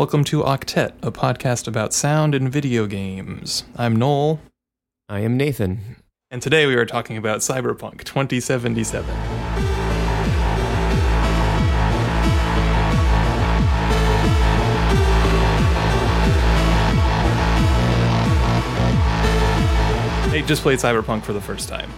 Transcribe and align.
Welcome 0.00 0.24
to 0.24 0.42
Octet, 0.42 0.94
a 1.02 1.12
podcast 1.12 1.68
about 1.68 1.92
sound 1.92 2.34
and 2.34 2.50
video 2.50 2.86
games. 2.86 3.64
I'm 3.76 3.94
Noel, 3.94 4.40
I 5.10 5.20
am 5.20 5.36
Nathan. 5.36 5.96
and 6.30 6.40
today 6.40 6.64
we 6.64 6.74
are 6.76 6.86
talking 6.86 7.18
about 7.18 7.40
Cyberpunk 7.40 8.04
2077. 8.04 9.04
Nate 20.32 20.46
just 20.46 20.62
played 20.62 20.78
Cyberpunk 20.78 21.24
for 21.24 21.34
the 21.34 21.42
first 21.42 21.68
time. 21.68 21.90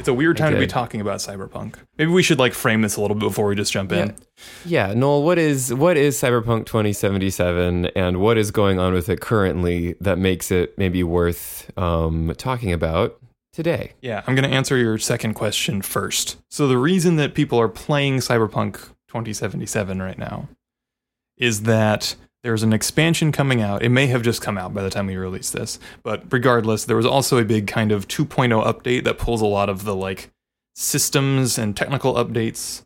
It's 0.00 0.08
a 0.08 0.14
weird 0.14 0.38
time 0.38 0.54
to 0.54 0.58
be 0.58 0.66
talking 0.66 1.02
about 1.02 1.18
Cyberpunk. 1.18 1.74
Maybe 1.98 2.10
we 2.10 2.22
should 2.22 2.38
like 2.38 2.54
frame 2.54 2.80
this 2.80 2.96
a 2.96 3.02
little 3.02 3.14
bit 3.14 3.26
before 3.26 3.46
we 3.46 3.54
just 3.54 3.70
jump 3.70 3.92
in. 3.92 4.16
Yeah, 4.64 4.94
Noel, 4.94 5.22
what 5.22 5.36
is 5.36 5.74
what 5.74 5.98
is 5.98 6.16
Cyberpunk 6.16 6.64
2077 6.64 7.84
and 7.94 8.16
what 8.18 8.38
is 8.38 8.50
going 8.50 8.78
on 8.78 8.94
with 8.94 9.10
it 9.10 9.20
currently 9.20 9.96
that 10.00 10.16
makes 10.16 10.50
it 10.50 10.78
maybe 10.78 11.04
worth 11.04 11.70
um, 11.78 12.32
talking 12.38 12.72
about 12.72 13.20
today? 13.52 13.92
Yeah, 14.00 14.22
I'm 14.26 14.34
going 14.34 14.48
to 14.48 14.56
answer 14.56 14.78
your 14.78 14.96
second 14.96 15.34
question 15.34 15.82
first. 15.82 16.38
So, 16.48 16.66
the 16.66 16.78
reason 16.78 17.16
that 17.16 17.34
people 17.34 17.60
are 17.60 17.68
playing 17.68 18.20
Cyberpunk 18.20 18.76
2077 19.08 20.00
right 20.00 20.18
now 20.18 20.48
is 21.36 21.64
that 21.64 22.16
there's 22.42 22.62
an 22.62 22.72
expansion 22.72 23.32
coming 23.32 23.60
out. 23.60 23.82
It 23.82 23.90
may 23.90 24.06
have 24.06 24.22
just 24.22 24.40
come 24.40 24.56
out 24.56 24.72
by 24.72 24.82
the 24.82 24.90
time 24.90 25.06
we 25.06 25.16
release 25.16 25.50
this, 25.50 25.78
but 26.02 26.22
regardless, 26.30 26.84
there 26.84 26.96
was 26.96 27.06
also 27.06 27.38
a 27.38 27.44
big 27.44 27.66
kind 27.66 27.92
of 27.92 28.08
2.0 28.08 28.64
update 28.64 29.04
that 29.04 29.18
pulls 29.18 29.42
a 29.42 29.46
lot 29.46 29.68
of 29.68 29.84
the 29.84 29.94
like 29.94 30.30
systems 30.74 31.58
and 31.58 31.76
technical 31.76 32.14
updates 32.14 32.84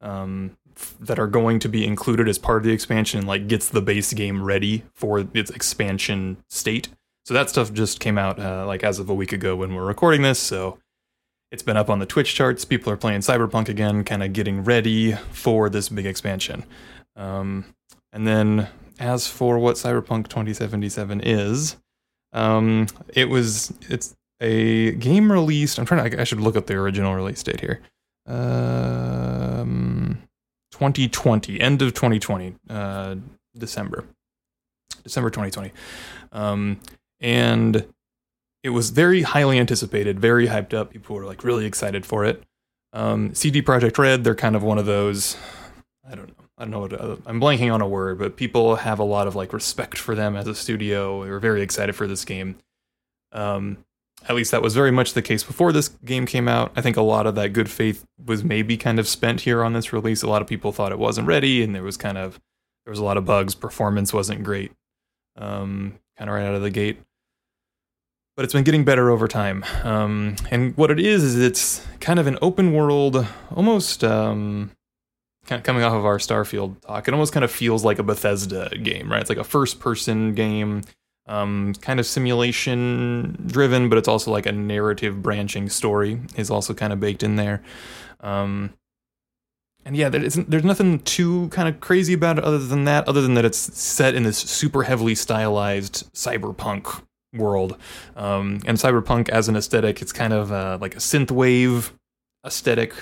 um, 0.00 0.56
f- 0.76 0.94
that 1.00 1.18
are 1.18 1.26
going 1.26 1.58
to 1.58 1.68
be 1.68 1.84
included 1.84 2.28
as 2.28 2.38
part 2.38 2.58
of 2.58 2.64
the 2.64 2.72
expansion 2.72 3.18
and 3.18 3.28
like 3.28 3.48
gets 3.48 3.68
the 3.68 3.82
base 3.82 4.12
game 4.12 4.42
ready 4.42 4.84
for 4.94 5.26
its 5.34 5.50
expansion 5.50 6.36
state. 6.48 6.88
So 7.24 7.34
that 7.34 7.50
stuff 7.50 7.72
just 7.72 8.00
came 8.00 8.18
out 8.18 8.38
uh, 8.38 8.66
like 8.66 8.84
as 8.84 8.98
of 8.98 9.08
a 9.08 9.14
week 9.14 9.32
ago 9.32 9.56
when 9.56 9.74
we're 9.74 9.86
recording 9.86 10.22
this. 10.22 10.38
So 10.38 10.78
it's 11.50 11.62
been 11.62 11.76
up 11.76 11.90
on 11.90 11.98
the 11.98 12.06
Twitch 12.06 12.34
charts. 12.34 12.64
People 12.64 12.92
are 12.92 12.96
playing 12.96 13.20
Cyberpunk 13.20 13.68
again, 13.68 14.04
kind 14.04 14.22
of 14.22 14.32
getting 14.32 14.64
ready 14.64 15.12
for 15.30 15.68
this 15.68 15.88
big 15.88 16.06
expansion. 16.06 16.64
Um, 17.14 17.66
and 18.12 18.26
then 18.26 18.68
as 19.02 19.26
for 19.26 19.58
what 19.58 19.74
Cyberpunk 19.76 20.28
2077 20.28 21.20
is, 21.22 21.76
um, 22.32 22.86
it 23.14 23.28
was 23.28 23.74
it's 23.90 24.14
a 24.40 24.92
game 24.92 25.30
released. 25.30 25.78
I'm 25.78 25.84
trying 25.84 26.08
to. 26.08 26.20
I 26.20 26.24
should 26.24 26.40
look 26.40 26.56
up 26.56 26.66
the 26.66 26.74
original 26.74 27.14
release 27.14 27.42
date 27.42 27.60
here. 27.60 27.80
Um, 28.26 30.22
2020, 30.70 31.60
end 31.60 31.82
of 31.82 31.92
2020, 31.92 32.54
uh, 32.70 33.16
December, 33.58 34.04
December 35.02 35.30
2020, 35.30 35.72
um, 36.30 36.78
and 37.20 37.84
it 38.62 38.70
was 38.70 38.90
very 38.90 39.22
highly 39.22 39.58
anticipated, 39.58 40.20
very 40.20 40.46
hyped 40.46 40.72
up. 40.72 40.92
People 40.92 41.16
were 41.16 41.26
like 41.26 41.42
really 41.42 41.66
excited 41.66 42.06
for 42.06 42.24
it. 42.24 42.44
Um, 42.92 43.34
CD 43.34 43.62
Projekt 43.62 43.98
Red, 43.98 44.22
they're 44.22 44.36
kind 44.36 44.54
of 44.54 44.62
one 44.62 44.78
of 44.78 44.86
those. 44.86 45.36
I 46.08 46.14
don't 46.14 46.28
know. 46.28 46.41
I 46.62 46.64
don't 46.64 46.70
know 46.70 46.78
what 46.78 46.92
uh, 46.92 47.16
I'm 47.26 47.40
blanking 47.40 47.74
on 47.74 47.80
a 47.80 47.88
word, 47.88 48.20
but 48.20 48.36
people 48.36 48.76
have 48.76 49.00
a 49.00 49.04
lot 49.04 49.26
of 49.26 49.34
like 49.34 49.52
respect 49.52 49.98
for 49.98 50.14
them 50.14 50.36
as 50.36 50.46
a 50.46 50.54
studio. 50.54 51.24
They 51.24 51.30
were 51.30 51.40
very 51.40 51.60
excited 51.60 51.96
for 51.96 52.06
this 52.06 52.24
game. 52.24 52.54
Um, 53.32 53.78
at 54.28 54.36
least 54.36 54.52
that 54.52 54.62
was 54.62 54.72
very 54.72 54.92
much 54.92 55.14
the 55.14 55.22
case 55.22 55.42
before 55.42 55.72
this 55.72 55.88
game 55.88 56.24
came 56.24 56.46
out. 56.46 56.70
I 56.76 56.80
think 56.80 56.96
a 56.96 57.02
lot 57.02 57.26
of 57.26 57.34
that 57.34 57.52
good 57.52 57.68
faith 57.68 58.04
was 58.24 58.44
maybe 58.44 58.76
kind 58.76 59.00
of 59.00 59.08
spent 59.08 59.40
here 59.40 59.64
on 59.64 59.72
this 59.72 59.92
release. 59.92 60.22
A 60.22 60.28
lot 60.28 60.40
of 60.40 60.46
people 60.46 60.70
thought 60.70 60.92
it 60.92 61.00
wasn't 61.00 61.26
ready, 61.26 61.64
and 61.64 61.74
there 61.74 61.82
was 61.82 61.96
kind 61.96 62.16
of 62.16 62.38
there 62.84 62.92
was 62.92 63.00
a 63.00 63.04
lot 63.04 63.16
of 63.16 63.24
bugs. 63.24 63.56
Performance 63.56 64.12
wasn't 64.12 64.44
great, 64.44 64.70
um, 65.36 65.98
kind 66.16 66.30
of 66.30 66.36
right 66.36 66.46
out 66.46 66.54
of 66.54 66.62
the 66.62 66.70
gate. 66.70 67.00
But 68.36 68.44
it's 68.44 68.54
been 68.54 68.62
getting 68.62 68.84
better 68.84 69.10
over 69.10 69.26
time. 69.26 69.64
Um, 69.82 70.36
and 70.48 70.76
what 70.76 70.92
it 70.92 71.00
is 71.00 71.24
is 71.24 71.38
it's 71.38 71.84
kind 71.98 72.20
of 72.20 72.28
an 72.28 72.38
open 72.40 72.72
world, 72.72 73.26
almost 73.50 74.04
um, 74.04 74.70
kind 75.46 75.58
of 75.58 75.64
coming 75.64 75.82
off 75.82 75.92
of 75.92 76.04
our 76.04 76.18
Starfield 76.18 76.80
talk. 76.82 77.08
It 77.08 77.14
almost 77.14 77.32
kind 77.32 77.44
of 77.44 77.50
feels 77.50 77.84
like 77.84 77.98
a 77.98 78.02
Bethesda 78.02 78.70
game, 78.82 79.10
right? 79.10 79.20
It's 79.20 79.30
like 79.30 79.38
a 79.38 79.44
first 79.44 79.80
person 79.80 80.34
game 80.34 80.82
um, 81.26 81.74
kind 81.80 82.00
of 82.00 82.06
simulation 82.06 83.36
driven, 83.46 83.88
but 83.88 83.98
it's 83.98 84.08
also 84.08 84.30
like 84.30 84.46
a 84.46 84.52
narrative 84.52 85.22
branching 85.22 85.68
story 85.68 86.20
is 86.36 86.50
also 86.50 86.74
kind 86.74 86.92
of 86.92 87.00
baked 87.00 87.22
in 87.22 87.36
there. 87.36 87.62
Um, 88.20 88.74
and 89.84 89.96
yeah, 89.96 90.08
there's 90.08 90.64
nothing 90.64 91.00
too 91.00 91.48
kind 91.48 91.68
of 91.68 91.80
crazy 91.80 92.12
about 92.12 92.38
it 92.38 92.44
other 92.44 92.58
than 92.58 92.84
that, 92.84 93.08
other 93.08 93.20
than 93.20 93.34
that 93.34 93.44
it's 93.44 93.58
set 93.58 94.14
in 94.14 94.22
this 94.22 94.38
super 94.38 94.84
heavily 94.84 95.16
stylized 95.16 96.12
cyberpunk 96.12 97.02
world. 97.34 97.76
Um, 98.14 98.60
and 98.64 98.78
cyberpunk 98.78 99.28
as 99.28 99.48
an 99.48 99.56
aesthetic, 99.56 100.00
it's 100.00 100.12
kind 100.12 100.32
of 100.32 100.52
uh, 100.52 100.78
like 100.80 100.94
a 100.94 100.98
synthwave 100.98 101.90
aesthetic, 102.46 102.94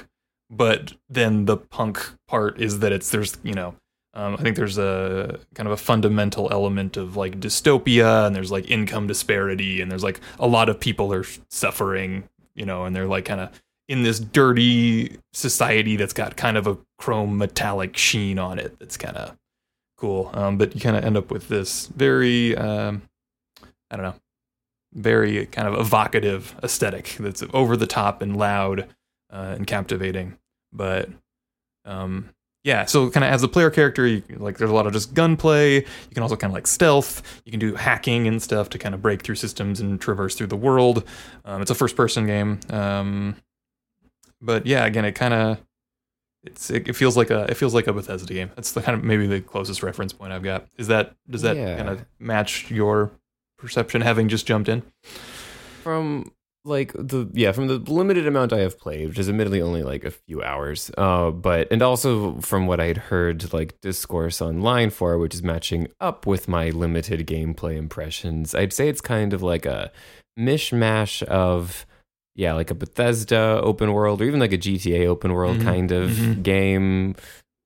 but 0.50 0.92
then 1.08 1.44
the 1.46 1.56
punk 1.56 2.12
part 2.26 2.60
is 2.60 2.80
that 2.80 2.92
it's 2.92 3.10
there's 3.10 3.38
you 3.42 3.54
know 3.54 3.74
um, 4.12 4.34
I 4.34 4.42
think 4.42 4.56
there's 4.56 4.78
a 4.78 5.38
kind 5.54 5.68
of 5.68 5.72
a 5.72 5.76
fundamental 5.76 6.48
element 6.50 6.96
of 6.96 7.16
like 7.16 7.38
dystopia, 7.38 8.26
and 8.26 8.34
there's 8.34 8.50
like 8.50 8.68
income 8.68 9.06
disparity, 9.06 9.80
and 9.80 9.90
there's 9.90 10.02
like 10.02 10.20
a 10.38 10.48
lot 10.48 10.68
of 10.68 10.80
people 10.80 11.12
are 11.12 11.24
suffering, 11.48 12.28
you 12.54 12.66
know, 12.66 12.84
and 12.84 12.94
they're 12.94 13.06
like 13.06 13.24
kind 13.24 13.40
of 13.40 13.62
in 13.88 14.02
this 14.02 14.18
dirty 14.18 15.16
society 15.32 15.96
that's 15.96 16.12
got 16.12 16.36
kind 16.36 16.56
of 16.56 16.66
a 16.66 16.78
chrome 16.98 17.38
metallic 17.38 17.96
sheen 17.96 18.38
on 18.38 18.58
it. 18.58 18.78
That's 18.80 18.96
kind 18.96 19.16
of 19.16 19.36
cool. 19.96 20.30
Um, 20.34 20.58
but 20.58 20.74
you 20.74 20.80
kind 20.80 20.96
of 20.96 21.04
end 21.04 21.16
up 21.16 21.30
with 21.30 21.48
this 21.48 21.86
very, 21.88 22.56
um, 22.56 23.02
I 23.90 23.96
don't 23.96 24.06
know, 24.06 24.14
very 24.92 25.46
kind 25.46 25.68
of 25.68 25.74
evocative 25.74 26.56
aesthetic 26.64 27.16
that's 27.20 27.44
over 27.52 27.76
the 27.76 27.86
top 27.86 28.22
and 28.22 28.36
loud 28.36 28.88
uh, 29.30 29.54
and 29.56 29.66
captivating. 29.66 30.36
But 30.72 31.08
um, 31.84 32.30
yeah, 32.62 32.84
so 32.84 33.10
kind 33.10 33.24
of 33.24 33.32
as 33.32 33.42
a 33.42 33.48
player 33.48 33.70
character, 33.70 34.06
you, 34.06 34.22
like 34.36 34.58
there's 34.58 34.70
a 34.70 34.74
lot 34.74 34.86
of 34.86 34.92
just 34.92 35.14
gunplay. 35.14 35.76
You 35.76 36.14
can 36.14 36.22
also 36.22 36.36
kind 36.36 36.50
of 36.50 36.54
like 36.54 36.66
stealth. 36.66 37.22
You 37.44 37.50
can 37.52 37.58
do 37.60 37.74
hacking 37.74 38.28
and 38.28 38.42
stuff 38.42 38.68
to 38.70 38.78
kind 38.78 38.94
of 38.94 39.00
break 39.02 39.22
through 39.22 39.36
systems 39.36 39.80
and 39.80 40.00
traverse 40.00 40.34
through 40.34 40.48
the 40.48 40.56
world. 40.56 41.04
Um, 41.44 41.62
it's 41.62 41.70
a 41.70 41.74
first-person 41.74 42.26
game, 42.26 42.60
um, 42.70 43.36
but 44.42 44.66
yeah, 44.66 44.84
again, 44.84 45.04
it 45.04 45.12
kind 45.12 45.34
of 45.34 45.58
it's 46.42 46.70
it, 46.70 46.88
it 46.88 46.92
feels 46.94 47.16
like 47.16 47.30
a 47.30 47.44
it 47.50 47.54
feels 47.56 47.74
like 47.74 47.86
a 47.86 47.92
Bethesda 47.92 48.32
game. 48.32 48.50
That's 48.56 48.72
the 48.72 48.82
kind 48.82 48.96
of 48.96 49.04
maybe 49.04 49.26
the 49.26 49.40
closest 49.40 49.82
reference 49.82 50.12
point 50.12 50.32
I've 50.32 50.42
got. 50.42 50.66
Is 50.78 50.86
that 50.88 51.14
does 51.28 51.42
that 51.42 51.56
Yeah. 51.56 51.76
kind 51.76 51.88
of 51.88 52.04
match 52.18 52.70
your 52.70 53.10
perception 53.58 54.00
having 54.02 54.28
just 54.28 54.46
jumped 54.46 54.68
in? 54.68 54.82
From 55.82 56.32
like 56.64 56.92
the 56.92 57.28
yeah, 57.32 57.52
from 57.52 57.68
the 57.68 57.78
limited 57.78 58.26
amount 58.26 58.52
I 58.52 58.58
have 58.60 58.78
played, 58.78 59.08
which 59.08 59.18
is 59.18 59.28
admittedly 59.28 59.62
only 59.62 59.82
like 59.82 60.04
a 60.04 60.10
few 60.10 60.42
hours, 60.42 60.90
uh, 60.98 61.30
but 61.30 61.68
and 61.70 61.82
also 61.82 62.38
from 62.40 62.66
what 62.66 62.80
I 62.80 62.86
had 62.86 62.98
heard 62.98 63.52
like 63.52 63.80
discourse 63.80 64.42
online 64.42 64.90
for, 64.90 65.18
which 65.18 65.34
is 65.34 65.42
matching 65.42 65.88
up 66.00 66.26
with 66.26 66.48
my 66.48 66.70
limited 66.70 67.26
gameplay 67.26 67.76
impressions, 67.76 68.54
I'd 68.54 68.72
say 68.72 68.88
it's 68.88 69.00
kind 69.00 69.32
of 69.32 69.42
like 69.42 69.64
a 69.64 69.90
mishmash 70.38 71.22
of 71.24 71.86
yeah, 72.36 72.52
like 72.54 72.70
a 72.70 72.74
Bethesda 72.74 73.60
open 73.62 73.92
world 73.92 74.20
or 74.20 74.24
even 74.24 74.40
like 74.40 74.52
a 74.52 74.58
GTA 74.58 75.06
open 75.06 75.32
world 75.32 75.58
Mhm, 75.58 75.64
kind 75.64 75.92
of 75.92 76.10
mhm. 76.10 76.42
game 76.42 77.14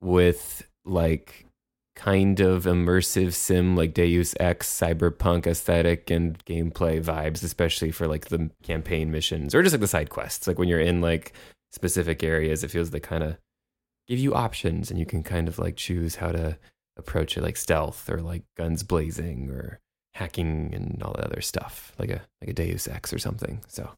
with 0.01 0.67
like 0.85 1.44
kind 1.95 2.41
of 2.41 2.65
immersive 2.65 3.33
sim 3.33 3.75
like 3.75 3.93
Deus 3.93 4.35
Ex 4.39 4.69
cyberpunk 4.69 5.47
aesthetic 5.47 6.11
and 6.11 6.37
gameplay 6.45 7.01
vibes, 7.01 7.43
especially 7.43 7.91
for 7.91 8.07
like 8.07 8.27
the 8.27 8.49
campaign 8.63 9.11
missions 9.11 9.55
or 9.55 9.63
just 9.63 9.73
like 9.73 9.81
the 9.81 9.87
side 9.87 10.09
quests. 10.09 10.47
Like 10.47 10.59
when 10.59 10.67
you're 10.67 10.79
in 10.79 11.01
like 11.01 11.33
specific 11.71 12.23
areas, 12.23 12.63
it 12.63 12.71
feels 12.71 12.89
they 12.89 12.99
kind 12.99 13.23
of 13.23 13.37
give 14.07 14.19
you 14.19 14.33
options 14.33 14.91
and 14.91 14.99
you 14.99 15.05
can 15.05 15.23
kind 15.23 15.47
of 15.47 15.57
like 15.57 15.77
choose 15.77 16.15
how 16.15 16.31
to 16.31 16.57
approach 16.97 17.37
it 17.37 17.41
like 17.41 17.57
stealth 17.57 18.09
or 18.09 18.21
like 18.21 18.43
guns 18.57 18.83
blazing 18.83 19.49
or 19.49 19.79
hacking 20.13 20.73
and 20.73 21.01
all 21.01 21.13
that 21.13 21.25
other 21.25 21.41
stuff, 21.41 21.93
like 21.97 22.09
a 22.09 22.21
like 22.41 22.49
a 22.49 22.53
Deus 22.53 22.87
Ex 22.87 23.13
or 23.13 23.19
something. 23.19 23.61
So 23.67 23.89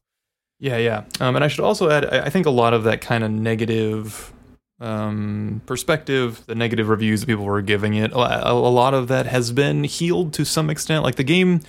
Yeah, 0.60 0.76
yeah. 0.76 1.04
Um, 1.20 1.34
and 1.34 1.44
I 1.44 1.48
should 1.48 1.64
also 1.64 1.90
add, 1.90 2.06
I 2.06 2.26
I 2.26 2.30
think 2.30 2.46
a 2.46 2.50
lot 2.50 2.74
of 2.74 2.84
that 2.84 3.00
kind 3.00 3.24
of 3.24 3.30
negative 3.30 4.32
um, 4.80 5.60
perspective, 5.66 6.44
the 6.46 6.54
negative 6.54 6.88
reviews 6.88 7.20
that 7.20 7.26
people 7.26 7.44
were 7.44 7.62
giving 7.62 7.94
it, 7.94 8.12
a, 8.12 8.54
lot 8.54 8.94
of 8.94 9.08
that 9.08 9.26
has 9.26 9.50
been 9.50 9.84
healed 9.84 10.32
to 10.34 10.44
some 10.44 10.70
extent. 10.70 11.02
Like 11.02 11.16
the 11.16 11.24
game 11.24 11.60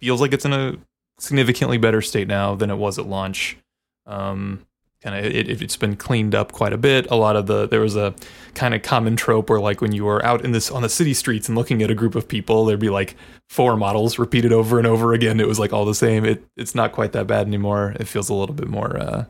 feels 0.00 0.20
like 0.20 0.32
it's 0.32 0.44
in 0.44 0.52
a 0.52 0.76
significantly 1.18 1.78
better 1.78 2.00
state 2.00 2.28
now 2.28 2.54
than 2.54 2.70
it 2.70 2.76
was 2.76 2.98
at 2.98 3.06
launch. 3.06 3.58
Um, 4.06 4.66
kind 5.02 5.16
of, 5.16 5.24
it, 5.32 5.62
it's 5.62 5.76
been 5.76 5.96
cleaned 5.96 6.34
up 6.34 6.52
quite 6.52 6.72
a 6.72 6.78
bit. 6.78 7.10
A 7.10 7.16
lot 7.16 7.36
of 7.36 7.46
the 7.46 7.68
there 7.68 7.80
was 7.80 7.94
a 7.94 8.14
kind 8.54 8.74
of 8.74 8.82
common 8.82 9.16
trope 9.16 9.50
where 9.50 9.60
like 9.60 9.82
when 9.82 9.92
you 9.92 10.04
were 10.04 10.24
out 10.24 10.44
in 10.44 10.52
this 10.52 10.70
on 10.70 10.80
the 10.80 10.88
city 10.88 11.12
streets 11.12 11.48
and 11.48 11.56
looking 11.58 11.82
at 11.82 11.90
a 11.90 11.94
group 11.94 12.14
of 12.14 12.26
people, 12.26 12.64
there'd 12.64 12.80
be 12.80 12.90
like 12.90 13.16
four 13.50 13.76
models 13.76 14.18
repeated 14.18 14.52
over 14.52 14.78
and 14.78 14.86
over 14.86 15.12
again. 15.12 15.40
It 15.40 15.46
was 15.46 15.58
like 15.58 15.74
all 15.74 15.84
the 15.84 15.94
same. 15.94 16.24
It 16.24 16.42
it's 16.56 16.74
not 16.74 16.92
quite 16.92 17.12
that 17.12 17.26
bad 17.26 17.46
anymore. 17.46 17.94
It 18.00 18.08
feels 18.08 18.30
a 18.30 18.34
little 18.34 18.54
bit 18.54 18.68
more 18.68 18.96
uh 18.96 19.24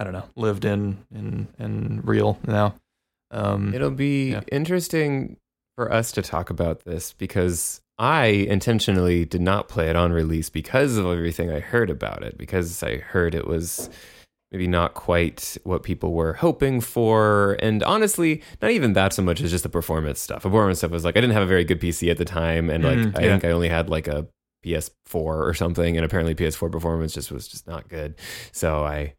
I 0.00 0.04
don't 0.04 0.14
know, 0.14 0.24
lived 0.34 0.64
in 0.64 1.04
and 1.14 1.46
and 1.58 2.06
real 2.08 2.38
now. 2.46 2.74
Um 3.30 3.74
It'll 3.74 3.90
be 3.90 4.30
Yeah. 4.32 4.40
interesting 4.50 5.36
for 5.76 5.92
us 5.92 6.10
to 6.12 6.22
talk 6.22 6.48
about 6.48 6.84
this 6.84 7.12
because 7.12 7.80
I 7.98 8.24
intentionally 8.48 9.26
did 9.26 9.42
not 9.42 9.68
play 9.68 9.90
it 9.90 9.96
on 9.96 10.10
release 10.12 10.48
because 10.48 10.96
of 10.96 11.04
everything 11.04 11.50
I 11.52 11.60
heard 11.60 11.90
about 11.90 12.22
it, 12.22 12.38
because 12.38 12.82
I 12.82 12.96
heard 12.96 13.34
it 13.34 13.46
was 13.46 13.90
maybe 14.50 14.66
not 14.66 14.94
quite 14.94 15.58
what 15.64 15.82
people 15.82 16.12
were 16.14 16.32
hoping 16.32 16.80
for. 16.80 17.58
And 17.60 17.82
honestly, 17.84 18.42
not 18.62 18.70
even 18.70 18.94
that 18.94 19.12
so 19.12 19.22
much 19.22 19.40
as 19.42 19.50
just 19.50 19.64
the 19.64 19.68
performance 19.68 20.18
stuff. 20.18 20.42
The 20.42 20.48
performance 20.48 20.78
stuff 20.78 20.90
was 20.90 21.04
like, 21.04 21.16
I 21.16 21.20
didn't 21.20 21.34
have 21.34 21.42
a 21.42 21.46
very 21.54 21.64
good 21.64 21.78
PC 21.80 22.10
at 22.10 22.16
the 22.16 22.24
time. 22.24 22.70
And 22.70 22.82
like, 22.82 22.98
Mm, 22.98 23.16
I 23.18 23.22
yeah. 23.22 23.28
think 23.32 23.44
I 23.44 23.50
only 23.50 23.68
had 23.68 23.90
like 23.90 24.08
a 24.08 24.26
PS4 24.64 24.90
or 25.14 25.54
something. 25.54 25.96
And 25.96 26.04
apparently 26.06 26.34
PS4 26.34 26.72
performance 26.72 27.12
just 27.14 27.30
was 27.30 27.46
just 27.46 27.66
not 27.68 27.88
good. 27.88 28.14
So 28.52 28.82
I, 28.82 29.14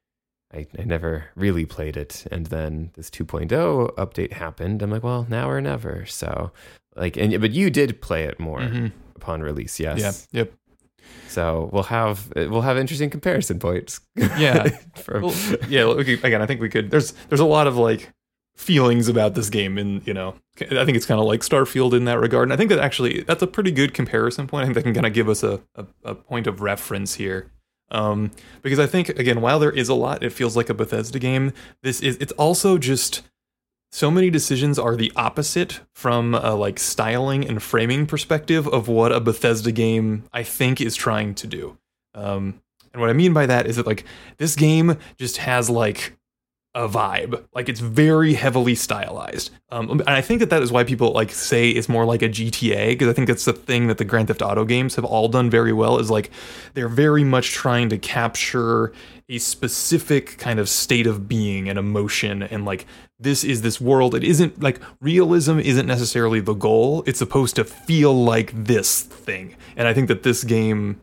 I, 0.53 0.67
I 0.77 0.83
never 0.83 1.25
really 1.35 1.65
played 1.65 1.95
it. 1.97 2.25
And 2.31 2.47
then 2.47 2.91
this 2.95 3.09
2.0 3.09 3.49
update 3.95 4.33
happened. 4.33 4.81
I'm 4.81 4.91
like, 4.91 5.03
well, 5.03 5.25
now 5.29 5.49
or 5.49 5.61
never. 5.61 6.05
So 6.05 6.51
like, 6.95 7.15
and 7.17 7.39
but 7.39 7.51
you 7.51 7.69
did 7.69 8.01
play 8.01 8.23
it 8.23 8.39
more 8.39 8.59
Mhm. 8.59 8.91
upon 9.15 9.41
release. 9.41 9.79
Yes. 9.79 10.27
Yeah. 10.31 10.39
Yep. 10.41 10.53
So 11.27 11.69
we'll 11.71 11.83
have, 11.83 12.31
we'll 12.35 12.61
have 12.61 12.77
interesting 12.77 13.09
comparison 13.09 13.59
points. 13.59 14.01
Yeah. 14.15 14.69
From, 14.95 15.21
Well, 15.23 15.33
yeah. 15.69 15.89
Again, 15.89 16.41
I 16.41 16.45
think 16.45 16.61
we 16.61 16.69
could. 16.69 16.91
There's 16.91 17.13
there's 17.29 17.39
a 17.39 17.45
lot 17.45 17.67
of 17.67 17.77
like 17.77 18.11
feelings 18.57 19.07
about 19.07 19.33
this 19.33 19.49
game, 19.49 19.77
and 19.77 20.05
you 20.05 20.13
know, 20.13 20.35
I 20.59 20.85
think 20.85 20.95
it's 20.97 21.05
kind 21.05 21.19
of 21.19 21.25
like 21.25 21.39
Starfield 21.41 21.93
in 21.93 22.05
that 22.05 22.19
regard. 22.19 22.43
And 22.43 22.53
I 22.53 22.57
think 22.57 22.69
that 22.69 22.79
actually 22.79 23.21
that's 23.21 23.41
a 23.41 23.47
pretty 23.47 23.71
good 23.71 23.93
comparison 23.93 24.45
point. 24.47 24.63
I 24.63 24.65
think 24.65 24.75
that 24.75 24.83
can 24.83 24.93
kind 24.93 25.05
of 25.07 25.13
give 25.13 25.29
us 25.29 25.41
a, 25.43 25.61
a, 25.75 25.85
a 26.03 26.15
point 26.15 26.45
of 26.47 26.61
reference 26.61 27.15
here. 27.15 27.49
Um, 27.91 28.31
because 28.61 28.79
I 28.79 28.87
think 28.87 29.09
again, 29.09 29.41
while 29.41 29.59
there 29.59 29.71
is 29.71 29.89
a 29.89 29.93
lot, 29.93 30.23
it 30.23 30.31
feels 30.31 30.55
like 30.55 30.69
a 30.69 30.73
Bethesda 30.73 31.19
game. 31.19 31.53
This 31.83 32.01
is 32.01 32.17
it's 32.17 32.31
also 32.33 32.77
just 32.77 33.21
so 33.91 34.09
many 34.09 34.29
decisions 34.29 34.79
are 34.79 34.95
the 34.95 35.11
opposite 35.15 35.81
from 35.93 36.33
a 36.33 36.55
like 36.55 36.79
styling 36.79 37.47
and 37.47 37.61
framing 37.61 38.05
perspective 38.05 38.67
of 38.67 38.87
what 38.87 39.11
a 39.11 39.19
Bethesda 39.19 39.71
game 39.71 40.23
I 40.31 40.43
think 40.43 40.79
is 40.79 40.95
trying 40.95 41.35
to 41.35 41.47
do. 41.47 41.77
Um, 42.15 42.61
and 42.93 43.01
what 43.01 43.09
I 43.09 43.13
mean 43.13 43.33
by 43.33 43.45
that 43.45 43.67
is 43.67 43.75
that 43.75 43.85
like 43.85 44.05
this 44.37 44.55
game 44.55 44.97
just 45.17 45.37
has 45.37 45.69
like 45.69 46.17
a 46.73 46.87
vibe. 46.87 47.43
Like 47.53 47.67
it's 47.67 47.81
very 47.81 48.33
heavily 48.33 48.75
stylized. 48.75 49.51
Um, 49.69 49.89
and 49.91 50.09
I 50.09 50.21
think 50.21 50.39
that 50.39 50.49
that 50.51 50.61
is 50.61 50.71
why 50.71 50.83
people 50.83 51.11
like 51.11 51.31
say 51.31 51.69
it's 51.69 51.89
more 51.89 52.05
like 52.05 52.21
a 52.21 52.29
GTA 52.29 52.89
because 52.89 53.09
I 53.09 53.13
think 53.13 53.27
that's 53.27 53.45
the 53.45 53.53
thing 53.53 53.87
that 53.87 53.97
the 53.97 54.05
Grand 54.05 54.29
Theft 54.29 54.41
Auto 54.41 54.63
games 54.63 54.95
have 54.95 55.03
all 55.03 55.27
done 55.27 55.49
very 55.49 55.73
well 55.73 55.99
is 55.99 56.09
like 56.09 56.31
they're 56.73 56.87
very 56.87 57.23
much 57.23 57.51
trying 57.51 57.89
to 57.89 57.97
capture 57.97 58.93
a 59.31 59.37
specific 59.37 60.37
kind 60.37 60.59
of 60.59 60.67
state 60.67 61.07
of 61.07 61.27
being 61.27 61.69
and 61.69 61.79
emotion 61.79 62.43
and 62.43 62.65
like 62.65 62.85
this 63.17 63.45
is 63.45 63.61
this 63.61 63.79
world 63.79 64.13
it 64.13 64.25
isn't 64.25 64.61
like 64.61 64.81
realism 64.99 65.57
isn't 65.57 65.87
necessarily 65.87 66.41
the 66.41 66.53
goal 66.53 67.01
it's 67.07 67.19
supposed 67.19 67.55
to 67.55 67.63
feel 67.63 68.13
like 68.13 68.51
this 68.65 69.01
thing 69.01 69.55
and 69.77 69.87
i 69.87 69.93
think 69.93 70.09
that 70.09 70.23
this 70.23 70.43
game 70.43 70.99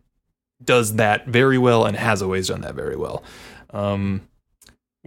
does 0.62 0.96
that 0.96 1.26
very 1.26 1.56
well 1.56 1.86
and 1.86 1.96
has 1.96 2.20
always 2.20 2.48
done 2.48 2.60
that 2.60 2.74
very 2.74 2.96
well 2.96 3.24
um 3.70 4.20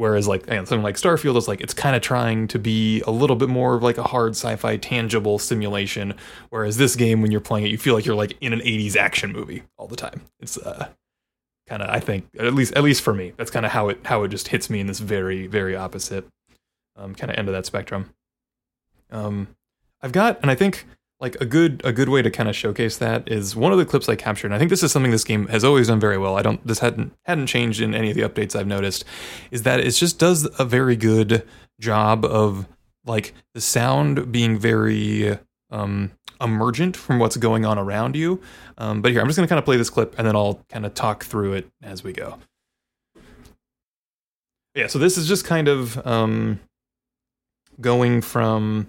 Whereas 0.01 0.27
like 0.27 0.41
again, 0.47 0.65
something 0.65 0.81
like 0.81 0.95
Starfield 0.95 1.37
is 1.37 1.47
like 1.47 1.61
it's 1.61 1.75
kind 1.75 1.95
of 1.95 2.01
trying 2.01 2.47
to 2.47 2.57
be 2.57 3.01
a 3.01 3.11
little 3.11 3.35
bit 3.35 3.49
more 3.49 3.75
of 3.75 3.83
like 3.83 3.99
a 3.99 4.03
hard 4.03 4.31
sci-fi 4.31 4.77
tangible 4.77 5.37
simulation. 5.37 6.15
Whereas 6.49 6.77
this 6.77 6.95
game, 6.95 7.21
when 7.21 7.29
you're 7.29 7.39
playing 7.39 7.67
it, 7.67 7.69
you 7.69 7.77
feel 7.77 7.93
like 7.93 8.03
you're 8.03 8.15
like 8.15 8.35
in 8.41 8.51
an 8.51 8.61
80s 8.61 8.95
action 8.95 9.31
movie 9.31 9.61
all 9.77 9.85
the 9.85 9.95
time. 9.95 10.21
It's 10.39 10.57
uh 10.57 10.87
kind 11.67 11.83
of 11.83 11.91
I 11.91 11.99
think 11.99 12.25
at 12.39 12.51
least 12.55 12.73
at 12.73 12.81
least 12.81 13.03
for 13.03 13.13
me, 13.13 13.33
that's 13.37 13.51
kind 13.51 13.63
of 13.63 13.73
how 13.73 13.89
it 13.89 13.99
how 14.03 14.23
it 14.23 14.29
just 14.29 14.47
hits 14.47 14.71
me 14.71 14.79
in 14.79 14.87
this 14.87 14.97
very 14.97 15.45
very 15.45 15.75
opposite 15.75 16.25
um, 16.95 17.13
kind 17.13 17.29
of 17.29 17.37
end 17.37 17.47
of 17.47 17.53
that 17.53 17.67
spectrum. 17.67 18.09
Um, 19.11 19.49
I've 20.01 20.13
got 20.13 20.41
and 20.41 20.49
I 20.49 20.55
think 20.55 20.87
like 21.21 21.39
a 21.39 21.45
good 21.45 21.81
a 21.85 21.93
good 21.93 22.09
way 22.09 22.23
to 22.23 22.31
kind 22.31 22.49
of 22.49 22.55
showcase 22.55 22.97
that 22.97 23.31
is 23.31 23.55
one 23.55 23.71
of 23.71 23.77
the 23.77 23.85
clips 23.85 24.09
I 24.09 24.15
captured. 24.15 24.47
And 24.47 24.55
I 24.55 24.57
think 24.57 24.71
this 24.71 24.81
is 24.81 24.91
something 24.91 25.11
this 25.11 25.23
game 25.23 25.47
has 25.47 25.63
always 25.63 25.87
done 25.87 25.99
very 25.99 26.17
well. 26.17 26.35
I 26.35 26.41
don't 26.41 26.65
this 26.65 26.79
hadn't 26.79 27.13
hadn't 27.25 27.47
changed 27.47 27.79
in 27.79 27.93
any 27.93 28.09
of 28.09 28.15
the 28.15 28.23
updates 28.23 28.59
I've 28.59 28.67
noticed. 28.67 29.05
Is 29.51 29.61
that 29.63 29.79
it 29.79 29.91
just 29.91 30.17
does 30.17 30.49
a 30.59 30.65
very 30.65 30.95
good 30.95 31.47
job 31.79 32.25
of 32.25 32.67
like 33.05 33.33
the 33.53 33.61
sound 33.61 34.31
being 34.31 34.57
very 34.57 35.37
um 35.69 36.11
emergent 36.41 36.97
from 36.97 37.19
what's 37.19 37.37
going 37.37 37.65
on 37.65 37.77
around 37.77 38.15
you. 38.15 38.41
Um, 38.79 39.03
but 39.03 39.11
here 39.11 39.21
I'm 39.21 39.27
just 39.27 39.37
gonna 39.37 39.47
kind 39.47 39.59
of 39.59 39.65
play 39.65 39.77
this 39.77 39.91
clip 39.91 40.15
and 40.17 40.27
then 40.27 40.35
I'll 40.35 40.65
kind 40.69 40.87
of 40.87 40.95
talk 40.95 41.23
through 41.23 41.53
it 41.53 41.69
as 41.83 42.03
we 42.03 42.13
go. 42.13 42.39
Yeah, 44.73 44.87
so 44.87 44.97
this 44.97 45.19
is 45.19 45.27
just 45.27 45.45
kind 45.45 45.67
of 45.67 46.05
um 46.05 46.59
going 47.79 48.21
from 48.21 48.87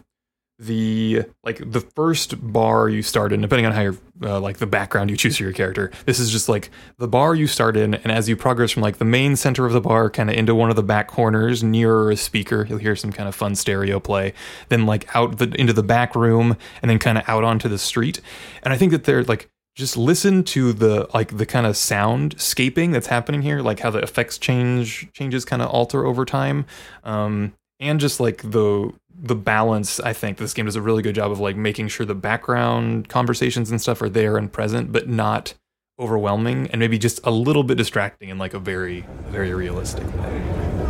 the 0.62 1.24
like 1.42 1.60
the 1.70 1.80
first 1.80 2.34
bar 2.52 2.88
you 2.88 3.02
start 3.02 3.32
in 3.32 3.40
depending 3.40 3.66
on 3.66 3.72
how 3.72 3.80
you're 3.80 3.96
uh, 4.22 4.38
like 4.38 4.58
the 4.58 4.66
background 4.66 5.10
you 5.10 5.16
choose 5.16 5.36
for 5.36 5.42
your 5.42 5.52
character 5.52 5.90
this 6.06 6.20
is 6.20 6.30
just 6.30 6.48
like 6.48 6.70
the 6.98 7.08
bar 7.08 7.34
you 7.34 7.48
start 7.48 7.76
in 7.76 7.94
and 7.94 8.12
as 8.12 8.28
you 8.28 8.36
progress 8.36 8.70
from 8.70 8.82
like 8.82 8.98
the 8.98 9.04
main 9.04 9.34
center 9.34 9.66
of 9.66 9.72
the 9.72 9.80
bar 9.80 10.08
kind 10.08 10.30
of 10.30 10.36
into 10.36 10.54
one 10.54 10.70
of 10.70 10.76
the 10.76 10.82
back 10.82 11.08
corners 11.08 11.64
nearer 11.64 12.12
a 12.12 12.16
speaker 12.16 12.64
you'll 12.68 12.78
hear 12.78 12.94
some 12.94 13.10
kind 13.10 13.28
of 13.28 13.34
fun 13.34 13.56
stereo 13.56 13.98
play 13.98 14.32
then 14.68 14.86
like 14.86 15.14
out 15.16 15.38
the 15.38 15.52
into 15.60 15.72
the 15.72 15.82
back 15.82 16.14
room 16.14 16.56
and 16.80 16.88
then 16.88 16.98
kind 16.98 17.18
of 17.18 17.28
out 17.28 17.42
onto 17.42 17.68
the 17.68 17.78
street 17.78 18.20
and 18.62 18.72
i 18.72 18.76
think 18.76 18.92
that 18.92 19.02
they're 19.02 19.24
like 19.24 19.50
just 19.74 19.96
listen 19.96 20.44
to 20.44 20.72
the 20.72 21.08
like 21.12 21.36
the 21.36 21.46
kind 21.46 21.66
of 21.66 21.74
soundscaping 21.74 22.92
that's 22.92 23.08
happening 23.08 23.42
here 23.42 23.60
like 23.60 23.80
how 23.80 23.90
the 23.90 23.98
effects 23.98 24.38
change 24.38 25.10
changes 25.12 25.44
kind 25.44 25.60
of 25.60 25.68
alter 25.68 26.06
over 26.06 26.24
time 26.24 26.66
um 27.02 27.52
and 27.82 28.00
just 28.00 28.20
like 28.20 28.38
the 28.50 28.90
the 29.14 29.34
balance 29.34 30.00
i 30.00 30.12
think 30.12 30.38
this 30.38 30.54
game 30.54 30.64
does 30.64 30.76
a 30.76 30.80
really 30.80 31.02
good 31.02 31.14
job 31.14 31.30
of 31.30 31.40
like 31.40 31.56
making 31.56 31.88
sure 31.88 32.06
the 32.06 32.14
background 32.14 33.08
conversations 33.08 33.70
and 33.70 33.80
stuff 33.80 34.00
are 34.00 34.08
there 34.08 34.38
and 34.38 34.52
present 34.52 34.90
but 34.90 35.08
not 35.08 35.52
overwhelming 36.00 36.68
and 36.70 36.78
maybe 36.78 36.98
just 36.98 37.20
a 37.24 37.30
little 37.30 37.64
bit 37.64 37.76
distracting 37.76 38.30
in 38.30 38.38
like 38.38 38.54
a 38.54 38.58
very 38.58 39.04
very 39.28 39.52
realistic 39.52 40.06
way 40.16 40.81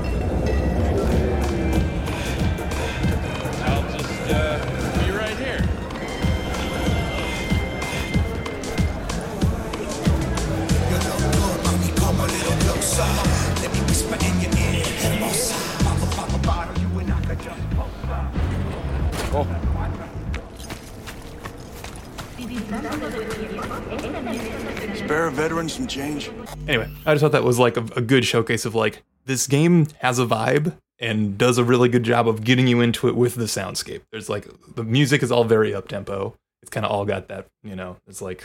Spare 25.13 25.27
a 25.27 25.31
veteran 25.31 25.69
some 25.69 25.87
change. 25.87 26.31
anyway 26.67 26.91
i 27.05 27.13
just 27.13 27.21
thought 27.21 27.33
that 27.33 27.45
was 27.45 27.59
like 27.59 27.77
a, 27.77 27.85
a 27.97 28.01
good 28.01 28.25
showcase 28.25 28.65
of 28.65 28.75
like 28.75 29.03
this 29.27 29.47
game 29.47 29.87
has 29.99 30.19
a 30.19 30.25
vibe 30.25 30.75
and 30.99 31.37
does 31.37 31.59
a 31.59 31.65
really 31.65 31.91
good 31.91 32.03
job 32.03 32.27
of 32.27 32.45
getting 32.45 32.67
you 32.67 32.81
into 32.81 33.09
it 33.09 33.15
with 33.15 33.35
the 33.35 33.45
soundscape. 33.45 34.01
There's 34.11 34.31
like 34.31 34.49
the 34.75 34.83
music 34.83 35.23
is 35.23 35.31
all 35.31 35.45
very 35.45 35.75
up 35.75 35.89
tempo 35.89 36.35
it's 36.63 36.71
kind 36.71 36.87
of 36.87 36.93
all 36.93 37.05
got 37.05 37.29
that 37.29 37.47
you 37.63 37.77
know 37.77 37.99
it's 38.07 38.23
like 38.23 38.43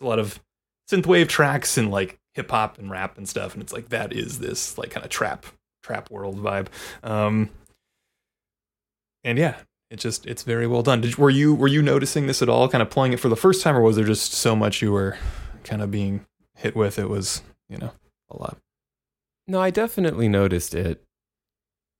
a 0.00 0.06
lot 0.06 0.20
of 0.20 0.38
synthwave 0.88 1.26
tracks 1.28 1.76
and 1.76 1.90
like 1.90 2.16
hip 2.34 2.48
hop 2.48 2.78
and 2.78 2.92
rap 2.92 3.18
and 3.18 3.28
stuff 3.28 3.54
and 3.54 3.60
it's 3.60 3.72
like 3.72 3.88
that 3.88 4.12
is 4.12 4.38
this 4.38 4.78
like 4.78 4.92
kind 4.92 5.04
of 5.04 5.10
trap 5.10 5.46
trap 5.82 6.12
world 6.12 6.38
vibe. 6.40 6.68
Um 7.02 7.50
and 9.24 9.36
yeah 9.36 9.56
it 9.90 9.98
just 9.98 10.26
it's 10.26 10.44
very 10.44 10.68
well 10.68 10.84
done. 10.84 11.00
Did, 11.00 11.16
were 11.16 11.28
you 11.28 11.56
were 11.56 11.66
you 11.66 11.82
noticing 11.82 12.28
this 12.28 12.40
at 12.40 12.48
all 12.48 12.68
kind 12.68 12.82
of 12.82 12.88
playing 12.88 13.14
it 13.14 13.18
for 13.18 13.28
the 13.28 13.34
first 13.36 13.62
time 13.62 13.76
or 13.76 13.80
was 13.80 13.96
there 13.96 14.04
just 14.04 14.32
so 14.32 14.54
much 14.54 14.80
you 14.80 14.92
were 14.92 15.18
kind 15.64 15.82
of 15.82 15.90
being 15.90 16.24
hit 16.56 16.76
with 16.76 16.98
it 16.98 17.08
was 17.08 17.42
you 17.68 17.76
know 17.78 17.90
a 18.30 18.36
lot 18.36 18.58
No, 19.46 19.60
I 19.60 19.70
definitely 19.70 20.28
noticed 20.28 20.74
it. 20.74 21.02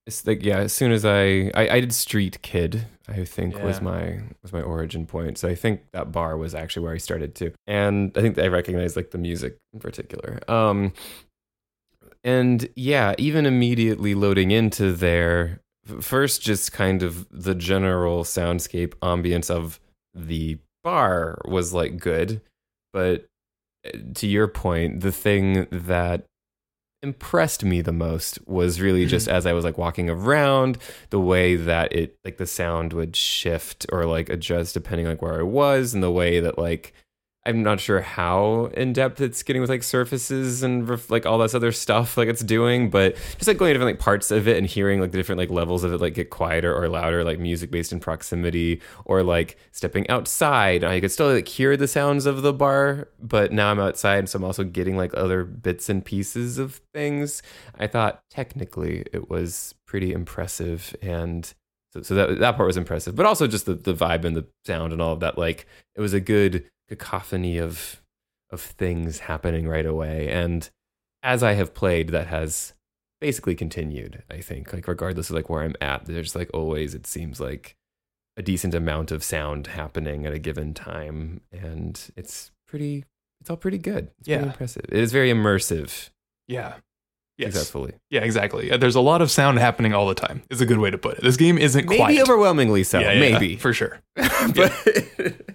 It's 0.07 0.25
like 0.25 0.43
yeah, 0.43 0.59
as 0.59 0.73
soon 0.73 0.91
as 0.91 1.03
I 1.03 1.51
I, 1.55 1.69
I 1.69 1.79
did 1.79 1.93
Street 1.93 2.41
Kid, 2.43 2.85
I 3.07 3.25
think 3.25 3.57
was 3.61 3.81
my 3.81 4.21
was 4.43 4.53
my 4.53 4.61
origin 4.61 5.05
point. 5.07 5.37
So 5.39 5.47
I 5.47 5.55
think 5.55 5.81
that 5.93 6.11
bar 6.11 6.37
was 6.37 6.53
actually 6.53 6.83
where 6.83 6.93
I 6.93 6.99
started 6.99 7.33
too. 7.35 7.51
And 7.65 8.11
I 8.15 8.21
think 8.21 8.37
I 8.37 8.47
recognized 8.47 8.95
like 8.95 9.11
the 9.11 9.17
music 9.17 9.57
in 9.73 9.79
particular. 9.79 10.39
Um 10.47 10.93
and 12.23 12.69
yeah, 12.75 13.13
even 13.17 13.45
immediately 13.45 14.15
loading 14.15 14.51
into 14.51 14.91
there, 14.93 15.61
first 16.01 16.41
just 16.41 16.71
kind 16.71 17.03
of 17.03 17.27
the 17.31 17.55
general 17.55 18.23
soundscape 18.23 18.93
ambience 19.01 19.49
of 19.49 19.79
the 20.13 20.57
bar 20.83 21.41
was 21.45 21.73
like 21.73 21.97
good, 21.99 22.41
but 22.93 23.25
to 24.15 24.27
your 24.27 24.47
point, 24.47 25.01
the 25.01 25.11
thing 25.11 25.67
that 25.71 26.25
impressed 27.03 27.63
me 27.63 27.81
the 27.81 27.91
most 27.91 28.39
was 28.47 28.81
really 28.81 29.01
mm-hmm. 29.01 29.09
just 29.09 29.27
as 29.27 29.45
I 29.45 29.53
was 29.53 29.63
like 29.63 29.77
walking 29.77 30.09
around, 30.09 30.77
the 31.11 31.19
way 31.19 31.55
that 31.55 31.93
it 31.93 32.17
like 32.25 32.37
the 32.37 32.47
sound 32.47 32.93
would 32.93 33.15
shift 33.15 33.85
or 33.91 34.05
like 34.05 34.29
adjust 34.29 34.73
depending 34.73 35.05
on 35.05 35.13
like 35.13 35.21
where 35.21 35.39
I 35.39 35.43
was, 35.43 35.93
and 35.93 36.01
the 36.01 36.11
way 36.11 36.39
that 36.39 36.57
like 36.57 36.93
I'm 37.47 37.61
not 37.61 37.79
sure 37.79 38.01
how 38.01 38.71
in 38.73 38.91
depth 38.91 39.21
it's 39.21 39.43
getting 39.43 39.61
with 39.61 39.69
like 39.69 39.83
surfaces 39.83 40.63
and 40.63 40.89
ref- 40.89 41.11
like 41.11 41.27
all 41.27 41.37
this 41.37 41.53
other 41.53 41.71
stuff 41.71 42.17
like 42.17 42.27
it's 42.27 42.43
doing, 42.43 42.89
but 42.89 43.15
just 43.37 43.47
like 43.47 43.57
going 43.57 43.69
to 43.69 43.73
different 43.75 43.97
like 43.97 44.03
parts 44.03 44.31
of 44.31 44.47
it 44.47 44.57
and 44.57 44.65
hearing 44.65 44.99
like 44.99 45.11
the 45.11 45.17
different 45.17 45.37
like 45.37 45.51
levels 45.51 45.83
of 45.83 45.93
it 45.93 46.01
like 46.01 46.15
get 46.15 46.31
quieter 46.31 46.75
or 46.75 46.89
louder, 46.89 47.23
like 47.23 47.37
music 47.37 47.69
based 47.69 47.93
in 47.93 47.99
proximity, 47.99 48.81
or 49.05 49.21
like 49.21 49.57
stepping 49.71 50.09
outside. 50.09 50.83
I 50.83 50.99
could 50.99 51.11
still 51.11 51.31
like 51.31 51.47
hear 51.47 51.77
the 51.77 51.87
sounds 51.87 52.25
of 52.25 52.41
the 52.41 52.53
bar, 52.53 53.09
but 53.21 53.51
now 53.51 53.69
I'm 53.69 53.79
outside, 53.79 54.27
so 54.27 54.37
I'm 54.37 54.43
also 54.43 54.63
getting 54.63 54.97
like 54.97 55.13
other 55.15 55.43
bits 55.43 55.87
and 55.87 56.03
pieces 56.03 56.57
of 56.57 56.81
things. 56.93 57.43
I 57.77 57.85
thought 57.85 58.21
technically 58.31 59.05
it 59.13 59.29
was 59.29 59.75
pretty 59.85 60.13
impressive 60.13 60.95
and 61.01 61.53
so, 61.93 62.01
so 62.01 62.15
that 62.15 62.39
that 62.39 62.55
part 62.57 62.67
was 62.67 62.75
impressive, 62.75 63.15
but 63.15 63.25
also 63.25 63.47
just 63.47 63.67
the, 63.67 63.75
the 63.75 63.93
vibe 63.93 64.25
and 64.25 64.35
the 64.35 64.45
sound 64.65 64.91
and 64.91 65.01
all 65.01 65.13
of 65.13 65.21
that. 65.21 65.37
Like 65.37 65.65
it 65.95 66.01
was 66.01 66.13
a 66.13 66.19
good 66.19 66.65
cacophony 66.89 67.57
of 67.57 68.01
of 68.51 68.61
things 68.61 69.19
happening 69.19 69.67
right 69.67 69.85
away. 69.85 70.29
And 70.29 70.69
as 71.23 71.41
I 71.41 71.53
have 71.53 71.73
played, 71.73 72.09
that 72.09 72.27
has 72.27 72.73
basically 73.19 73.55
continued. 73.55 74.23
I 74.29 74.41
think, 74.41 74.71
like 74.71 74.87
regardless 74.87 75.29
of 75.29 75.35
like 75.35 75.49
where 75.49 75.63
I'm 75.63 75.75
at, 75.81 76.05
there's 76.05 76.35
like 76.35 76.49
always 76.53 76.93
it 76.93 77.07
seems 77.07 77.39
like 77.39 77.75
a 78.37 78.41
decent 78.43 78.73
amount 78.75 79.11
of 79.11 79.23
sound 79.23 79.67
happening 79.67 80.25
at 80.25 80.33
a 80.33 80.39
given 80.39 80.73
time, 80.73 81.41
and 81.51 81.99
it's 82.15 82.51
pretty. 82.67 83.05
It's 83.41 83.49
all 83.49 83.57
pretty 83.57 83.77
good. 83.77 84.11
It's 84.19 84.27
Yeah. 84.27 84.37
pretty 84.37 84.51
impressive. 84.51 84.85
It 84.89 84.97
is 84.99 85.11
very 85.11 85.29
immersive. 85.31 86.09
Yeah. 86.47 86.75
Yes. 87.37 87.51
Successfully, 87.51 87.93
Yeah, 88.09 88.21
exactly. 88.21 88.77
There's 88.77 88.95
a 88.95 89.01
lot 89.01 89.21
of 89.21 89.29
sound 89.29 89.59
happening 89.59 89.93
all 89.93 90.07
the 90.07 90.15
time. 90.15 90.43
Is 90.49 90.61
a 90.61 90.65
good 90.65 90.77
way 90.77 90.89
to 90.89 90.97
put 90.97 91.17
it. 91.17 91.23
This 91.23 91.35
game 91.35 91.57
isn't 91.57 91.85
maybe 91.85 91.97
quiet. 91.97 92.21
overwhelmingly 92.21 92.85
so. 92.85 92.99
Yeah, 92.99 93.11
yeah, 93.11 93.19
maybe, 93.19 93.57
for 93.57 93.73
sure. 93.73 93.99
but 94.15 94.71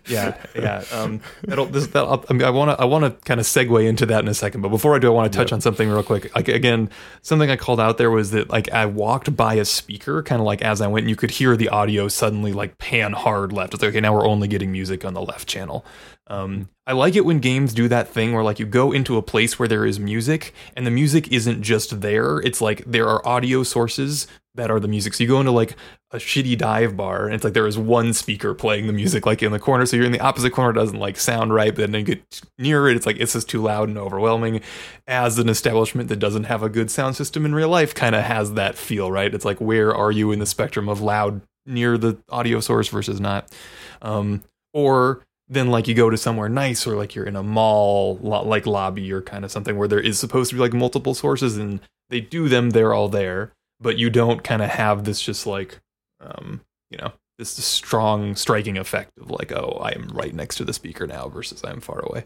Yeah, 0.07 0.37
yeah. 0.55 0.85
Um, 0.93 1.21
that'll, 1.43 1.67
this, 1.67 1.87
that'll, 1.89 2.25
I, 2.29 2.33
mean, 2.33 2.43
I 2.43 2.51
want 2.51 2.71
to, 2.71 2.83
I 2.83 2.85
want 2.85 3.05
to 3.05 3.11
kind 3.27 3.41
of 3.41 3.47
segue 3.47 3.87
into 3.87 4.07
that 4.07 4.21
in 4.21 4.29
a 4.29 4.35
second. 4.35 4.61
But 4.61 4.69
before 4.69 4.95
I 4.95 4.99
do, 4.99 5.09
I 5.09 5.11
want 5.11 5.33
to 5.33 5.39
touch 5.39 5.53
on 5.53 5.61
something 5.61 5.89
real 5.89 6.03
quick. 6.03 6.35
Like 6.35 6.49
again, 6.49 6.91
something 7.23 7.51
I 7.51 7.57
called 7.57 7.81
out 7.81 7.97
there 7.97 8.11
was 8.11 8.33
that 8.33 8.51
like 8.51 8.71
I 8.73 8.87
walked 8.87 9.35
by 9.37 9.55
a 9.55 9.65
speaker, 9.65 10.23
kind 10.23 10.41
of 10.41 10.47
like 10.47 10.63
as 10.63 10.81
I 10.81 10.87
went, 10.87 11.05
and 11.05 11.11
you 11.11 11.17
could 11.17 11.31
hear 11.31 11.57
the 11.57 11.69
audio 11.69 12.09
suddenly 12.09 12.53
like 12.53 12.79
pan 12.79 13.13
hard 13.13 13.53
left. 13.53 13.75
It's 13.75 13.83
like 13.83 13.91
okay, 13.91 14.01
now 14.01 14.15
we're 14.15 14.27
only 14.27 14.49
getting 14.49 14.73
music 14.73 15.05
on 15.05 15.15
the 15.15 15.23
left 15.23 15.49
channel. 15.49 15.85
Um, 16.31 16.69
I 16.87 16.93
like 16.93 17.17
it 17.17 17.25
when 17.25 17.41
games 17.41 17.75
do 17.75 17.89
that 17.89 18.09
thing 18.09 18.33
where 18.33 18.45
like 18.45 18.61
you 18.61 18.67
go 18.67 18.93
into 18.93 19.17
a 19.17 19.23
place 19.23 19.59
where 19.59 19.67
there 19.67 19.85
is 19.85 19.99
music 19.99 20.55
and 20.77 20.87
the 20.87 20.91
music 20.91 21.31
isn't 21.33 21.63
just 21.63 22.01
there. 22.01 22.39
It's 22.39 22.61
like 22.61 22.85
there 22.87 23.09
are 23.09 23.27
audio 23.27 23.65
sources 23.65 24.29
that 24.55 24.71
are 24.71 24.79
the 24.79 24.87
music. 24.87 25.15
So 25.15 25.25
you 25.25 25.29
go 25.29 25.41
into 25.41 25.51
like 25.51 25.75
a 26.13 26.19
shitty 26.19 26.57
dive 26.57 26.97
bar 26.97 27.27
and 27.27 27.35
it's 27.35 27.43
like 27.43 27.53
there 27.53 27.67
is 27.67 27.77
one 27.77 28.13
speaker 28.13 28.55
playing 28.55 28.87
the 28.87 28.93
music 28.93 29.27
like 29.27 29.43
in 29.43 29.51
the 29.51 29.59
corner. 29.59 29.87
So 29.87 29.97
you're 29.97 30.07
in 30.07 30.13
the 30.13 30.21
opposite 30.21 30.53
corner, 30.53 30.71
it 30.71 30.75
doesn't 30.75 31.01
like 31.01 31.17
sound 31.17 31.53
right, 31.53 31.75
but 31.75 31.91
then 31.91 32.01
you 32.01 32.15
get 32.15 32.43
near 32.59 32.89
it, 32.89 32.97
it's 32.97 33.07
like 33.07 33.19
it's 33.19 33.33
just 33.33 33.49
too 33.49 33.63
loud 33.63 33.89
and 33.89 33.99
overwhelming. 33.99 34.61
As 35.09 35.37
an 35.41 35.49
establishment 35.49 36.09
that 36.11 36.21
doesn't 36.21 36.45
have 36.45 36.63
a 36.63 36.69
good 36.69 36.93
sound 36.93 37.17
system 37.17 37.45
in 37.45 37.57
real 37.57 37.69
life 37.69 37.93
kind 37.93 38.15
of 38.15 38.23
has 38.23 38.55
that 38.55 38.77
feel, 38.79 39.11
right? 39.11 39.35
It's 39.35 39.45
like 39.45 39.61
where 39.61 39.93
are 39.93 40.13
you 40.13 40.31
in 40.31 40.39
the 40.39 40.47
spectrum 40.47 40.89
of 40.89 41.01
loud 41.01 41.41
near 41.67 41.99
the 41.99 42.19
audio 42.29 42.61
source 42.61 42.87
versus 42.87 43.21
not? 43.21 43.53
Um, 44.01 44.45
or 44.73 45.25
then 45.51 45.69
like 45.69 45.89
you 45.89 45.95
go 45.95 46.09
to 46.09 46.17
somewhere 46.17 46.49
nice 46.49 46.87
or 46.87 46.97
like 46.97 47.15
you're 47.15 47.27
in 47.27 47.37
a 47.37 47.43
mall 47.43 48.17
like 48.23 48.67
lobby 48.67 49.13
or 49.13 49.21
kind 49.21 49.45
of 49.45 49.51
something 49.51 49.77
where 49.77 49.89
there 49.89 50.01
is 50.01 50.19
supposed 50.19 50.49
to 50.51 50.57
be 50.57 50.61
like 50.61 50.73
multiple 50.73 51.13
sources 51.13 51.57
and 51.59 51.81
they 52.09 52.21
do 52.21 52.49
them 52.49 52.71
they're 52.71 52.95
all 52.95 53.09
there 53.09 53.53
but 53.81 53.99
you 53.99 54.09
don't 54.09 54.45
kind 54.45 54.63
of 54.63 54.71
have 54.71 55.05
this 55.05 55.21
just 55.21 55.47
like 55.47 55.81
um 56.21 56.61
you 56.91 56.97
know 56.99 57.13
this 57.37 57.51
strong 57.51 58.37
striking 58.37 58.79
effect 58.79 59.11
of 59.19 59.31
like 59.31 59.51
oh 59.53 59.79
i 59.83 59.91
am 59.91 60.09
right 60.09 60.35
next 60.35 60.57
to 60.57 60.65
the 60.65 60.73
speaker 60.73 61.07
now 61.07 61.29
versus 61.29 61.63
i'm 61.65 61.81
far 61.81 62.01
away. 62.01 62.25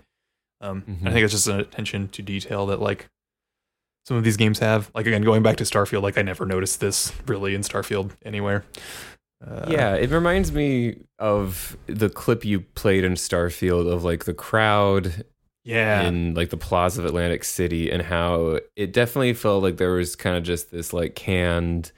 Um 0.60 0.84
and 0.86 1.08
i 1.08 1.12
think 1.12 1.24
it's 1.24 1.32
just 1.32 1.48
an 1.48 1.58
attention 1.60 2.08
to 2.08 2.22
detail 2.22 2.66
that 2.66 2.80
like 2.80 3.08
some 4.06 4.18
of 4.18 4.24
these 4.24 4.36
games 4.36 4.58
have. 4.58 4.90
Like 4.94 5.06
again 5.06 5.22
going 5.22 5.42
back 5.42 5.56
to 5.56 5.64
starfield 5.64 6.02
like 6.02 6.18
i 6.18 6.22
never 6.22 6.44
noticed 6.44 6.80
this 6.80 7.10
really 7.26 7.54
in 7.54 7.62
starfield 7.62 8.10
anywhere 8.22 8.64
uh, 9.46 9.66
yeah, 9.68 9.94
it 9.94 10.10
reminds 10.10 10.52
me 10.52 10.96
of 11.18 11.76
the 11.86 12.08
clip 12.10 12.44
you 12.44 12.60
played 12.60 13.04
in 13.04 13.12
Starfield 13.14 13.90
of 13.90 14.04
like 14.04 14.24
the 14.24 14.34
crowd 14.34 15.24
yeah 15.66 16.02
in 16.02 16.34
like 16.34 16.50
the 16.50 16.58
plaza 16.58 17.00
of 17.00 17.06
Atlantic 17.06 17.42
City 17.42 17.90
and 17.90 18.02
how 18.02 18.58
it 18.76 18.92
definitely 18.92 19.32
felt 19.32 19.62
like 19.62 19.78
there 19.78 19.92
was 19.92 20.14
kind 20.14 20.36
of 20.36 20.42
just 20.42 20.70
this 20.70 20.92
like 20.92 21.14
canned, 21.14 21.90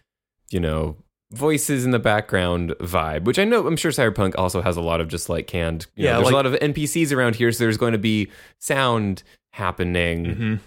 you 0.50 0.60
know, 0.60 0.96
voices 1.32 1.84
in 1.84 1.90
the 1.90 1.98
background 1.98 2.70
vibe, 2.80 3.24
which 3.24 3.38
I 3.40 3.44
know 3.44 3.66
I'm 3.66 3.76
sure 3.76 3.90
Cyberpunk 3.90 4.34
also 4.38 4.62
has 4.62 4.76
a 4.76 4.80
lot 4.80 5.00
of 5.00 5.08
just 5.08 5.28
like 5.28 5.46
canned, 5.48 5.86
you 5.96 6.04
know, 6.04 6.10
Yeah, 6.10 6.14
there's 6.16 6.24
like- 6.26 6.32
a 6.32 6.36
lot 6.36 6.46
of 6.46 6.52
NPCs 6.54 7.12
around 7.12 7.34
here, 7.34 7.50
so 7.50 7.64
there's 7.64 7.76
going 7.76 7.92
to 7.92 7.98
be 7.98 8.30
sound 8.60 9.22
happening, 9.52 10.24
Mhm. 10.26 10.60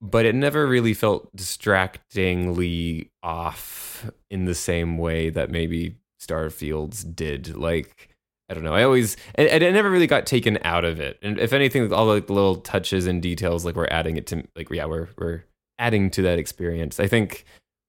But 0.00 0.24
it 0.26 0.34
never 0.34 0.66
really 0.66 0.94
felt 0.94 1.34
distractingly 1.34 3.10
off 3.22 4.10
in 4.30 4.44
the 4.44 4.54
same 4.54 4.98
way 4.98 5.30
that 5.30 5.50
maybe 5.50 5.96
Starfields 6.20 7.14
did. 7.16 7.56
Like, 7.56 8.08
I 8.48 8.54
don't 8.54 8.64
know. 8.64 8.74
I 8.74 8.82
always, 8.84 9.16
and, 9.34 9.48
and 9.48 9.62
it 9.62 9.72
never 9.72 9.90
really 9.90 10.06
got 10.06 10.26
taken 10.26 10.58
out 10.64 10.84
of 10.84 11.00
it. 11.00 11.18
And 11.22 11.38
if 11.38 11.52
anything, 11.52 11.92
all 11.92 12.06
like 12.06 12.26
the 12.26 12.32
little 12.32 12.56
touches 12.56 13.06
and 13.06 13.20
details, 13.20 13.64
like 13.64 13.76
we're 13.76 13.88
adding 13.90 14.16
it 14.16 14.26
to, 14.28 14.44
like, 14.56 14.70
yeah, 14.70 14.86
we're, 14.86 15.08
we're 15.18 15.44
adding 15.78 16.10
to 16.10 16.22
that 16.22 16.38
experience. 16.38 16.98
I 17.00 17.06
think 17.08 17.44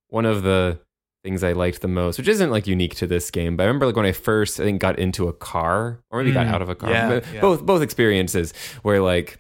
one 0.10 0.26
of 0.26 0.44
the 0.44 0.80
things 1.24 1.44
I 1.44 1.52
liked 1.52 1.82
the 1.82 1.88
most, 1.88 2.18
which 2.18 2.28
isn't 2.28 2.50
like 2.50 2.66
unique 2.68 2.96
to 2.96 3.08
this 3.08 3.30
game, 3.30 3.56
but 3.58 3.64
I 3.64 3.68
remember 3.68 3.86
like 3.86 3.96
when 3.96 4.06
I 4.06 4.12
first, 4.14 4.60
I 4.60 4.64
think, 4.64 4.82
got 4.82 4.98
into 5.00 5.28
a 5.28 5.34
car 5.34 6.00
or 6.12 6.20
maybe 6.24 6.34
got 6.34 6.48
Mm, 6.48 6.52
out 6.54 6.62
of 6.62 6.70
a 6.70 6.76
car. 6.76 6.92
yeah, 6.92 7.20
yeah. 7.34 7.42
Both, 7.42 7.66
both 7.66 7.82
experiences 7.82 8.54
where 8.84 9.02
like 9.02 9.40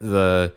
the, 0.00 0.52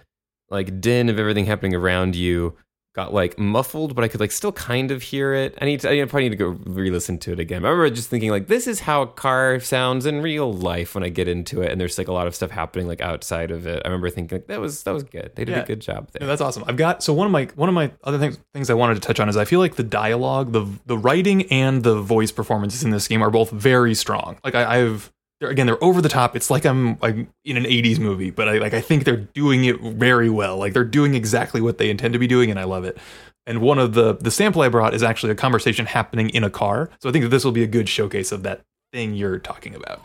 like 0.50 0.80
din 0.82 1.10
of 1.10 1.20
everything 1.20 1.46
happening 1.46 1.74
around 1.76 2.16
you 2.16 2.56
got 2.96 3.14
like 3.14 3.38
muffled, 3.38 3.94
but 3.94 4.04
I 4.04 4.08
could 4.08 4.20
like 4.20 4.32
still 4.32 4.52
kind 4.52 4.90
of 4.90 5.04
hear 5.04 5.32
it. 5.32 5.56
I 5.62 5.66
need 5.66 5.82
to, 5.82 5.92
I 5.92 6.04
probably 6.06 6.30
need 6.30 6.36
to 6.36 6.36
go 6.36 6.58
re-listen 6.66 7.20
to 7.20 7.32
it 7.34 7.40
again. 7.40 7.64
I 7.64 7.70
remember 7.70 7.94
just 7.96 8.10
thinking 8.10 8.32
like, 8.32 8.48
this 8.48 8.66
is 8.66 8.80
how 8.80 9.04
a 9.04 9.08
car 9.08 9.60
sounds 9.60 10.08
in 10.08 10.24
real 10.24 10.52
life 10.52 10.96
when 10.96 11.04
I 11.04 11.10
get 11.10 11.28
into 11.28 11.62
it, 11.62 11.72
and 11.72 11.80
there's 11.80 12.00
like 12.00 12.08
a 12.08 12.12
lot 12.12 12.26
of 12.26 12.34
stuff 12.34 12.50
happening 12.50 12.88
like 12.88 13.00
outside 13.00 13.52
of 13.52 13.68
it. 13.68 13.84
I 13.86 13.88
remember 13.88 14.10
thinking 14.10 14.38
like, 14.40 14.48
that 14.48 14.60
was 14.60 14.82
that 14.82 14.94
was 14.96 15.04
good. 15.04 15.32
They 15.36 15.46
did 15.46 15.52
Yeah. 15.52 15.62
a 15.62 15.66
good 15.68 15.80
job 15.80 16.10
there. 16.12 16.28
that's 16.28 16.42
awesome. 16.42 16.64
I've 16.66 16.78
got 16.78 17.04
so 17.04 17.14
one 17.14 17.28
of 17.28 17.32
my 17.32 17.46
one 17.54 17.70
of 17.70 17.76
my 17.76 17.92
other 18.04 18.18
things 18.18 18.40
things 18.52 18.72
I 18.72 18.74
wanted 18.74 18.96
to 18.96 19.02
touch 19.02 19.20
on 19.20 19.30
is 19.30 19.38
I 19.38 19.46
feel 19.46 19.60
like 19.60 19.76
the 19.76 19.84
dialogue, 19.84 20.52
the 20.54 20.66
the 20.88 20.98
writing, 20.98 21.44
and 21.52 21.84
the 21.84 22.02
voice 22.02 22.32
performances 22.32 22.84
in 22.84 22.90
this 22.90 23.08
game 23.08 23.22
are 23.22 23.30
both 23.30 23.52
very 23.52 23.94
strong. 23.94 24.40
Like 24.44 24.56
I, 24.56 24.82
I've 24.82 25.12
they're, 25.40 25.50
again 25.50 25.68
they're 25.68 25.84
over 25.84 26.02
the 26.02 26.10
top. 26.10 26.36
It's 26.36 26.50
like 26.50 26.66
I'm 26.66 26.98
like 27.00 27.16
in 27.46 27.58
an 27.58 27.64
'80s 27.64 28.00
movie, 28.00 28.32
but 28.32 28.48
I 28.48 28.58
like 28.58 28.74
I 28.74 28.82
think 28.82 29.04
they're 29.04 29.18
doing 29.18 29.66
it 29.66 29.80
very 29.82 30.30
well. 30.30 30.58
Like 30.58 30.74
they're 30.74 30.84
doing 30.84 31.14
exactly 31.14 31.62
what 31.62 31.78
they 31.78 31.90
intend 31.90 32.14
to 32.14 32.20
be 32.20 32.28
doing, 32.28 32.50
and 32.50 32.60
I 32.60 32.64
love 32.64 32.84
it. 32.84 32.98
And 33.46 33.62
one 33.62 33.80
of 33.80 33.94
the 33.94 34.16
the 34.16 34.32
sample 34.32 34.62
I 34.62 34.70
brought 34.70 34.94
is 34.94 35.04
actually 35.04 35.32
a 35.32 35.36
conversation 35.36 35.86
happening 35.86 36.30
in 36.32 36.44
a 36.44 36.50
car. 36.50 36.90
So 37.00 37.10
I 37.10 37.12
think 37.12 37.24
that 37.24 37.30
this 37.30 37.46
will 37.46 37.52
be 37.52 37.64
a 37.64 37.68
good 37.68 37.88
showcase 37.88 38.32
of 38.32 38.44
that 38.44 38.62
thing 38.92 39.14
you're 39.14 39.40
talking 39.40 39.76
about. 39.76 40.02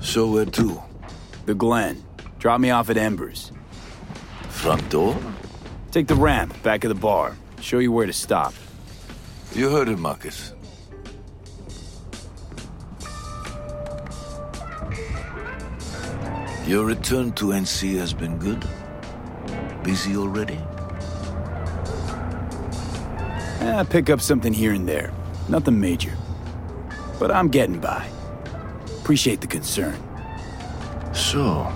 So 0.00 0.30
where 0.30 0.44
to? 0.44 0.80
The 1.46 1.54
Glen. 1.54 2.04
Drop 2.38 2.60
me 2.60 2.70
off 2.70 2.88
at 2.88 2.96
Embers. 2.96 3.50
Front 4.48 4.88
door? 4.88 5.18
Take 5.94 6.08
the 6.08 6.16
ramp 6.16 6.60
back 6.64 6.82
of 6.82 6.88
the 6.88 7.00
bar. 7.00 7.36
Show 7.60 7.78
you 7.78 7.92
where 7.92 8.04
to 8.04 8.12
stop. 8.12 8.52
You 9.54 9.70
heard 9.70 9.88
it, 9.88 9.96
Marcus. 9.96 10.52
Your 16.66 16.84
return 16.84 17.30
to 17.34 17.52
NC 17.52 17.96
has 17.98 18.12
been 18.12 18.38
good? 18.38 18.66
Busy 19.84 20.16
already? 20.16 20.58
Eh, 23.60 23.84
pick 23.84 24.10
up 24.10 24.20
something 24.20 24.52
here 24.52 24.72
and 24.72 24.88
there. 24.88 25.12
Nothing 25.48 25.80
major. 25.80 26.16
But 27.20 27.30
I'm 27.30 27.46
getting 27.46 27.78
by. 27.78 28.04
Appreciate 29.00 29.40
the 29.40 29.46
concern. 29.46 29.94
So, 31.12 31.72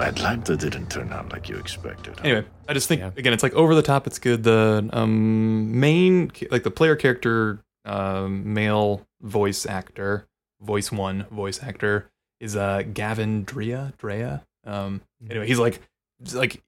Atlanta 0.00 0.56
didn't 0.56 0.90
turn 0.90 1.12
out 1.12 1.32
like 1.32 1.48
you 1.48 1.56
expected. 1.56 2.14
huh? 2.18 2.24
Anyway, 2.24 2.46
I 2.68 2.72
just 2.74 2.88
think 2.88 3.00
Yeah. 3.00 3.10
again, 3.16 3.32
it's 3.32 3.42
like 3.42 3.54
over 3.54 3.74
the 3.74 3.82
top. 3.82 4.06
It's 4.06 4.18
good. 4.18 4.42
The 4.42 4.88
um, 4.92 5.78
main, 5.78 6.30
like 6.50 6.62
the 6.62 6.70
player 6.70 6.96
character, 6.96 7.60
um, 7.84 8.52
male 8.54 9.06
voice 9.22 9.64
actor, 9.66 10.26
voice 10.60 10.90
one 10.92 11.26
voice 11.30 11.62
actor 11.62 12.10
is 12.40 12.56
uh 12.56 12.82
Gavin 12.92 13.44
Drea. 13.44 13.92
Drea. 13.98 14.44
Um, 14.64 15.00
anyway, 15.30 15.46
he's 15.46 15.58
like, 15.58 15.80
he's 16.18 16.34
like, 16.34 16.62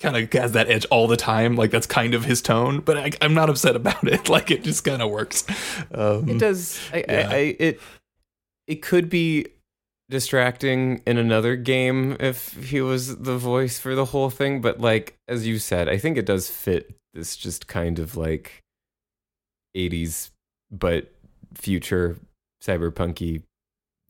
kind 0.00 0.16
of 0.16 0.32
has 0.32 0.52
that 0.52 0.68
edge 0.68 0.84
all 0.86 1.06
the 1.06 1.16
time. 1.16 1.56
Like 1.56 1.70
that's 1.70 1.86
kind 1.86 2.14
of 2.14 2.24
his 2.24 2.40
tone. 2.42 2.80
But 2.80 2.96
I, 2.98 3.10
I'm 3.20 3.34
not 3.34 3.48
upset 3.50 3.76
about 3.76 4.06
it. 4.08 4.28
Like 4.36 4.50
it 4.50 4.62
just 4.64 4.84
kind 4.84 5.00
of 5.02 5.10
works. 5.10 5.44
Um, 5.92 6.28
It 6.28 6.38
does. 6.38 6.78
I, 6.92 7.04
yeah. 7.08 7.28
I, 7.30 7.34
I, 7.34 7.56
it 7.58 7.80
it 8.66 8.82
could 8.82 9.08
be 9.08 9.46
distracting 10.08 11.02
in 11.06 11.18
another 11.18 11.56
game 11.56 12.16
if 12.20 12.52
he 12.64 12.80
was 12.80 13.16
the 13.16 13.36
voice 13.36 13.78
for 13.78 13.94
the 13.94 14.06
whole 14.06 14.30
thing, 14.30 14.60
but 14.60 14.80
like 14.80 15.18
as 15.28 15.46
you 15.46 15.58
said, 15.58 15.88
I 15.88 15.98
think 15.98 16.16
it 16.16 16.26
does 16.26 16.48
fit 16.50 16.94
this 17.14 17.36
just 17.36 17.66
kind 17.66 17.98
of 17.98 18.16
like 18.16 18.62
80s 19.76 20.30
but 20.70 21.12
future 21.54 22.18
cyberpunky 22.62 23.42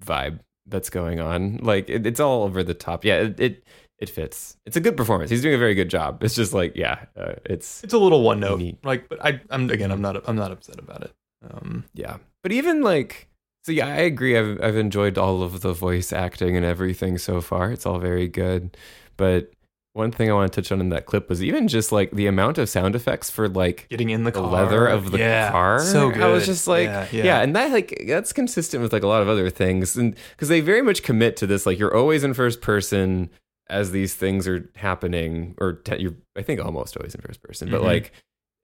vibe 0.05 0.41
that's 0.67 0.91
going 0.91 1.21
on. 1.21 1.59
Like 1.62 1.88
it, 1.88 2.07
it's 2.07 2.21
all 2.21 2.43
over 2.43 2.62
the 2.62 2.75
top. 2.75 3.05
Yeah, 3.05 3.17
it, 3.17 3.41
it 3.41 3.65
it 3.99 4.11
fits. 4.11 4.57
It's 4.67 4.76
a 4.76 4.81
good 4.81 4.97
performance. 4.97 5.31
He's 5.31 5.43
doing 5.43 5.55
a 5.55 5.59
very 5.59 5.75
good 5.75 5.88
job. 5.88 6.23
It's 6.23 6.35
just 6.35 6.53
like 6.53 6.76
yeah, 6.76 7.07
uh, 7.17 7.35
it's 7.45 7.83
It's 7.83 7.95
a 7.95 7.99
little 7.99 8.23
one 8.23 8.41
note. 8.41 8.62
Like, 8.85 9.09
but 9.09 9.25
I, 9.25 9.41
I'm 9.50 9.71
again, 9.71 9.91
I'm 9.91 10.03
not, 10.03 10.29
I'm 10.29 10.37
not 10.37 10.53
upset 10.53 10.79
about 10.79 11.05
it. 11.05 11.12
Um, 11.49 11.85
yeah. 11.95 12.19
But 12.43 12.53
even 12.53 12.83
like 12.83 13.29
so 13.67 13.73
yeah, 13.73 13.89
I 13.89 13.97
agree. 14.03 14.39
I've 14.39 14.63
I've 14.63 14.77
enjoyed 14.77 15.19
all 15.19 15.43
of 15.43 15.61
the 15.61 15.73
voice 15.73 16.13
acting 16.13 16.57
and 16.57 16.65
everything 16.65 17.19
so 17.19 17.41
far. 17.41 17.73
It's 17.73 17.85
all 17.85 17.99
very 17.99 18.29
good. 18.29 18.77
But 19.17 19.51
one 19.93 20.13
thing 20.13 20.31
I 20.31 20.35
want 20.35 20.53
to 20.53 20.61
touch 20.63 20.71
on 20.71 20.81
in 20.81 20.91
that 20.91 21.07
clip 21.07 21.29
was 21.29 21.43
even 21.43 21.67
just 21.67 21.91
like 21.91 22.13
the 22.13 22.29
amount 22.29 22.59
of 22.59 22.69
sound 22.69 22.95
effects 22.95 23.29
for 23.29 23.49
like 23.49 23.89
getting 23.89 24.11
in 24.11 24.23
the, 24.23 24.31
the 24.31 24.41
leather 24.41 24.87
of 24.87 25.11
the 25.11 25.19
yeah, 25.19 25.51
car. 25.51 25.81
So 25.81 26.11
good. 26.11 26.23
I 26.23 26.29
was 26.29 26.47
just 26.47 26.69
like, 26.69 26.85
yeah, 26.85 27.09
yeah, 27.11 27.25
yeah. 27.25 27.41
and 27.41 27.57
that 27.57 27.73
like 27.73 28.05
that's 28.07 28.33
consistent 28.33 28.85
with 28.85 28.93
like 28.93 29.03
a 29.03 29.09
lot 29.09 29.23
of 29.23 29.29
other 29.29 29.51
things, 29.51 29.97
and 29.97 30.15
because 30.31 30.47
they 30.49 30.61
very 30.61 30.83
much 30.83 31.03
commit 31.03 31.37
to 31.39 31.47
this, 31.49 31.67
like 31.67 31.77
you're 31.77 31.97
always 31.97 32.23
in 32.23 32.35
first 32.35 32.61
person 32.61 33.31
as 33.69 33.91
these 33.91 34.15
things 34.15 34.47
are 34.47 34.71
happening, 34.77 35.57
or 35.59 35.73
te- 35.73 35.97
you're 35.97 36.15
I 36.37 36.43
think 36.43 36.65
almost 36.65 36.97
always 36.97 37.17
in 37.17 37.21
first 37.21 37.43
person, 37.43 37.69
but 37.69 37.81
Mhm. 37.81 37.85
like 37.85 38.13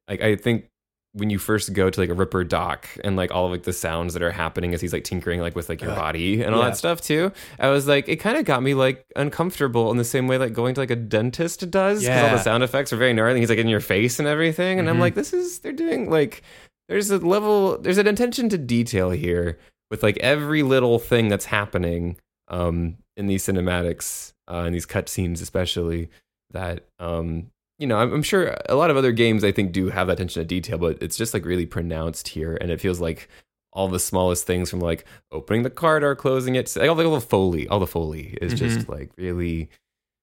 like 0.09 0.21
I 0.21 0.37
think 0.37 0.67
when 1.15 1.29
you 1.29 1.39
first 1.39 1.75
go 1.75 1.91
to 1.91 2.01
like 2.01 2.09
a 2.09 2.15
Ripperdoc 2.15 2.85
and 3.05 3.17
like 3.17 3.31
all 3.31 3.45
of 3.47 3.53
like 3.53 3.65
the 3.65 3.73
sounds 3.73 4.15
that 4.15 4.23
are 4.23 4.31
happening 4.31 4.73
as 4.73 4.81
he's 4.81 4.95
like 4.95 5.05
tinkering 5.05 5.41
like 5.41 5.55
with 5.55 5.69
like 5.69 5.83
your 5.83 5.91
Uh, 5.91 5.95
body 5.97 6.43
and 6.43 6.55
all 6.55 6.63
yeah. 6.63 6.69
that 6.71 6.77
stuff 6.77 7.03
too, 7.03 7.31
I 7.59 7.69
was 7.69 7.87
like, 7.87 8.09
it 8.09 8.17
kind 8.17 8.39
of 8.39 8.45
got 8.47 8.63
me 8.63 8.73
like 8.75 9.05
uncomfortable 9.15 9.91
in 9.91 9.99
the 9.99 10.05
same 10.05 10.27
way 10.27 10.39
like 10.39 10.55
going 10.55 10.75
to 10.75 10.81
like 10.81 10.91
a 10.91 10.97
dentist 10.97 11.71
does 11.71 12.01
because 12.03 12.23
all 12.31 12.37
the 12.37 12.43
sound 12.43 12.63
effects 12.63 12.93
are 12.93 12.97
very 12.97 13.13
gnarly. 13.13 13.41
He's 13.41 13.51
like 13.51 13.59
in 13.59 13.69
your 13.69 13.81
face 13.81 14.19
and 14.19 14.27
everything, 14.27 14.79
and 14.79 14.89
I'm 14.89 14.97
Mhm. 14.97 15.01
like, 15.01 15.15
this 15.15 15.33
is 15.35 15.59
they're 15.59 15.73
doing 15.73 16.09
like 16.11 16.43
there's 16.89 17.11
a 17.11 17.19
level 17.19 17.77
there's 17.79 17.99
an 17.99 18.07
attention 18.07 18.49
to 18.49 18.57
detail 18.59 19.11
here 19.11 19.59
with 19.91 20.03
like 20.03 20.17
every 20.19 20.63
little 20.63 20.99
thing 20.99 21.29
that's 21.29 21.45
happening 21.45 22.17
um 22.49 22.97
in 23.19 23.27
these 23.27 23.45
cinematics 23.47 24.33
uh 24.51 24.65
in 24.67 24.73
these 24.73 24.87
cutscenes 24.87 25.43
especially 25.43 26.09
that 26.51 26.87
um 26.99 27.51
you 27.83 27.89
know 27.89 27.99
I'm, 27.99 28.15
I'm 28.15 28.23
sure 28.23 28.57
a 28.69 28.77
lot 28.77 28.91
of 28.91 28.97
other 28.97 29.13
games 29.13 29.43
i 29.45 29.53
think 29.53 29.73
do 29.73 29.91
have 29.91 30.07
that 30.07 30.15
attention 30.15 30.41
to 30.41 30.47
detail 30.47 30.79
but 30.79 31.03
it's 31.03 31.17
just 31.17 31.35
like 31.35 31.45
really 31.45 31.67
pronounced 31.67 32.29
here 32.29 32.57
and 32.61 32.71
it 32.71 32.81
feels 32.81 33.01
like 33.01 33.29
all 33.73 33.89
the 33.89 33.99
smallest 33.99 34.47
things 34.47 34.71
from 34.71 34.81
like 34.81 35.05
opening 35.33 35.65
the 35.65 35.71
card 35.71 36.05
or 36.05 36.15
closing 36.15 36.55
it 36.55 36.75
like 36.77 36.89
all 36.89 36.95
the, 36.95 37.05
all 37.05 37.15
the 37.15 37.21
foley 37.21 37.67
all 37.69 37.81
the 37.81 37.87
foley 37.87 38.39
is 38.41 38.55
just 38.55 38.89
like 38.89 39.11
really 39.17 39.69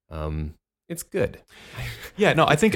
um 0.09 0.53
it's 0.89 1.03
good. 1.03 1.39
Yeah, 2.17 2.33
no, 2.33 2.47
I 2.47 2.55
think 2.57 2.75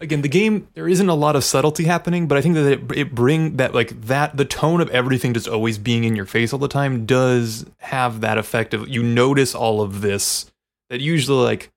again 0.00 0.20
the 0.20 0.28
game 0.28 0.68
there 0.74 0.86
isn't 0.86 1.08
a 1.08 1.14
lot 1.14 1.34
of 1.34 1.42
subtlety 1.42 1.84
happening, 1.84 2.28
but 2.28 2.36
I 2.36 2.42
think 2.42 2.54
that 2.56 2.70
it, 2.70 2.92
it 2.94 3.14
bring 3.14 3.56
that 3.56 3.74
like 3.74 3.98
that 4.02 4.36
the 4.36 4.44
tone 4.44 4.82
of 4.82 4.90
everything 4.90 5.32
just 5.32 5.48
always 5.48 5.78
being 5.78 6.04
in 6.04 6.14
your 6.14 6.26
face 6.26 6.52
all 6.52 6.58
the 6.58 6.68
time 6.68 7.06
does 7.06 7.64
have 7.78 8.20
that 8.20 8.36
effect 8.36 8.74
of 8.74 8.86
you 8.88 9.02
notice 9.02 9.54
all 9.54 9.80
of 9.80 10.02
this 10.02 10.52
that 10.90 11.00
usually 11.00 11.42
like 11.42 11.70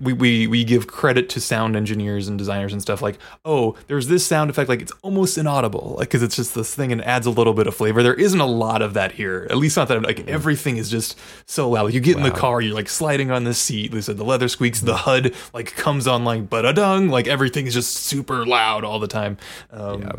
we, 0.00 0.12
we 0.12 0.46
we 0.46 0.64
give 0.64 0.86
credit 0.86 1.28
to 1.30 1.40
sound 1.40 1.76
engineers 1.76 2.28
and 2.28 2.38
designers 2.38 2.72
and 2.72 2.82
stuff 2.82 3.00
like 3.02 3.18
oh 3.44 3.76
there's 3.86 4.08
this 4.08 4.26
sound 4.26 4.50
effect 4.50 4.68
like 4.68 4.80
it's 4.82 4.92
almost 5.02 5.38
inaudible 5.38 5.94
like 5.98 6.08
because 6.08 6.22
it's 6.22 6.36
just 6.36 6.54
this 6.54 6.74
thing 6.74 6.92
and 6.92 7.04
adds 7.04 7.26
a 7.26 7.30
little 7.30 7.54
bit 7.54 7.66
of 7.66 7.74
flavor. 7.74 8.02
There 8.02 8.14
isn't 8.14 8.40
a 8.40 8.46
lot 8.46 8.82
of 8.82 8.94
that 8.94 9.12
here 9.12 9.46
at 9.50 9.56
least 9.56 9.76
not 9.76 9.88
that 9.88 10.02
like 10.02 10.26
everything 10.28 10.76
is 10.76 10.90
just 10.90 11.18
so 11.46 11.70
loud. 11.70 11.92
You 11.94 12.00
get 12.00 12.16
in 12.16 12.22
the 12.22 12.30
car 12.30 12.60
you're 12.60 12.74
like 12.74 12.88
sliding 12.88 13.30
on 13.30 13.44
the 13.44 13.54
seat 13.54 13.92
they 13.92 14.00
said 14.00 14.16
the 14.16 14.24
leather 14.24 14.48
squeaks 14.48 14.80
the 14.80 14.96
hud 14.96 15.34
like 15.54 15.74
comes 15.76 16.06
on 16.06 16.24
like 16.24 16.48
but 16.50 16.64
a 16.66 16.72
dung 16.72 17.08
like 17.08 17.26
everything 17.26 17.66
is 17.66 17.74
just 17.74 17.94
super 17.96 18.44
loud 18.46 18.84
all 18.84 18.98
the 18.98 19.08
time. 19.08 19.36
Um, 19.70 20.02
yeah. 20.02 20.12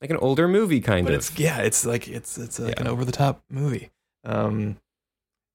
Like 0.00 0.10
an 0.10 0.16
older 0.18 0.48
movie 0.48 0.80
kind 0.80 1.04
but 1.06 1.12
of. 1.14 1.18
it's 1.20 1.38
yeah 1.38 1.58
it's 1.58 1.84
like 1.84 2.08
it's 2.08 2.38
it's 2.38 2.58
like 2.58 2.76
Yeah. 2.76 2.82
an 2.82 2.88
over 2.88 3.04
the 3.04 3.12
top 3.12 3.42
movie. 3.50 3.90
Um 4.24 4.76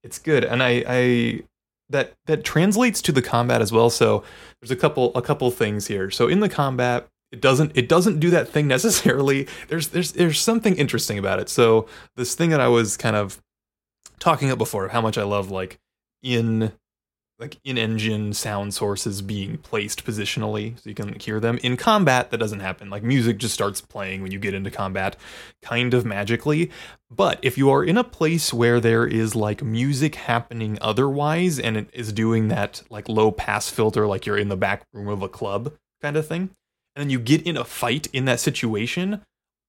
it's 0.04 0.18
good 0.20 0.44
and 0.44 0.62
i 0.62 0.84
i 0.86 1.40
that 1.88 2.14
that 2.26 2.44
translates 2.44 3.00
to 3.02 3.12
the 3.12 3.22
combat 3.22 3.62
as 3.62 3.72
well. 3.72 3.90
So 3.90 4.24
there's 4.60 4.70
a 4.70 4.76
couple 4.76 5.12
a 5.14 5.22
couple 5.22 5.50
things 5.50 5.86
here. 5.86 6.10
So 6.10 6.28
in 6.28 6.40
the 6.40 6.48
combat 6.48 7.06
it 7.32 7.40
doesn't 7.40 7.72
it 7.74 7.88
doesn't 7.88 8.20
do 8.20 8.30
that 8.30 8.48
thing 8.48 8.66
necessarily. 8.76 9.46
There's 9.68 9.88
there's 9.88 10.12
there's 10.12 10.40
something 10.40 10.76
interesting 10.76 11.18
about 11.18 11.38
it. 11.40 11.48
So 11.48 11.86
this 12.16 12.34
thing 12.34 12.50
that 12.50 12.60
i 12.60 12.68
was 12.68 12.96
kind 12.96 13.16
of 13.16 13.40
talking 14.18 14.50
up 14.50 14.58
before 14.58 14.88
how 14.88 15.00
much 15.00 15.18
i 15.18 15.22
love 15.22 15.50
like 15.50 15.78
in 16.22 16.72
like 17.38 17.58
in 17.64 17.76
engine 17.76 18.32
sound 18.32 18.72
sources 18.72 19.20
being 19.20 19.58
placed 19.58 20.06
positionally 20.06 20.78
so 20.80 20.88
you 20.88 20.94
can 20.94 21.18
hear 21.20 21.38
them. 21.38 21.58
In 21.62 21.76
combat 21.76 22.30
that 22.30 22.38
doesn't 22.38 22.60
happen. 22.60 22.88
Like 22.88 23.02
music 23.02 23.38
just 23.38 23.52
starts 23.52 23.80
playing 23.80 24.22
when 24.22 24.32
you 24.32 24.38
get 24.38 24.54
into 24.54 24.70
combat 24.70 25.16
kind 25.62 25.92
of 25.92 26.06
magically. 26.06 26.70
But 27.10 27.38
if 27.42 27.58
you 27.58 27.70
are 27.70 27.84
in 27.84 27.98
a 27.98 28.04
place 28.04 28.54
where 28.54 28.80
there 28.80 29.06
is 29.06 29.36
like 29.36 29.62
music 29.62 30.14
happening 30.14 30.78
otherwise 30.80 31.58
and 31.58 31.76
it 31.76 31.90
is 31.92 32.12
doing 32.12 32.48
that 32.48 32.82
like 32.88 33.08
low 33.08 33.30
pass 33.30 33.68
filter 33.68 34.06
like 34.06 34.24
you're 34.24 34.38
in 34.38 34.48
the 34.48 34.56
back 34.56 34.86
room 34.92 35.08
of 35.08 35.22
a 35.22 35.28
club 35.28 35.74
kind 36.00 36.16
of 36.16 36.26
thing 36.26 36.50
and 36.94 37.02
then 37.02 37.10
you 37.10 37.18
get 37.18 37.42
in 37.42 37.56
a 37.56 37.64
fight 37.64 38.06
in 38.12 38.24
that 38.24 38.40
situation 38.40 39.20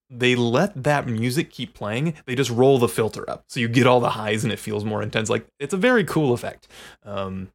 they 0.10 0.36
let 0.36 0.84
that 0.84 1.08
music 1.08 1.52
keep 1.52 1.74
playing. 1.74 2.14
They 2.26 2.36
just 2.36 2.50
roll 2.50 2.80
the 2.80 2.88
filter 2.88 3.30
up. 3.30 3.44
So 3.50 3.60
you 3.60 3.68
get 3.68 3.88
all 3.88 4.00
the 4.00 4.12
highs 4.12 4.44
and 4.44 4.54
it 4.54 4.60
feels 4.60 4.86
more 4.86 5.02
intense. 5.02 5.30
Like 5.30 5.46
it's 5.60 5.74
a 5.74 5.78
very 5.78 6.04
cool 6.04 6.34
effect. 6.34 6.68
Um 7.04 7.50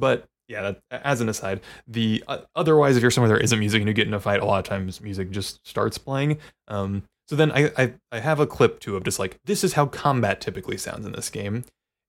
but 0.00 0.26
yeah 0.48 0.62
that, 0.62 0.80
as 1.04 1.20
an 1.20 1.28
aside 1.28 1.60
the 1.86 2.22
uh, 2.26 2.38
otherwise 2.56 2.96
if 2.96 3.02
you're 3.02 3.10
somewhere 3.10 3.28
there 3.28 3.38
isn't 3.40 3.58
music 3.58 3.80
and 3.80 3.88
you 3.88 3.94
get 3.94 4.08
in 4.08 4.14
a 4.14 4.20
fight 4.20 4.40
a 4.40 4.44
lot 4.44 4.58
of 4.58 4.64
times 4.64 5.00
music 5.00 5.30
just 5.30 5.66
starts 5.66 5.96
playing 5.96 6.38
um 6.68 7.04
so 7.28 7.36
then 7.36 7.52
I, 7.52 7.70
I 7.78 7.92
i 8.10 8.18
have 8.18 8.40
a 8.40 8.46
clip 8.46 8.80
too 8.80 8.96
of 8.96 9.04
just 9.04 9.18
like 9.18 9.38
this 9.44 9.62
is 9.62 9.74
how 9.74 9.86
combat 9.86 10.40
typically 10.40 10.76
sounds 10.76 11.06
in 11.06 11.12
this 11.12 11.30
game 11.30 11.64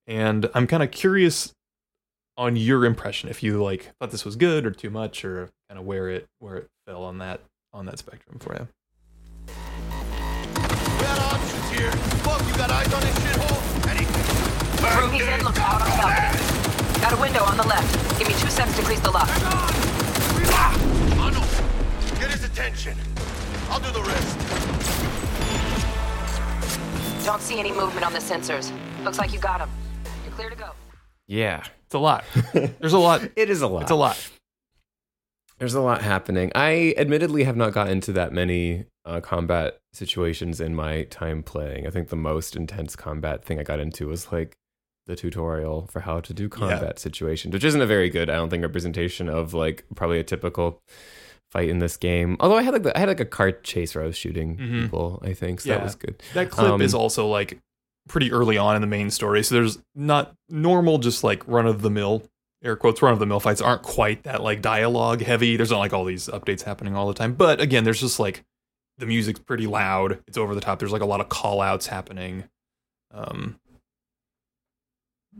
and 0.06 0.50
i'm 0.54 0.66
kind 0.66 0.82
of 0.82 0.90
curious 0.90 1.54
on 2.36 2.56
your 2.56 2.84
impression 2.84 3.28
if 3.28 3.42
you 3.42 3.62
like 3.62 3.92
thought 4.00 4.10
this 4.10 4.24
was 4.24 4.36
good 4.36 4.66
or 4.66 4.70
too 4.72 4.90
much 4.90 5.24
or 5.24 5.50
kind 5.68 5.78
of 5.78 5.86
where 5.86 6.08
it 6.08 6.26
where 6.40 6.56
it 6.56 6.68
fell 6.86 7.04
on 7.04 7.18
that 7.18 7.40
on 7.72 7.86
that 7.86 7.98
spectrum 7.98 8.38
for 8.38 8.54
you 8.54 8.68
We 9.46 11.08
got 11.08 11.18
options 11.32 11.70
here. 11.70 11.92
Fuck, 12.22 12.46
you 12.46 12.54
got 12.54 12.70
eyes 12.70 12.92
on 12.92 13.00
this 13.00 13.18
shithole? 13.18 13.88
Anything? 13.90 15.02
Ruby's 15.02 15.26
in, 15.26 15.44
look 15.44 15.58
out 15.58 15.82
on 15.82 15.90
the 15.90 15.96
balcony. 15.96 16.61
Got 17.02 17.12
a 17.18 17.20
window 17.20 17.42
on 17.42 17.56
the 17.56 17.66
left. 17.66 18.18
Give 18.18 18.28
me 18.28 18.34
two 18.34 18.48
seconds 18.48 18.76
to 18.78 18.84
grease 18.84 19.00
the 19.00 19.10
lock. 19.10 19.28
Arnold, 21.18 21.44
get 22.20 22.30
his 22.30 22.44
attention. 22.44 22.96
I'll 23.68 23.80
do 23.80 23.90
the 23.90 24.02
rest. 24.02 24.38
Don't 27.26 27.40
see 27.42 27.58
any 27.58 27.72
movement 27.72 28.06
on 28.06 28.12
the 28.12 28.18
sensors. 28.18 28.72
Looks 29.04 29.18
like 29.18 29.32
you 29.32 29.38
got 29.40 29.60
him. 29.60 29.68
You're 30.24 30.32
clear 30.34 30.50
to 30.50 30.56
go. 30.56 30.70
yeah 31.26 31.64
it's 31.86 31.94
a 31.94 31.98
lot 31.98 32.24
there's 32.52 32.92
a 32.92 32.98
lot 32.98 33.22
it 33.36 33.48
is 33.50 33.62
a 33.62 33.66
lot 33.66 33.82
it's 33.82 33.90
a 33.90 33.94
lot 33.94 34.30
There's 35.58 35.74
a 35.74 35.80
lot 35.80 36.02
happening. 36.02 36.50
I 36.54 36.94
admittedly 36.96 37.44
have 37.44 37.56
not 37.56 37.72
gotten 37.72 37.92
into 37.92 38.12
that 38.14 38.32
many 38.32 38.86
uh, 39.04 39.20
combat 39.20 39.78
situations 39.92 40.60
in 40.60 40.74
my 40.74 41.04
time 41.04 41.42
playing. 41.44 41.86
I 41.86 41.90
think 41.90 42.08
the 42.08 42.16
most 42.16 42.56
intense 42.56 42.96
combat 42.96 43.44
thing 43.44 43.60
I 43.60 43.62
got 43.62 43.78
into 43.78 44.08
was 44.08 44.32
like 44.32 44.56
the 45.06 45.16
tutorial 45.16 45.88
for 45.90 46.00
how 46.00 46.20
to 46.20 46.32
do 46.32 46.48
combat 46.48 46.98
situations, 46.98 47.52
which 47.52 47.64
isn't 47.64 47.80
a 47.80 47.86
very 47.86 48.08
good, 48.08 48.30
I 48.30 48.34
don't 48.36 48.50
think, 48.50 48.62
representation 48.62 49.28
of 49.28 49.52
like 49.54 49.84
probably 49.96 50.18
a 50.20 50.24
typical 50.24 50.80
fight 51.50 51.68
in 51.68 51.80
this 51.80 51.96
game. 51.96 52.36
Although 52.40 52.56
I 52.56 52.62
had 52.62 52.72
like 52.72 52.82
the, 52.84 52.96
I 52.96 53.00
had 53.00 53.08
like 53.08 53.20
a 53.20 53.24
cart 53.24 53.64
chase 53.64 53.94
where 53.94 54.04
I 54.04 54.06
was 54.06 54.16
shooting 54.16 54.56
Mhm. 54.56 54.82
people. 54.84 55.20
I 55.24 55.34
think 55.34 55.60
so 55.60 55.70
Yeah. 55.70 55.78
that 55.78 55.84
was 55.84 55.94
good. 55.96 56.22
That 56.34 56.50
clip 56.50 56.70
Um, 56.70 56.80
is 56.82 56.94
also 56.94 57.26
like 57.26 57.58
pretty 58.08 58.32
early 58.32 58.56
on 58.56 58.74
in 58.76 58.80
the 58.80 58.86
main 58.88 59.10
story, 59.10 59.42
so 59.42 59.54
there's 59.54 59.78
not 59.94 60.34
normal, 60.48 60.98
just 60.98 61.22
like 61.24 61.46
run 61.46 61.66
of 61.66 61.82
the 61.82 61.90
mill 61.90 62.22
air 62.64 62.76
quotes 62.76 63.02
run 63.02 63.12
of 63.12 63.18
the 63.18 63.26
mill 63.26 63.40
fights 63.40 63.60
aren't 63.60 63.82
quite 63.82 64.22
that 64.22 64.40
like 64.40 64.62
dialogue 64.62 65.20
heavy. 65.20 65.56
There's 65.56 65.72
not 65.72 65.80
like 65.80 65.92
all 65.92 66.04
these 66.04 66.28
updates 66.28 66.62
happening 66.62 66.94
all 66.94 67.08
the 67.08 67.14
time, 67.14 67.34
but 67.34 67.60
again, 67.60 67.82
there's 67.82 68.00
just 68.00 68.20
like 68.20 68.44
the 68.98 69.06
music's 69.06 69.40
pretty 69.40 69.66
loud. 69.66 70.20
It's 70.28 70.38
over 70.38 70.54
the 70.54 70.60
top. 70.60 70.78
There's 70.78 70.92
like 70.92 71.02
a 71.02 71.06
lot 71.06 71.20
of 71.20 71.28
call 71.28 71.60
outs 71.60 71.88
happening. 71.88 72.44
Um, 73.12 73.58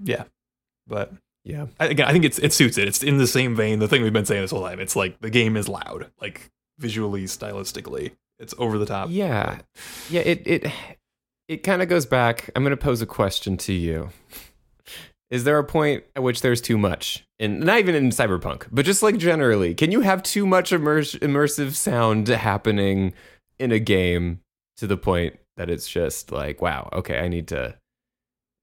yeah, 0.05 0.24
but 0.87 1.12
Yeah. 1.44 1.66
I, 1.81 1.87
again, 1.87 2.07
I 2.07 2.12
think 2.12 2.24
it's 2.24 2.38
it 2.38 2.52
suits 2.52 2.78
it. 2.78 2.87
It's 2.88 3.02
in 3.02 3.18
the 3.18 3.26
same 3.26 3.57
vein. 3.57 3.78
The 3.78 3.88
thing 3.88 4.02
we've 4.02 4.12
been 4.12 4.24
saying 4.24 4.42
this 4.42 4.50
whole 4.52 4.62
time. 4.62 4.81
It's 4.81 4.94
like 4.96 5.20
the 5.20 5.31
game 5.31 5.57
is 5.57 5.68
loud, 5.68 6.11
like 6.20 6.50
visually, 6.78 7.24
stylistically. 7.24 8.12
It's 8.38 8.55
over 8.59 8.78
the 8.78 8.87
top. 8.87 9.09
Yeah. 9.11 9.61
Yeah, 10.11 10.22
it 10.22 10.42
it 10.46 10.72
it 11.48 11.57
kind 11.62 11.83
of 11.83 11.88
goes 11.88 12.07
back. 12.07 12.50
I'm 12.55 12.62
going 12.62 12.70
to 12.70 12.76
pose 12.76 13.02
a 13.02 13.07
question 13.07 13.57
to 13.59 13.72
you. 13.72 14.11
Is 15.31 15.44
there 15.44 15.59
a 15.59 15.64
point 15.64 16.05
at 16.14 16.22
which 16.22 16.42
there's 16.42 16.61
too 16.61 16.76
much? 16.76 17.24
And 17.38 17.61
not 17.61 17.78
even 17.78 17.94
in 17.94 18.11
cyberpunk, 18.11 18.66
but 18.70 18.85
just 18.85 19.02
like 19.02 19.16
generally, 19.16 19.74
can 19.74 19.90
you 19.90 20.02
have 20.02 20.22
too 20.22 20.46
much 20.46 20.72
immerse, 20.72 21.14
immersive 21.16 21.74
sound 21.74 22.28
happening 22.28 23.14
in 23.59 23.72
a 23.72 23.78
game 23.78 24.40
to 24.76 24.87
the 24.87 24.96
point 24.96 25.38
that 25.57 25.70
it's 25.70 25.88
just 25.88 26.31
like, 26.31 26.61
wow, 26.61 26.88
okay, 26.92 27.18
I 27.18 27.28
need 27.28 27.48
to 27.48 27.76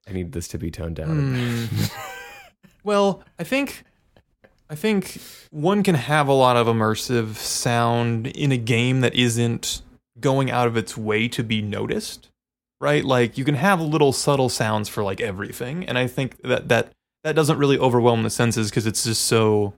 I 0.07 0.13
need 0.13 0.31
this 0.31 0.47
to 0.49 0.57
be 0.57 0.71
toned 0.71 0.95
down. 0.95 1.35
Hmm. 1.35 1.85
Well, 2.83 3.23
I 3.37 3.43
think 3.43 3.83
I 4.69 4.75
think 4.75 5.19
one 5.51 5.83
can 5.83 5.95
have 5.95 6.27
a 6.27 6.33
lot 6.33 6.55
of 6.55 6.67
immersive 6.67 7.35
sound 7.35 8.27
in 8.27 8.51
a 8.51 8.57
game 8.57 9.01
that 9.01 9.15
isn't 9.15 9.81
going 10.19 10.51
out 10.51 10.67
of 10.67 10.77
its 10.77 10.95
way 10.95 11.27
to 11.29 11.43
be 11.43 11.61
noticed, 11.61 12.29
right? 12.79 13.03
Like 13.03 13.37
you 13.37 13.45
can 13.45 13.55
have 13.55 13.81
little 13.81 14.13
subtle 14.13 14.49
sounds 14.49 14.87
for 14.87 15.03
like 15.03 15.21
everything, 15.21 15.85
and 15.85 15.97
I 15.97 16.07
think 16.07 16.41
that 16.43 16.69
that 16.69 16.91
that 17.23 17.35
doesn't 17.35 17.57
really 17.57 17.77
overwhelm 17.77 18.23
the 18.23 18.29
senses 18.29 18.69
because 18.69 18.87
it's 18.87 19.03
just 19.03 19.25
so 19.25 19.73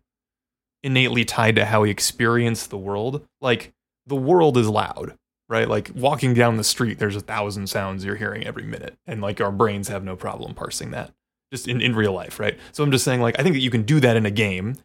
innately 0.84 1.26
tied 1.26 1.56
to 1.56 1.66
how 1.66 1.82
we 1.82 1.90
experience 1.90 2.68
the 2.68 2.78
world. 2.78 3.26
Like 3.40 3.72
the 4.06 4.16
world 4.16 4.58
is 4.58 4.68
loud, 4.70 5.16
right? 5.52 5.68
Like 5.68 5.92
walking 5.94 6.34
down 6.34 6.56
the 6.56 6.64
street, 6.64 6.98
there's 6.98 7.18
a 7.18 7.22
thousand 7.22 7.68
sounds 7.68 8.06
you're 8.06 8.16
hearing 8.16 8.48
every 8.48 8.64
minute, 8.64 8.98
and 9.06 9.22
like 9.22 9.42
our 9.42 9.52
brains 9.52 9.90
have 9.90 10.04
no 10.04 10.16
problem 10.16 10.56
parsing 10.56 10.92
that 10.92 11.12
just 11.52 11.68
in, 11.68 11.82
in 11.82 11.96
real 11.96 12.14
life, 12.14 12.40
right? 12.40 12.58
So 12.72 12.84
I'm 12.84 12.92
just 12.92 13.04
saying, 13.04 13.22
like, 13.22 13.38
I 13.38 13.44
think 13.44 13.56
that 13.56 13.62
you 13.62 13.70
can 13.70 13.84
do 13.84 14.00
that 14.00 14.16
in 14.16 14.26
a 14.26 14.32
game. 14.32 14.78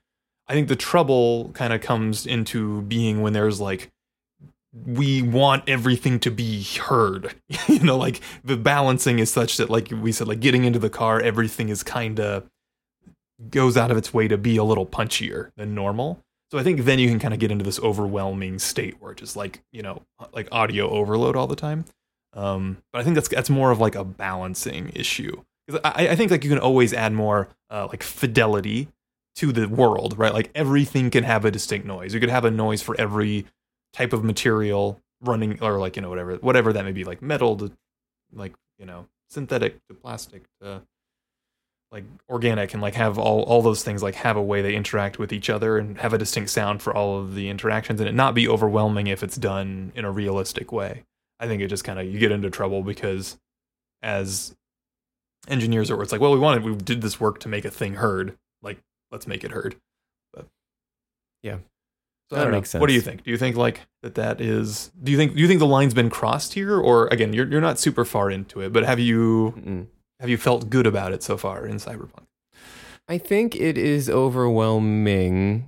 I 0.48 0.52
think 0.52 0.68
the 0.68 0.76
trouble 0.76 1.50
kind 1.54 1.72
of 1.72 1.80
comes 1.80 2.26
into 2.26 2.82
being 2.82 3.22
when 3.22 3.32
there's 3.32 3.60
like, 3.60 3.92
we 4.72 5.22
want 5.22 5.68
everything 5.68 6.18
to 6.20 6.30
be 6.30 6.62
heard. 6.62 7.34
you 7.68 7.78
know, 7.80 7.96
like 7.96 8.20
the 8.44 8.56
balancing 8.56 9.20
is 9.20 9.30
such 9.30 9.56
that, 9.56 9.70
like 9.70 9.90
we 9.90 10.12
said, 10.12 10.28
like 10.28 10.40
getting 10.40 10.64
into 10.64 10.78
the 10.78 10.90
car, 10.90 11.20
everything 11.20 11.68
is 11.68 11.82
kind 11.82 12.18
of 12.20 12.44
goes 13.50 13.76
out 13.76 13.90
of 13.90 13.96
its 13.96 14.12
way 14.12 14.28
to 14.28 14.36
be 14.36 14.56
a 14.56 14.64
little 14.64 14.86
punchier 14.86 15.50
than 15.56 15.74
normal. 15.74 16.24
So 16.50 16.58
I 16.58 16.62
think 16.62 16.84
then 16.84 16.98
you 16.98 17.08
can 17.08 17.18
kind 17.18 17.34
of 17.34 17.40
get 17.40 17.50
into 17.50 17.64
this 17.64 17.80
overwhelming 17.80 18.58
state 18.58 19.00
where 19.00 19.12
it's 19.12 19.20
just 19.20 19.36
like, 19.36 19.62
you 19.72 19.82
know, 19.82 20.02
like 20.32 20.48
audio 20.52 20.88
overload 20.88 21.34
all 21.36 21.46
the 21.46 21.56
time. 21.56 21.84
Um, 22.34 22.78
but 22.92 23.00
I 23.00 23.04
think 23.04 23.14
that's 23.14 23.28
that's 23.28 23.50
more 23.50 23.70
of 23.70 23.80
like 23.80 23.94
a 23.94 24.04
balancing 24.04 24.90
issue. 24.94 25.42
I, 25.84 26.08
I 26.08 26.16
think 26.16 26.30
like 26.30 26.44
you 26.44 26.50
can 26.50 26.58
always 26.58 26.92
add 26.92 27.12
more 27.12 27.48
uh, 27.70 27.88
like 27.90 28.02
fidelity 28.02 28.88
to 29.36 29.52
the 29.52 29.66
world, 29.66 30.18
right? 30.18 30.32
Like 30.32 30.50
everything 30.54 31.10
can 31.10 31.24
have 31.24 31.44
a 31.44 31.50
distinct 31.50 31.86
noise. 31.86 32.14
You 32.14 32.20
could 32.20 32.30
have 32.30 32.44
a 32.44 32.50
noise 32.50 32.82
for 32.82 32.98
every 33.00 33.46
type 33.92 34.12
of 34.12 34.22
material 34.22 35.00
running, 35.22 35.60
or 35.62 35.78
like 35.78 35.96
you 35.96 36.02
know 36.02 36.10
whatever 36.10 36.36
whatever 36.36 36.72
that 36.72 36.84
may 36.84 36.92
be, 36.92 37.04
like 37.04 37.22
metal 37.22 37.56
to 37.56 37.72
like 38.32 38.54
you 38.78 38.86
know 38.86 39.08
synthetic 39.28 39.84
to 39.88 39.94
plastic 39.94 40.44
to 40.60 40.82
like 41.92 42.04
organic, 42.28 42.72
and 42.72 42.82
like 42.82 42.94
have 42.94 43.18
all 43.18 43.42
all 43.42 43.62
those 43.62 43.82
things 43.82 44.02
like 44.02 44.16
have 44.16 44.36
a 44.36 44.42
way 44.42 44.60
they 44.62 44.74
interact 44.74 45.18
with 45.18 45.32
each 45.32 45.48
other 45.48 45.78
and 45.78 45.98
have 45.98 46.12
a 46.12 46.18
distinct 46.18 46.50
sound 46.50 46.82
for 46.82 46.94
all 46.94 47.18
of 47.18 47.34
the 47.34 47.48
interactions, 47.48 48.00
and 48.00 48.08
it 48.08 48.14
not 48.14 48.34
be 48.34 48.48
overwhelming 48.48 49.06
if 49.06 49.22
it's 49.22 49.36
done 49.36 49.92
in 49.94 50.04
a 50.04 50.10
realistic 50.10 50.72
way. 50.72 51.04
I 51.38 51.46
think 51.46 51.62
it 51.62 51.68
just 51.68 51.84
kind 51.84 51.98
of 51.98 52.06
you 52.06 52.18
get 52.18 52.32
into 52.32 52.50
trouble 52.50 52.82
because 52.82 53.36
as 54.02 54.54
engineers 55.48 55.90
are, 55.90 56.02
it's 56.02 56.12
like, 56.12 56.20
well, 56.20 56.32
we 56.32 56.38
wanted, 56.38 56.64
we 56.64 56.74
did 56.74 57.02
this 57.02 57.20
work 57.20 57.40
to 57.40 57.48
make 57.48 57.64
a 57.64 57.70
thing 57.70 57.94
heard. 57.94 58.36
Like, 58.62 58.78
let's 59.10 59.26
make 59.26 59.44
it 59.44 59.50
heard. 59.52 59.76
But 60.32 60.46
Yeah. 61.42 61.58
so 62.28 62.36
That 62.36 62.40
I 62.40 62.42
don't 62.44 62.52
know. 62.52 62.58
makes 62.58 62.74
What 62.74 62.88
do 62.88 62.94
you 62.94 63.00
think? 63.00 63.22
Do 63.22 63.30
you 63.30 63.36
think 63.38 63.56
like 63.56 63.82
that? 64.02 64.14
That 64.16 64.40
is. 64.40 64.90
Do 65.02 65.12
you 65.12 65.18
think? 65.18 65.34
Do 65.34 65.40
you 65.40 65.46
think 65.48 65.60
the 65.60 65.66
line's 65.66 65.94
been 65.94 66.10
crossed 66.10 66.54
here, 66.54 66.78
or 66.80 67.06
again, 67.08 67.32
you're 67.32 67.46
you're 67.46 67.60
not 67.60 67.78
super 67.78 68.04
far 68.04 68.30
into 68.30 68.60
it, 68.60 68.72
but 68.72 68.84
have 68.84 68.98
you 68.98 69.54
Mm-mm. 69.56 69.86
Have 70.20 70.28
you 70.28 70.36
felt 70.36 70.70
good 70.70 70.86
about 70.86 71.12
it 71.12 71.22
so 71.22 71.36
far 71.36 71.66
in 71.66 71.76
Cyberpunk? 71.76 72.26
I 73.08 73.18
think 73.18 73.54
it 73.54 73.78
is 73.78 74.10
overwhelmingly 74.10 75.62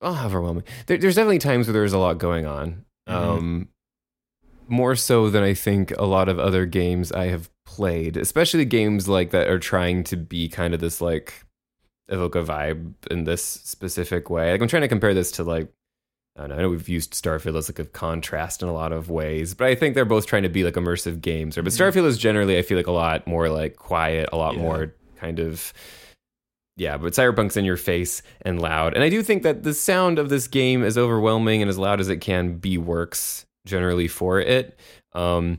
well, 0.00 0.24
overwhelming. 0.26 0.64
There, 0.86 0.98
there's 0.98 1.14
definitely 1.16 1.38
times 1.38 1.66
where 1.66 1.72
there's 1.72 1.92
a 1.92 1.98
lot 1.98 2.18
going 2.18 2.46
on. 2.46 2.84
Mhm. 3.08 3.12
Um, 3.14 3.68
more 4.68 4.96
so 4.96 5.30
than 5.30 5.42
I 5.42 5.54
think 5.54 5.92
a 5.96 6.04
lot 6.04 6.28
of 6.28 6.38
other 6.38 6.66
games 6.66 7.12
I 7.12 7.26
have 7.26 7.48
played, 7.64 8.16
especially 8.16 8.64
games 8.64 9.08
like 9.08 9.30
that 9.30 9.48
are 9.48 9.58
trying 9.58 10.04
to 10.04 10.16
be 10.16 10.48
kind 10.48 10.74
of 10.74 10.80
this 10.80 11.00
like 11.00 11.44
evoke 12.08 12.34
a 12.34 12.42
vibe 12.42 12.94
in 13.10 13.24
this 13.24 13.44
specific 13.44 14.28
way. 14.28 14.52
Like 14.52 14.60
I'm 14.60 14.68
trying 14.68 14.82
to 14.82 14.88
compare 14.88 15.14
this 15.14 15.30
to 15.32 15.44
like 15.44 15.68
I 16.38 16.46
know, 16.46 16.54
I 16.54 16.58
know 16.62 16.68
we've 16.68 16.88
used 16.88 17.14
Starfield 17.14 17.56
as 17.56 17.68
like 17.68 17.78
a 17.78 17.84
contrast 17.86 18.62
in 18.62 18.68
a 18.68 18.72
lot 18.72 18.92
of 18.92 19.08
ways, 19.08 19.54
but 19.54 19.68
I 19.68 19.74
think 19.74 19.94
they're 19.94 20.04
both 20.04 20.26
trying 20.26 20.42
to 20.42 20.48
be 20.50 20.64
like 20.64 20.74
immersive 20.74 21.20
games. 21.20 21.56
Or 21.56 21.62
but 21.62 21.72
Starfield 21.72 22.04
is 22.06 22.18
generally 22.18 22.58
I 22.58 22.62
feel 22.62 22.76
like 22.76 22.86
a 22.86 22.92
lot 22.92 23.26
more 23.26 23.48
like 23.48 23.76
quiet, 23.76 24.28
a 24.32 24.36
lot 24.36 24.54
Yeah. 24.54 24.62
more 24.62 24.94
kind 25.18 25.38
of 25.38 25.72
yeah, 26.78 26.98
but 26.98 27.14
Cyberpunk's 27.14 27.56
in 27.56 27.64
your 27.64 27.78
face 27.78 28.20
and 28.42 28.60
loud. 28.60 28.92
And 28.92 29.02
I 29.02 29.08
do 29.08 29.22
think 29.22 29.44
that 29.44 29.62
the 29.62 29.72
sound 29.72 30.18
of 30.18 30.28
this 30.28 30.46
game, 30.46 30.82
as 30.82 30.98
overwhelming 30.98 31.62
and 31.62 31.70
as 31.70 31.78
loud 31.78 32.00
as 32.00 32.10
it 32.10 32.18
can 32.18 32.58
be, 32.58 32.76
works 32.76 33.46
generally 33.64 34.08
for 34.08 34.38
it. 34.40 34.78
Um, 35.14 35.58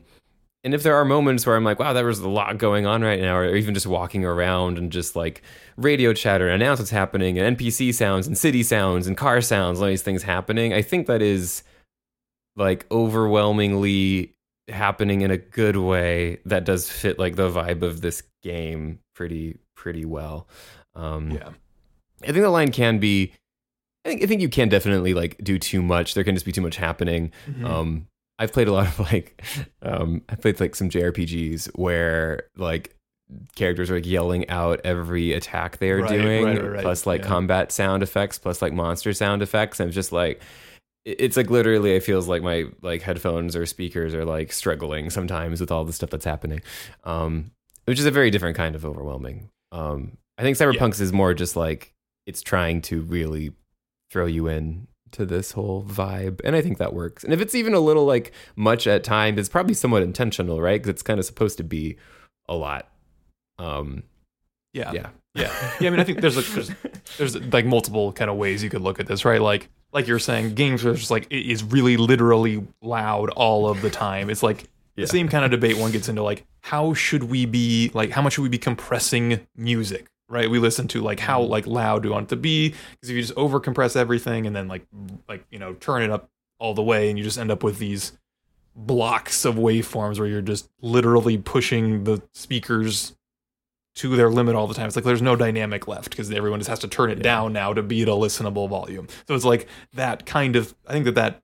and 0.64 0.74
if 0.74 0.82
there 0.82 0.96
are 0.96 1.04
moments 1.04 1.46
where 1.46 1.56
I'm 1.56 1.64
like, 1.64 1.78
wow, 1.78 1.92
there 1.92 2.06
was 2.06 2.18
a 2.18 2.28
lot 2.28 2.58
going 2.58 2.86
on 2.86 3.02
right 3.02 3.20
now, 3.20 3.36
or 3.36 3.54
even 3.54 3.74
just 3.74 3.86
walking 3.86 4.24
around 4.24 4.78
and 4.78 4.90
just 4.90 5.14
like 5.14 5.42
radio 5.76 6.12
chatter 6.12 6.48
and 6.48 6.62
announce 6.62 6.80
what's 6.80 6.90
happening, 6.90 7.38
and 7.38 7.56
NPC 7.56 7.94
sounds 7.94 8.26
and 8.26 8.36
city 8.36 8.62
sounds 8.62 9.06
and 9.06 9.16
car 9.16 9.40
sounds, 9.40 9.80
all 9.80 9.86
these 9.86 10.02
things 10.02 10.22
happening, 10.22 10.72
I 10.72 10.82
think 10.82 11.06
that 11.06 11.22
is 11.22 11.62
like 12.56 12.86
overwhelmingly 12.90 14.34
happening 14.68 15.22
in 15.22 15.30
a 15.30 15.36
good 15.38 15.76
way 15.76 16.40
that 16.44 16.64
does 16.64 16.90
fit 16.90 17.18
like 17.18 17.36
the 17.36 17.48
vibe 17.50 17.82
of 17.82 18.00
this 18.00 18.22
game 18.42 18.98
pretty 19.14 19.58
pretty 19.74 20.04
well. 20.04 20.48
Um, 20.94 21.30
Yeah. 21.30 21.50
I 22.22 22.26
think 22.26 22.38
the 22.38 22.50
line 22.50 22.72
can 22.72 22.98
be. 22.98 23.32
I 24.04 24.08
think 24.08 24.22
I 24.22 24.26
think 24.26 24.40
you 24.40 24.48
can 24.48 24.68
definitely 24.68 25.14
like 25.14 25.38
do 25.42 25.58
too 25.58 25.82
much. 25.82 26.14
There 26.14 26.24
can 26.24 26.34
just 26.34 26.46
be 26.46 26.52
too 26.52 26.60
much 26.60 26.76
happening. 26.76 27.30
Mm-hmm. 27.46 27.64
Um, 27.64 28.08
I've 28.38 28.52
played 28.52 28.68
a 28.68 28.72
lot 28.72 28.86
of 28.86 28.98
like, 29.12 29.42
um, 29.82 30.22
I 30.28 30.36
played 30.36 30.60
like 30.60 30.74
some 30.76 30.90
JRPGs 30.90 31.68
where 31.76 32.44
like 32.56 32.94
characters 33.56 33.90
are 33.90 33.96
like 33.96 34.06
yelling 34.06 34.48
out 34.48 34.80
every 34.84 35.32
attack 35.32 35.78
they 35.78 35.90
are 35.90 36.00
Right, 36.02 36.08
doing, 36.08 36.44
right, 36.44 36.70
right, 36.70 36.80
plus 36.82 37.06
like 37.06 37.20
Yeah. 37.22 37.26
combat 37.28 37.72
sound 37.72 38.02
effects, 38.02 38.38
plus 38.38 38.62
like 38.62 38.72
monster 38.72 39.12
sound 39.12 39.42
effects. 39.42 39.80
And 39.80 39.88
it's 39.88 39.94
just 39.94 40.12
like, 40.12 40.40
it's 41.04 41.36
like 41.36 41.50
literally, 41.50 41.92
it 41.92 42.02
feels 42.02 42.28
like 42.28 42.42
my 42.42 42.66
like 42.82 43.02
headphones 43.02 43.56
or 43.56 43.66
speakers 43.66 44.14
are 44.14 44.24
like 44.24 44.52
struggling 44.52 45.10
sometimes 45.10 45.60
with 45.60 45.70
all 45.70 45.84
the 45.84 45.92
stuff 45.92 46.10
that's 46.10 46.24
happening, 46.24 46.60
um, 47.04 47.50
which 47.86 47.98
is 47.98 48.06
a 48.06 48.10
very 48.10 48.30
different 48.30 48.56
kind 48.56 48.74
of 48.74 48.84
overwhelming. 48.84 49.50
Um, 49.72 50.18
I 50.36 50.42
think 50.42 50.56
Cyberpunk's 50.56 51.00
is 51.00 51.12
more 51.12 51.34
just 51.34 51.56
like 51.56 51.92
it's 52.26 52.42
trying 52.42 52.82
to 52.82 53.00
really 53.02 53.52
throw 54.10 54.26
you 54.26 54.46
in 54.48 54.86
to 55.12 55.24
this 55.26 55.52
whole 55.52 55.82
vibe 55.84 56.40
and 56.44 56.54
i 56.56 56.60
think 56.62 56.78
that 56.78 56.92
works 56.94 57.24
and 57.24 57.32
if 57.32 57.40
it's 57.40 57.54
even 57.54 57.74
a 57.74 57.80
little 57.80 58.04
like 58.04 58.32
much 58.56 58.86
at 58.86 59.02
times 59.04 59.38
it's 59.38 59.48
probably 59.48 59.74
somewhat 59.74 60.02
intentional 60.02 60.60
right 60.60 60.80
because 60.80 60.90
it's 60.90 61.02
kind 61.02 61.18
of 61.18 61.24
supposed 61.26 61.56
to 61.56 61.64
be 61.64 61.96
a 62.48 62.54
lot 62.54 62.88
um 63.58 64.02
Yeah. 64.72 64.92
yeah 64.92 65.08
Yeah. 65.34 65.52
Yeah. 65.80 65.88
I 65.88 65.90
mean, 65.90 66.00
I 66.00 66.04
think 66.04 66.20
there's 66.20 66.36
like 66.36 66.46
there's, 66.46 66.70
there's 67.18 67.36
like 67.52 67.64
multiple 67.64 68.12
kind 68.12 68.30
of 68.30 68.36
ways 68.36 68.62
you 68.62 68.70
could 68.70 68.80
look 68.80 68.98
at 68.98 69.06
this, 69.06 69.24
right? 69.24 69.40
Like 69.40 69.68
like 69.92 70.06
you're 70.06 70.18
saying, 70.18 70.54
games 70.54 70.84
are 70.84 70.94
just 70.94 71.10
like 71.10 71.26
it 71.30 71.46
is 71.50 71.62
really 71.62 71.96
literally 71.96 72.66
loud 72.82 73.30
all 73.30 73.68
of 73.68 73.80
the 73.80 73.90
time. 73.90 74.30
It's 74.30 74.42
like 74.42 74.64
Yeah. 74.96 75.04
the 75.04 75.06
same 75.06 75.28
kind 75.28 75.44
of 75.44 75.50
debate 75.50 75.76
one 75.78 75.92
gets 75.92 76.08
into 76.08 76.22
like 76.22 76.44
how 76.62 76.92
should 76.94 77.24
we 77.24 77.46
be 77.46 77.90
like 77.94 78.10
how 78.10 78.20
much 78.22 78.32
should 78.34 78.42
we 78.42 78.48
be 78.48 78.58
compressing 78.58 79.46
music 79.56 80.06
right 80.28 80.50
we 80.50 80.58
listen 80.58 80.86
to 80.88 81.00
like 81.00 81.20
how 81.20 81.40
mm-hmm. 81.40 81.50
like 81.50 81.66
loud 81.66 82.02
do 82.02 82.08
we 82.08 82.12
want 82.12 82.26
it 82.26 82.28
to 82.28 82.36
be 82.36 82.68
because 82.68 83.10
if 83.10 83.16
you 83.16 83.22
just 83.22 83.36
over 83.36 83.60
compress 83.60 83.96
everything 83.96 84.46
and 84.46 84.54
then 84.54 84.68
like 84.68 84.86
like 85.28 85.44
you 85.50 85.58
know 85.58 85.74
turn 85.74 86.02
it 86.02 86.10
up 86.10 86.28
all 86.58 86.74
the 86.74 86.82
way 86.82 87.08
and 87.08 87.18
you 87.18 87.24
just 87.24 87.38
end 87.38 87.50
up 87.50 87.62
with 87.62 87.78
these 87.78 88.12
blocks 88.74 89.44
of 89.44 89.56
waveforms 89.56 90.18
where 90.18 90.28
you're 90.28 90.40
just 90.40 90.68
literally 90.80 91.36
pushing 91.36 92.04
the 92.04 92.22
speakers 92.32 93.16
to 93.98 94.14
their 94.14 94.30
limit 94.30 94.54
all 94.54 94.68
the 94.68 94.74
time. 94.74 94.86
It's 94.86 94.94
like 94.94 95.04
there's 95.04 95.20
no 95.20 95.34
dynamic 95.34 95.88
left 95.88 96.10
because 96.10 96.30
everyone 96.30 96.60
just 96.60 96.70
has 96.70 96.78
to 96.80 96.88
turn 96.88 97.10
it 97.10 97.20
down 97.20 97.52
now 97.52 97.72
to 97.72 97.82
be 97.82 98.02
at 98.02 98.08
a 98.08 98.12
listenable 98.12 98.68
volume. 98.68 99.08
So 99.26 99.34
it's 99.34 99.44
like 99.44 99.66
that 99.94 100.24
kind 100.24 100.54
of. 100.54 100.74
I 100.86 100.92
think 100.92 101.04
that 101.06 101.16
that 101.16 101.42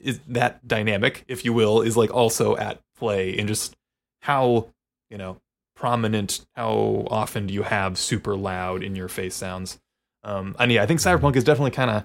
is 0.00 0.18
that 0.28 0.66
dynamic, 0.66 1.24
if 1.28 1.44
you 1.44 1.52
will, 1.52 1.80
is 1.80 1.96
like 1.96 2.12
also 2.12 2.56
at 2.56 2.80
play 2.98 3.30
in 3.30 3.46
just 3.46 3.76
how 4.20 4.68
you 5.10 5.16
know 5.16 5.40
prominent, 5.84 6.46
how 6.54 7.06
often 7.10 7.46
do 7.46 7.52
you 7.52 7.62
have 7.62 7.98
super 7.98 8.34
loud 8.34 8.82
in 8.82 8.96
your 8.96 9.06
face 9.06 9.34
sounds. 9.34 9.78
Um, 10.22 10.56
and 10.58 10.72
yeah, 10.72 10.82
I 10.82 10.86
think 10.86 10.98
Cyberpunk 10.98 11.36
is 11.36 11.44
definitely 11.44 11.72
kind 11.72 11.90
of 11.90 12.04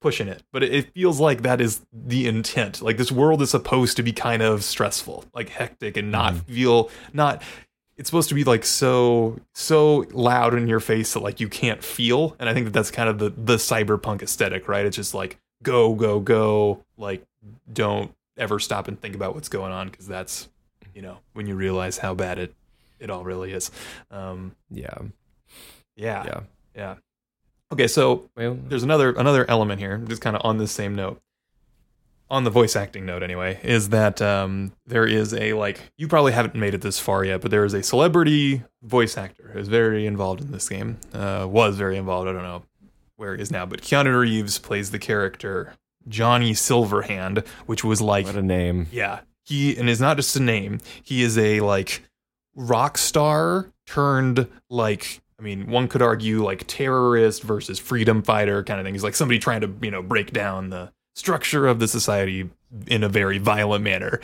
pushing 0.00 0.28
it, 0.28 0.44
but 0.52 0.62
it, 0.62 0.72
it 0.72 0.94
feels 0.94 1.18
like 1.18 1.42
that 1.42 1.60
is 1.60 1.84
the 1.92 2.28
intent. 2.28 2.80
Like 2.80 2.96
this 2.96 3.10
world 3.10 3.42
is 3.42 3.50
supposed 3.50 3.96
to 3.96 4.04
be 4.04 4.12
kind 4.12 4.40
of 4.40 4.62
stressful, 4.62 5.24
like 5.34 5.48
hectic, 5.48 5.96
and 5.96 6.12
not 6.12 6.36
feel 6.46 6.90
not. 7.12 7.42
It's 7.96 8.08
supposed 8.08 8.28
to 8.28 8.36
be 8.36 8.44
like 8.44 8.64
so 8.64 9.40
so 9.52 10.06
loud 10.12 10.54
in 10.54 10.68
your 10.68 10.78
face 10.78 11.14
that 11.14 11.24
like 11.24 11.40
you 11.40 11.48
can't 11.48 11.82
feel, 11.82 12.36
and 12.38 12.48
I 12.48 12.54
think 12.54 12.66
that 12.66 12.72
that's 12.72 12.92
kind 12.92 13.08
of 13.08 13.18
the 13.18 13.30
the 13.30 13.56
cyberpunk 13.56 14.22
aesthetic, 14.22 14.68
right? 14.68 14.86
It's 14.86 14.94
just 14.94 15.12
like 15.12 15.38
go 15.64 15.96
go 15.96 16.20
go, 16.20 16.84
like 16.96 17.26
don't 17.72 18.14
ever 18.36 18.60
stop 18.60 18.86
and 18.86 19.00
think 19.00 19.16
about 19.16 19.34
what's 19.34 19.48
going 19.48 19.72
on 19.72 19.88
because 19.88 20.06
that's 20.06 20.48
you 20.94 21.02
know 21.02 21.18
when 21.32 21.48
you 21.48 21.56
realize 21.56 21.98
how 21.98 22.14
bad 22.14 22.38
it 22.38 22.54
it 23.00 23.10
all 23.10 23.24
really 23.24 23.52
is. 23.52 23.70
Um, 24.10 24.54
yeah 24.70 24.98
yeah, 25.96 26.24
yeah 26.24 26.40
yeah. 26.76 26.94
Okay, 27.72 27.86
so 27.88 28.28
there's 28.36 28.82
another 28.82 29.12
another 29.12 29.48
element 29.48 29.80
here, 29.80 29.98
just 29.98 30.22
kind 30.22 30.36
of 30.36 30.42
on 30.44 30.58
the 30.58 30.66
same 30.66 30.94
note. 30.94 31.20
on 32.30 32.44
the 32.44 32.50
voice 32.50 32.76
acting 32.76 33.04
note 33.06 33.22
anyway, 33.22 33.58
is 33.62 33.88
that 33.90 34.20
um, 34.22 34.72
there 34.86 35.06
is 35.06 35.34
a 35.34 35.52
like 35.54 35.92
you 35.96 36.06
probably 36.08 36.32
haven't 36.32 36.54
made 36.54 36.74
it 36.74 36.80
this 36.80 36.98
far 36.98 37.24
yet, 37.24 37.40
but 37.40 37.50
there 37.50 37.64
is 37.64 37.74
a 37.74 37.82
celebrity 37.82 38.62
voice 38.82 39.16
actor 39.16 39.50
who's 39.52 39.68
very 39.68 40.06
involved 40.06 40.40
in 40.40 40.50
this 40.52 40.68
game. 40.68 40.98
Uh, 41.12 41.46
was 41.48 41.76
very 41.76 41.96
involved. 41.96 42.28
I 42.28 42.32
don't 42.32 42.42
know 42.42 42.62
where 43.16 43.34
he 43.36 43.42
is 43.42 43.50
now, 43.50 43.66
but 43.66 43.82
Keanu 43.82 44.18
Reeves 44.18 44.58
plays 44.58 44.90
the 44.90 44.98
character 44.98 45.74
Johnny 46.08 46.52
Silverhand, 46.52 47.46
which 47.66 47.84
was 47.84 48.00
like 48.00 48.26
What 48.26 48.36
a 48.36 48.42
name. 48.42 48.86
yeah, 48.90 49.20
he 49.44 49.76
and 49.76 49.88
is 49.90 50.00
not 50.00 50.16
just 50.16 50.34
a 50.36 50.40
name. 50.40 50.78
He 51.02 51.22
is 51.22 51.36
a 51.38 51.60
like 51.60 52.02
rock 52.54 52.98
star 52.98 53.72
turned 53.86 54.48
like 54.68 55.20
I 55.38 55.42
mean, 55.42 55.70
one 55.70 55.88
could 55.88 56.02
argue 56.02 56.44
like 56.44 56.64
terrorist 56.66 57.42
versus 57.42 57.78
freedom 57.78 58.22
fighter 58.22 58.62
kind 58.62 58.78
of 58.78 58.84
thing. 58.84 58.94
He's 58.94 59.02
like 59.02 59.14
somebody 59.14 59.38
trying 59.38 59.62
to 59.62 59.72
you 59.80 59.90
know 59.90 60.02
break 60.02 60.32
down 60.32 60.68
the 60.70 60.92
structure 61.14 61.66
of 61.66 61.78
the 61.78 61.88
society 61.88 62.50
in 62.86 63.02
a 63.02 63.08
very 63.08 63.38
violent 63.38 63.82
manner. 63.82 64.20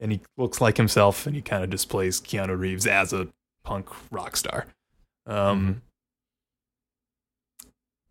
And 0.00 0.12
he 0.12 0.20
looks 0.36 0.60
like 0.60 0.76
himself, 0.76 1.26
and 1.26 1.34
he 1.34 1.42
kind 1.42 1.64
of 1.64 1.70
displays 1.70 2.20
Keanu 2.20 2.58
Reeves 2.58 2.86
as 2.86 3.12
a 3.12 3.28
punk 3.64 3.88
rock 4.10 4.36
star. 4.36 4.66
Um, 5.26 5.82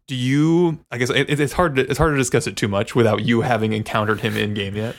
Do 0.08 0.16
you? 0.16 0.80
I 0.92 0.98
guess 0.98 1.10
it, 1.10 1.40
it's 1.40 1.54
hard. 1.54 1.76
To, 1.76 1.82
it's 1.90 1.98
hard 1.98 2.14
to 2.14 2.18
discuss 2.18 2.48
it 2.48 2.56
too 2.56 2.68
much 2.68 2.96
without 2.96 3.24
you 3.24 3.42
having 3.42 3.74
encountered 3.74 4.22
him 4.22 4.38
in 4.38 4.54
game 4.54 4.76
yet. 4.76 4.96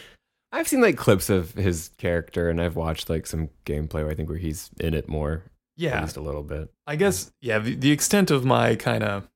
I've 0.52 0.68
seen 0.68 0.80
like 0.80 0.96
clips 0.96 1.28
of 1.30 1.52
his 1.54 1.90
character 1.98 2.48
and 2.48 2.60
I've 2.60 2.76
watched 2.76 3.10
like 3.10 3.26
some 3.26 3.50
gameplay 3.66 4.02
where 4.02 4.10
I 4.10 4.14
think 4.14 4.28
where 4.28 4.38
he's 4.38 4.70
in 4.80 4.94
it 4.94 5.08
more. 5.08 5.34
At 5.34 5.42
Yeah, 5.76 6.00
least 6.02 6.16
a 6.16 6.20
little 6.22 6.42
bit. 6.42 6.70
I 6.86 6.96
guess 6.96 7.30
yeah. 7.40 7.58
The, 7.58 7.74
the 7.74 7.90
extent 7.92 8.30
of 8.30 8.44
my 8.44 8.74
kind 8.74 9.04
of 9.04 9.28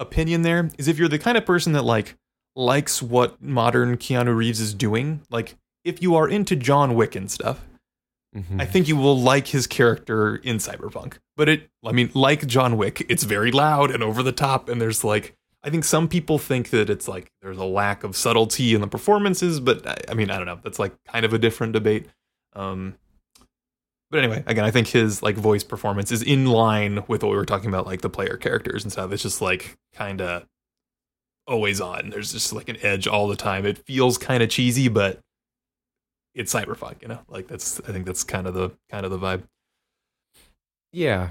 opinion 0.00 0.42
there 0.42 0.68
is 0.78 0.88
if 0.88 0.98
you're 0.98 1.08
the 1.08 1.18
kind 1.18 1.38
of 1.38 1.46
person 1.46 1.72
that 1.74 1.82
like 1.84 2.16
likes 2.56 3.00
what 3.02 3.40
modern 3.40 3.96
Keanu 3.96 4.34
Reeves 4.36 4.60
is 4.60 4.74
doing, 4.74 5.22
like 5.30 5.54
if 5.84 6.02
you 6.02 6.14
are 6.16 6.28
into 6.28 6.56
John 6.56 6.94
Wick 6.94 7.14
and 7.14 7.30
stuff, 7.30 7.64
Mhm. 8.34 8.60
I 8.62 8.64
think 8.64 8.88
you 8.88 8.96
will 8.96 9.18
like 9.20 9.48
his 9.48 9.66
character 9.66 10.36
in 10.36 10.56
Cyberpunk. 10.56 11.18
But 11.36 11.50
it, 11.50 11.68
I 11.84 11.92
mean, 11.92 12.10
like 12.14 12.46
John 12.46 12.78
Wick, 12.78 13.04
it's 13.10 13.24
very 13.24 13.52
loud 13.52 13.90
and 13.90 14.02
over 14.02 14.22
the 14.22 14.32
top, 14.32 14.70
and 14.70 14.80
there's 14.80 15.04
like, 15.04 15.36
I 15.64 15.70
think 15.70 15.84
some 15.84 16.08
people 16.08 16.38
think 16.38 16.70
that 16.70 16.90
it's 16.90 17.06
like 17.06 17.30
there's 17.40 17.58
a 17.58 17.64
lack 17.64 18.02
of 18.02 18.16
subtlety 18.16 18.74
in 18.74 18.80
the 18.80 18.88
performances, 18.88 19.60
but 19.60 19.86
I, 19.86 19.96
I 20.10 20.14
mean, 20.14 20.30
I 20.30 20.36
don't 20.36 20.46
know. 20.46 20.58
That's 20.62 20.78
like 20.78 20.92
kind 21.04 21.24
of 21.24 21.32
a 21.32 21.38
different 21.38 21.72
debate. 21.72 22.06
Um, 22.54 22.96
but 24.10 24.18
anyway, 24.18 24.42
again, 24.46 24.64
I 24.64 24.70
think 24.70 24.88
his 24.88 25.22
like 25.22 25.36
voice 25.36 25.64
performance 25.64 26.12
is 26.12 26.22
in 26.22 26.46
line 26.46 27.04
with 27.06 27.22
what 27.22 27.30
we 27.30 27.36
were 27.36 27.46
talking 27.46 27.68
about, 27.68 27.86
like 27.86 28.02
the 28.02 28.10
player 28.10 28.36
characters 28.36 28.82
and 28.82 28.92
stuff. 28.92 29.12
It's 29.12 29.22
just 29.22 29.40
like 29.40 29.76
kind 29.94 30.20
of 30.20 30.44
always 31.46 31.80
on. 31.80 32.10
There's 32.10 32.32
just 32.32 32.52
like 32.52 32.68
an 32.68 32.76
edge 32.82 33.06
all 33.06 33.28
the 33.28 33.36
time. 33.36 33.64
It 33.64 33.78
feels 33.78 34.18
kind 34.18 34.42
of 34.42 34.50
cheesy, 34.50 34.88
but 34.88 35.20
it's 36.34 36.52
cyberpunk, 36.52 37.02
you 37.02 37.08
know. 37.08 37.20
Like 37.28 37.46
that's 37.46 37.80
I 37.88 37.92
think 37.92 38.04
that's 38.04 38.24
kind 38.24 38.46
of 38.46 38.54
the 38.54 38.70
kind 38.90 39.06
of 39.06 39.12
the 39.12 39.18
vibe. 39.18 39.44
Yeah. 40.92 41.30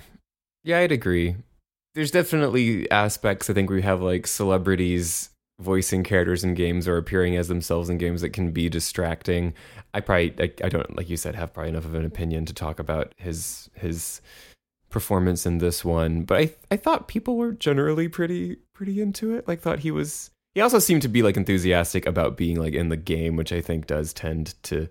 Yeah, 0.64 0.80
I'd 0.80 0.92
agree. 0.92 1.36
There's 1.94 2.12
definitely 2.12 2.90
aspects 2.90 3.50
I 3.50 3.54
think 3.54 3.70
we 3.70 3.82
have 3.82 4.02
like 4.02 4.28
celebrities 4.28 5.30
voicing 5.60 6.04
characters 6.04 6.44
in 6.44 6.56
games 6.56 6.88
or 6.88 6.98
appearing 6.98 7.36
as 7.36 7.48
themselves 7.48 7.90
in 7.90 7.98
games 7.98 8.22
that 8.22 8.32
can 8.32 8.52
be 8.52 8.68
distracting. 8.68 9.54
I 9.94 10.00
probably 10.00 10.34
I, 10.40 10.66
I 10.66 10.70
don't 10.70 10.96
like 10.98 11.10
you 11.10 11.18
said 11.18 11.36
have 11.36 11.54
probably 11.54 11.70
enough 11.70 11.86
of 11.86 11.96
an 11.96 12.06
opinion 12.06 12.46
to 12.46 12.54
talk 12.54 12.80
about 12.80 13.14
his 13.18 13.70
his 13.74 14.22
performance 14.90 15.46
in 15.46 15.60
this 15.60 15.86
one, 15.86 16.24
but 16.24 16.38
I 16.38 16.54
I 16.72 16.78
thought 16.78 17.08
people 17.08 17.38
were 17.38 17.52
generally 17.52 18.08
pretty 18.08 18.58
pretty 18.74 19.02
into 19.02 19.36
it. 19.36 19.48
Like 19.48 19.62
thought 19.62 19.80
he 19.80 19.92
was 19.92 20.32
he 20.54 20.62
also 20.62 20.80
seemed 20.80 21.02
to 21.04 21.08
be 21.08 21.24
like 21.24 21.38
enthusiastic 21.38 22.06
about 22.06 22.38
being 22.38 22.60
like 22.60 22.74
in 22.74 22.90
the 22.90 22.98
game, 22.98 23.36
which 23.36 23.54
I 23.54 23.62
think 23.62 23.88
does 23.88 24.14
tend 24.14 24.56
to 24.64 24.90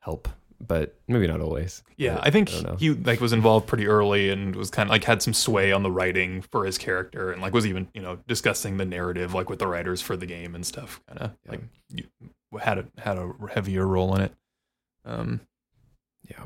help, 0.00 0.28
but 0.60 0.94
maybe 1.08 1.26
not 1.26 1.40
always. 1.40 1.82
Yeah, 1.96 2.14
But 2.16 2.26
I 2.26 2.30
think 2.30 2.50
don't 2.50 2.78
he 2.78 2.90
like 2.90 3.20
was 3.20 3.32
involved 3.32 3.66
pretty 3.66 3.86
early 3.86 4.30
and 4.30 4.54
was 4.56 4.70
kind 4.70 4.88
of 4.88 4.90
like 4.90 5.04
had 5.04 5.22
some 5.22 5.34
sway 5.34 5.72
on 5.72 5.82
the 5.82 5.90
writing 5.90 6.42
for 6.42 6.64
his 6.64 6.78
character 6.78 7.30
and 7.32 7.42
like 7.42 7.52
was 7.52 7.66
even 7.66 7.88
you 7.94 8.00
know 8.02 8.18
discussing 8.26 8.76
the 8.76 8.84
narrative 8.84 9.34
like 9.34 9.48
with 9.50 9.58
the 9.58 9.66
writers 9.66 10.00
for 10.00 10.16
the 10.16 10.26
game 10.26 10.54
and 10.54 10.64
stuff. 10.66 11.00
Kind 11.08 11.20
of 11.20 11.30
Yeah. 11.44 11.50
like 11.50 11.60
you, 11.90 12.04
had 12.58 12.78
a 12.78 12.86
had 12.98 13.18
a 13.18 13.32
heavier 13.52 13.86
role 13.86 14.14
in 14.16 14.22
it. 14.22 14.32
Um, 15.04 15.40
yeah. 16.28 16.44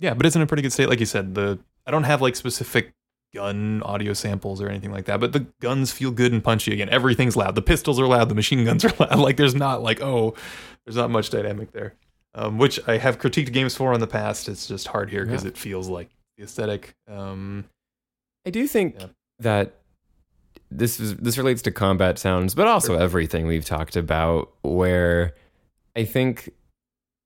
yeah, 0.00 0.14
but 0.14 0.26
it's 0.26 0.34
in 0.36 0.42
a 0.42 0.46
pretty 0.46 0.62
good 0.62 0.72
state. 0.72 0.88
Like 0.88 1.00
you 1.00 1.06
said, 1.06 1.34
the 1.34 1.58
I 1.86 1.90
don't 1.90 2.04
have 2.04 2.22
like 2.22 2.34
specific 2.36 2.92
gun 3.34 3.82
audio 3.82 4.14
samples 4.14 4.62
or 4.62 4.68
anything 4.70 4.90
like 4.90 5.04
that, 5.04 5.20
but 5.20 5.32
the 5.34 5.46
guns 5.60 5.92
feel 5.92 6.10
good 6.10 6.32
and 6.32 6.42
punchy. 6.42 6.72
Again, 6.72 6.88
everything's 6.88 7.36
loud. 7.36 7.54
The 7.54 7.62
pistols 7.62 8.00
are 8.00 8.06
loud. 8.06 8.30
The 8.30 8.34
machine 8.34 8.64
guns 8.64 8.84
are 8.86 8.92
loud. 8.98 9.18
Like 9.18 9.36
there's 9.36 9.54
not 9.54 9.82
like 9.82 10.00
oh, 10.00 10.34
there's 10.86 10.96
not 10.96 11.10
much 11.10 11.28
dynamic 11.30 11.72
there. 11.72 11.94
Um, 12.34 12.58
which 12.58 12.78
I 12.86 12.98
have 12.98 13.18
critiqued 13.18 13.52
games 13.52 13.74
for 13.74 13.92
in 13.94 14.00
the 14.00 14.06
past. 14.06 14.48
It's 14.48 14.66
just 14.66 14.88
hard 14.88 15.10
here 15.10 15.24
because 15.24 15.44
Yeah. 15.44 15.48
it 15.50 15.56
feels 15.56 15.88
like 15.88 16.08
the 16.36 16.44
aesthetic. 16.44 16.94
Um, 17.08 17.64
I 18.46 18.50
do 18.50 18.66
think 18.68 18.96
Yeah. 19.00 19.06
that 19.40 19.74
this 20.70 21.00
is 21.00 21.16
this 21.16 21.38
relates 21.38 21.62
to 21.62 21.70
combat 21.70 22.18
sounds, 22.18 22.54
but 22.54 22.66
also 22.66 22.96
everything 22.96 23.46
we've 23.46 23.64
talked 23.64 23.96
about. 23.96 24.52
Where 24.62 25.34
I 25.96 26.04
think, 26.04 26.50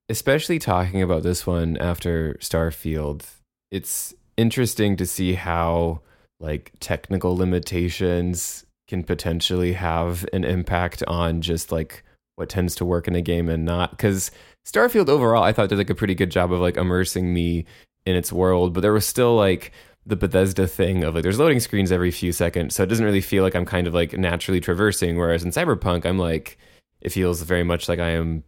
especially 0.09 0.59
talking 0.61 1.03
about 1.03 1.25
this 1.25 1.47
one 1.47 1.77
after 1.79 2.35
Starfield, 2.41 3.27
it's 3.71 4.15
interesting 4.37 4.97
to 4.97 5.05
see 5.07 5.35
how 5.35 6.01
like 6.41 6.73
technical 6.81 7.37
limitations 7.37 8.65
can 8.89 9.03
potentially 9.03 9.73
have 9.75 10.25
an 10.33 10.45
impact 10.45 11.03
on 11.09 11.41
just 11.43 11.73
like 11.73 12.05
what 12.37 12.49
tends 12.49 12.75
to 12.77 12.85
work 12.85 13.07
in 13.09 13.15
a 13.15 13.21
game 13.21 13.49
and 13.49 13.65
not 13.65 13.91
because 13.91 14.31
starfield 14.67 15.09
overall 15.09 15.43
i 15.43 15.53
thought 15.53 15.69
did 15.69 15.79
like 15.79 15.91
a 15.91 15.95
pretty 15.95 16.15
good 16.15 16.31
job 16.31 16.53
of 16.53 16.61
like 16.61 16.77
immersing 16.77 17.33
me 17.33 17.65
in 18.07 18.17
its 18.17 18.33
world 18.33 18.73
but 18.73 18.81
there 18.81 18.93
was 18.93 19.07
still 19.07 19.37
like 19.37 19.73
the 20.07 20.17
bethesda 20.17 20.67
thing 20.67 21.05
of 21.05 21.15
like 21.15 21.23
there's 21.23 21.39
loading 21.39 21.61
screens 21.61 21.93
every 21.93 22.11
few 22.11 22.33
seconds 22.33 22.75
so 22.75 22.83
it 22.83 22.87
doesn't 22.87 23.05
really 23.05 23.21
feel 23.21 23.43
like 23.43 23.55
i'm 23.55 23.65
kind 23.65 23.87
of 23.87 23.95
like 23.95 24.13
naturally 24.17 24.61
traversing 24.61 25.17
whereas 25.17 25.45
in 25.45 25.51
cyberpunk 25.51 26.05
i'm 26.05 26.19
like 26.19 26.59
it 27.01 27.11
feels 27.11 27.43
very 27.43 27.65
much 27.65 27.89
like 27.89 27.99
i 27.99 28.11
am 28.11 28.43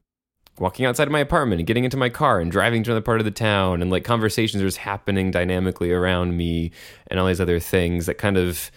walking 0.58 0.86
outside 0.86 1.08
of 1.08 1.12
my 1.12 1.20
apartment 1.20 1.60
and 1.60 1.66
getting 1.66 1.84
into 1.84 1.96
my 1.96 2.08
car 2.08 2.40
and 2.40 2.52
driving 2.52 2.82
to 2.82 2.90
another 2.90 3.02
part 3.02 3.20
of 3.20 3.24
the 3.24 3.30
town 3.30 3.82
and 3.82 3.90
like 3.90 4.04
conversations 4.04 4.62
are 4.62 4.66
just 4.66 4.78
happening 4.78 5.30
dynamically 5.30 5.90
around 5.90 6.36
me 6.36 6.70
and 7.08 7.18
all 7.18 7.26
these 7.26 7.40
other 7.40 7.58
things 7.58 8.06
that 8.06 8.18
kind 8.18 8.36
of 8.36 8.70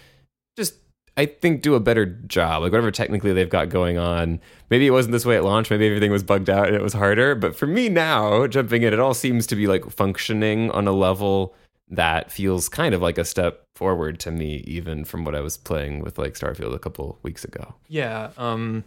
just 0.58 0.76
I 1.18 1.26
think 1.26 1.64
do 1.64 1.74
a 1.74 1.80
better 1.80 2.06
job. 2.06 2.62
Like 2.62 2.72
whatever 2.72 2.92
technically 2.92 3.34
they've 3.34 3.50
got 3.50 3.70
going 3.70 3.98
on. 3.98 4.40
Maybe 4.70 4.86
it 4.86 4.92
wasn't 4.92 5.14
this 5.14 5.26
way 5.26 5.36
at 5.36 5.44
launch. 5.44 5.70
Maybe 5.70 5.88
everything 5.88 6.12
was 6.12 6.24
bugged 6.24 6.50
out 6.50 6.68
and 6.68 6.76
it 6.76 6.82
was 6.82 6.94
harder. 6.94 7.34
But 7.34 7.56
for 7.56 7.66
me 7.66 7.90
now, 7.90 8.46
jumping 8.46 8.84
in, 8.84 8.94
it 8.94 9.00
all 9.00 9.16
seems 9.16 9.48
to 9.48 9.56
be 9.56 9.66
like 9.66 9.90
functioning 9.90 10.70
on 10.72 10.88
a 10.88 10.92
level 10.92 11.56
that 11.90 12.32
feels 12.32 12.70
kind 12.70 12.94
of 12.94 13.02
like 13.02 13.18
a 13.18 13.26
step 13.26 13.64
forward 13.76 14.20
to 14.20 14.32
me, 14.32 14.64
even 14.68 15.06
from 15.06 15.26
what 15.26 15.36
I 15.36 15.42
was 15.42 15.58
playing 15.58 16.02
with 16.02 16.20
like 16.20 16.34
Starfield 16.34 16.76
a 16.76 16.80
couple 16.80 17.18
weeks 17.24 17.44
ago. 17.44 17.76
yeah. 17.88 18.30
Um, 18.38 18.84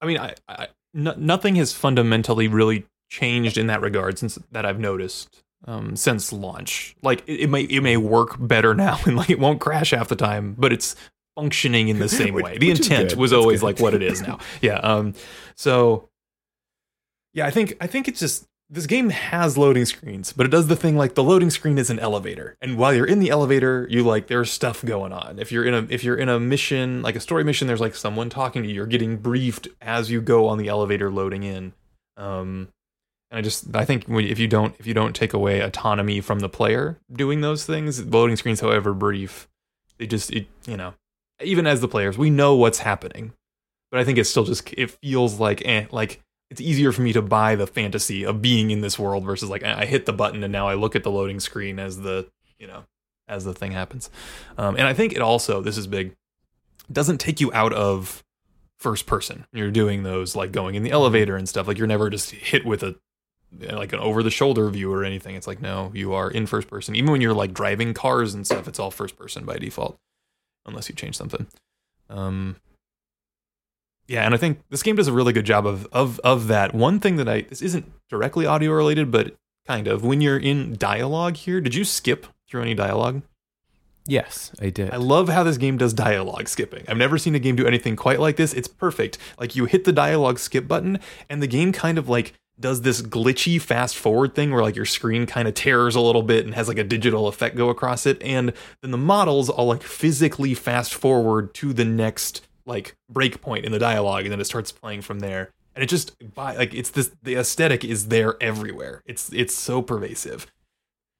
I 0.00 0.06
mean, 0.06 0.18
I, 0.18 0.34
I 0.48 0.68
no, 0.94 1.14
nothing 1.16 1.56
has 1.56 1.72
fundamentally 1.72 2.48
really 2.48 2.86
changed 3.10 3.58
in 3.58 3.66
that 3.66 3.80
regard 3.80 4.18
since 4.18 4.38
that 4.52 4.64
I've 4.66 4.80
noticed 4.80 5.42
um, 5.66 5.96
since 5.96 6.32
launch. 6.32 6.96
Like 7.02 7.22
it, 7.26 7.40
it 7.40 7.50
may 7.50 7.62
it 7.62 7.82
may 7.82 7.96
work 7.96 8.36
better 8.38 8.74
now 8.86 8.98
and 9.04 9.16
like 9.16 9.30
it 9.30 9.38
won't 9.38 9.60
crash 9.60 9.90
half 9.90 10.08
the 10.08 10.16
time, 10.16 10.54
but 10.58 10.72
it's 10.72 10.96
functioning 11.36 11.86
in 11.88 12.00
the 12.00 12.08
same 12.20 12.34
Which- 12.34 12.44
way. 12.44 12.58
The 12.58 12.70
intent 12.70 13.14
was 13.16 13.30
That's 13.30 13.40
always 13.40 13.60
good. 13.60 13.66
like 13.66 13.78
what 13.80 13.94
it 13.94 14.02
is 14.02 14.20
now. 14.22 14.38
yeah. 14.60 14.78
Um. 14.78 15.14
So. 15.54 16.08
Yeah, 17.32 17.46
I 17.46 17.50
think 17.50 17.76
I 17.80 17.86
think 17.86 18.08
it's 18.08 18.18
just 18.20 18.46
this 18.70 18.86
game 18.86 19.10
has 19.10 19.56
loading 19.56 19.84
screens, 19.84 20.32
but 20.32 20.46
it 20.46 20.48
does 20.48 20.66
the 20.68 20.74
thing 20.74 20.96
like 20.96 21.14
the 21.14 21.22
loading 21.22 21.50
screen 21.50 21.76
is 21.78 21.90
an 21.90 21.98
elevator, 21.98 22.56
and 22.62 22.78
while 22.78 22.94
you're 22.94 23.06
in 23.06 23.18
the 23.20 23.28
elevator, 23.28 23.86
you 23.90 24.02
like 24.02 24.26
there's 24.26 24.50
stuff 24.50 24.82
going 24.84 25.12
on. 25.12 25.38
If 25.38 25.52
you're 25.52 25.64
in 25.66 25.74
a 25.74 25.86
if 25.90 26.02
you're 26.02 26.16
in 26.16 26.28
a 26.30 26.40
mission 26.40 27.02
like 27.02 27.14
a 27.14 27.20
story 27.20 27.44
mission, 27.44 27.68
there's 27.68 27.80
like 27.80 27.94
someone 27.94 28.30
talking 28.30 28.62
to 28.62 28.68
you. 28.68 28.74
You're 28.76 28.86
getting 28.86 29.18
briefed 29.18 29.68
as 29.82 30.10
you 30.10 30.22
go 30.22 30.48
on 30.48 30.56
the 30.58 30.68
elevator 30.68 31.10
loading 31.10 31.42
in. 31.42 31.74
Um, 32.16 32.68
and 33.30 33.38
I 33.38 33.42
just 33.42 33.76
I 33.76 33.84
think 33.84 34.06
if 34.08 34.38
you 34.38 34.48
don't 34.48 34.74
if 34.78 34.86
you 34.86 34.94
don't 34.94 35.14
take 35.14 35.34
away 35.34 35.60
autonomy 35.60 36.22
from 36.22 36.38
the 36.38 36.48
player 36.48 36.98
doing 37.12 37.42
those 37.42 37.66
things, 37.66 38.02
loading 38.06 38.36
screens, 38.36 38.60
however 38.60 38.94
brief, 38.94 39.46
they 39.98 40.06
just 40.06 40.32
it, 40.32 40.46
you 40.66 40.78
know 40.78 40.94
even 41.42 41.66
as 41.66 41.80
the 41.80 41.88
players 41.88 42.16
we 42.16 42.30
know 42.30 42.54
what's 42.54 42.78
happening, 42.78 43.32
but 43.90 44.00
I 44.00 44.04
think 44.04 44.18
it's 44.18 44.30
still 44.30 44.44
just 44.44 44.72
it 44.74 44.90
feels 44.90 45.38
like 45.40 45.64
eh, 45.64 45.86
like 45.90 46.22
it's 46.50 46.60
easier 46.60 46.92
for 46.92 47.02
me 47.02 47.12
to 47.12 47.22
buy 47.22 47.56
the 47.56 47.66
fantasy 47.66 48.24
of 48.24 48.40
being 48.40 48.70
in 48.70 48.80
this 48.80 48.98
world 48.98 49.24
versus 49.24 49.50
like 49.50 49.62
I 49.62 49.84
hit 49.84 50.06
the 50.06 50.12
button 50.12 50.42
and 50.44 50.52
now 50.52 50.68
I 50.68 50.74
look 50.74 50.94
at 50.94 51.02
the 51.02 51.10
loading 51.10 51.40
screen 51.40 51.78
as 51.78 51.98
the 51.98 52.28
you 52.58 52.66
know 52.66 52.84
as 53.28 53.44
the 53.44 53.54
thing 53.54 53.72
happens. 53.72 54.10
Um, 54.56 54.76
and 54.76 54.86
I 54.86 54.94
think 54.94 55.12
it 55.12 55.20
also 55.20 55.60
this 55.60 55.76
is 55.76 55.86
big 55.86 56.14
doesn't 56.90 57.18
take 57.18 57.40
you 57.40 57.52
out 57.52 57.72
of 57.72 58.22
first 58.78 59.06
person. 59.06 59.46
You're 59.52 59.70
doing 59.70 60.02
those 60.02 60.36
like 60.36 60.52
going 60.52 60.74
in 60.74 60.82
the 60.82 60.90
elevator 60.90 61.36
and 61.36 61.48
stuff. 61.48 61.66
Like 61.66 61.78
you're 61.78 61.86
never 61.86 62.10
just 62.10 62.30
hit 62.30 62.64
with 62.64 62.82
a 62.82 62.96
like 63.58 63.92
an 63.92 64.00
over 64.00 64.22
the 64.22 64.30
shoulder 64.30 64.68
view 64.70 64.92
or 64.92 65.04
anything. 65.04 65.34
It's 65.34 65.46
like 65.46 65.60
no, 65.60 65.90
you 65.94 66.12
are 66.14 66.30
in 66.30 66.46
first 66.46 66.68
person. 66.68 66.94
Even 66.94 67.10
when 67.10 67.20
you're 67.20 67.34
like 67.34 67.54
driving 67.54 67.94
cars 67.94 68.34
and 68.34 68.46
stuff, 68.46 68.68
it's 68.68 68.78
all 68.78 68.90
first 68.90 69.16
person 69.18 69.44
by 69.44 69.56
default, 69.56 69.98
unless 70.66 70.88
you 70.88 70.94
change 70.94 71.16
something. 71.16 71.46
Um, 72.08 72.56
yeah, 74.08 74.24
and 74.24 74.34
I 74.34 74.36
think 74.36 74.60
this 74.70 74.82
game 74.82 74.96
does 74.96 75.08
a 75.08 75.12
really 75.12 75.32
good 75.32 75.46
job 75.46 75.66
of 75.66 75.86
of 75.92 76.20
of 76.20 76.48
that. 76.48 76.74
One 76.74 77.00
thing 77.00 77.16
that 77.16 77.28
I 77.28 77.42
this 77.42 77.62
isn't 77.62 77.90
directly 78.08 78.46
audio 78.46 78.72
related, 78.72 79.10
but 79.10 79.34
kind 79.66 79.88
of. 79.88 80.04
When 80.04 80.20
you're 80.20 80.38
in 80.38 80.76
dialogue 80.76 81.36
here, 81.36 81.60
did 81.60 81.74
you 81.74 81.84
skip 81.84 82.26
through 82.48 82.62
any 82.62 82.74
dialogue? 82.74 83.22
Yes, 84.08 84.52
I 84.60 84.70
did. 84.70 84.92
I 84.92 84.98
love 84.98 85.28
how 85.28 85.42
this 85.42 85.56
game 85.56 85.76
does 85.78 85.92
dialogue 85.92 86.48
skipping. 86.48 86.84
I've 86.86 86.96
never 86.96 87.18
seen 87.18 87.34
a 87.34 87.40
game 87.40 87.56
do 87.56 87.66
anything 87.66 87.96
quite 87.96 88.20
like 88.20 88.36
this. 88.36 88.54
It's 88.54 88.68
perfect. 88.68 89.18
Like 89.38 89.56
you 89.56 89.64
hit 89.64 89.82
the 89.84 89.92
dialogue 89.92 90.38
skip 90.38 90.68
button 90.68 91.00
and 91.28 91.42
the 91.42 91.48
game 91.48 91.72
kind 91.72 91.98
of 91.98 92.08
like 92.08 92.34
does 92.58 92.82
this 92.82 93.02
glitchy 93.02 93.60
fast 93.60 93.96
forward 93.96 94.34
thing 94.34 94.50
where 94.50 94.62
like 94.62 94.76
your 94.76 94.86
screen 94.86 95.26
kind 95.26 95.46
of 95.46 95.54
tears 95.54 95.94
a 95.94 96.00
little 96.00 96.22
bit 96.22 96.44
and 96.44 96.54
has 96.54 96.68
like 96.68 96.78
a 96.78 96.84
digital 96.84 97.28
effect 97.28 97.56
go 97.56 97.68
across 97.68 98.06
it 98.06 98.20
and 98.22 98.52
then 98.80 98.90
the 98.90 98.98
models 98.98 99.50
all 99.50 99.66
like 99.66 99.82
physically 99.82 100.54
fast 100.54 100.94
forward 100.94 101.52
to 101.54 101.72
the 101.72 101.84
next 101.84 102.46
like 102.66 102.96
break 103.08 103.40
point 103.40 103.64
in 103.64 103.72
the 103.72 103.78
dialogue 103.78 104.24
and 104.24 104.32
then 104.32 104.40
it 104.40 104.44
starts 104.44 104.72
playing 104.72 105.02
from 105.02 105.20
there. 105.20 105.50
And 105.74 105.82
it 105.82 105.88
just 105.88 106.16
by 106.34 106.56
like 106.56 106.74
it's 106.74 106.90
this 106.90 107.10
the 107.22 107.36
aesthetic 107.36 107.84
is 107.84 108.08
there 108.08 108.36
everywhere. 108.40 109.02
It's 109.06 109.32
it's 109.32 109.54
so 109.54 109.82
pervasive. 109.82 110.46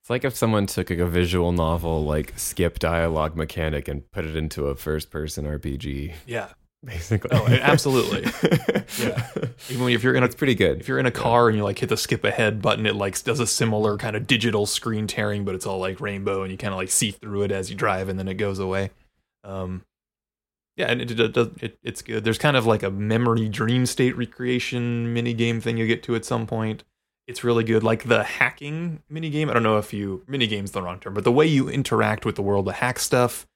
It's 0.03 0.11
like 0.11 0.25
if 0.25 0.37
someone 0.37 0.67
took 0.67 0.91
like, 0.91 0.99
a 0.99 1.07
visual 1.07 1.53
novel 1.53 2.05
like 2.05 2.33
skip 2.37 2.79
dialogue 2.79 3.37
mechanic 3.37 3.89
and 3.89 4.11
put 4.11 4.25
it 4.25 4.37
into 4.37 4.67
a 4.67 4.75
first 4.75 5.11
person 5.11 5.45
RPG, 5.45 6.15
yeah 6.27 6.49
basically. 6.87 7.31
oh 7.33 7.47
absolutely 7.49 8.23
yeah 8.99 9.29
even 9.69 9.89
if 9.89 10.03
you're 10.03 10.15
in 10.15 10.23
a 10.23 10.27
It's 10.27 10.35
pretty 10.35 10.55
good. 10.55 10.81
if 10.81 10.89
you're 10.89 10.99
in 10.99 11.07
a 11.07 11.11
car 11.11 11.49
and 11.49 11.57
you 11.57 11.65
like 11.65 11.79
hit 11.79 11.89
the 11.89 11.97
skip 11.97 12.25
ahead 12.25 12.63
button, 12.63 12.87
it 12.87 12.95
like 12.95 13.23
does 13.25 13.41
a 13.41 13.47
similar 13.47 13.97
kind 13.99 14.17
of 14.17 14.27
digital 14.27 14.67
screen 14.67 15.07
tearing, 15.07 15.45
but 15.45 15.55
it's 15.55 15.67
all 15.67 15.79
like 15.79 16.01
rainbow 16.01 16.43
and 16.43 16.51
you 16.51 16.59
kind 16.59 16.73
of 16.73 16.79
like 16.79 16.91
see 16.91 17.11
through 17.11 17.43
it 17.43 17.53
as 17.53 17.71
you 17.71 17.77
drive 17.77 18.09
and 18.09 18.19
then 18.19 18.29
it 18.29 18.35
goes 18.35 18.59
away. 18.59 18.91
Um, 19.45 19.85
yeah, 20.77 20.87
and 20.87 21.01
it, 21.01 21.19
it 21.19 21.33
does 21.33 21.49
it, 21.61 21.79
it's 21.83 22.03
good. 22.03 22.25
There's 22.25 22.39
kind 22.39 22.57
of 22.57 22.67
like 22.67 22.83
a 22.83 22.91
memory 22.91 23.49
dream 23.49 23.87
state 23.87 24.17
recreation 24.17 25.13
mini 25.13 25.33
game 25.33 25.61
thing 25.61 25.77
you 25.79 25.87
get 25.87 26.03
to 26.05 26.15
at 26.15 26.25
some 26.25 26.47
point. 26.47 26.85
It's 27.27 27.43
really 27.43 27.65
good. 27.65 27.83
Like 27.83 28.05
the 28.05 28.23
hacking 28.23 29.03
mini 29.09 29.31
game. 29.31 29.49
I 29.49 29.53
don't 29.55 29.63
know 29.63 29.79
if 29.79 29.93
you 29.93 30.23
mini 30.29 30.47
game's 30.47 30.73
the 30.73 30.83
wrong 30.83 31.01
term, 31.01 31.15
but 31.15 31.25
the 31.25 31.33
way 31.33 31.47
you 31.47 31.69
interact 31.69 32.25
with 32.25 32.37
the 32.37 32.43
world, 32.43 32.67
the 32.67 32.75
hack 32.75 32.99
stuff, 32.99 33.47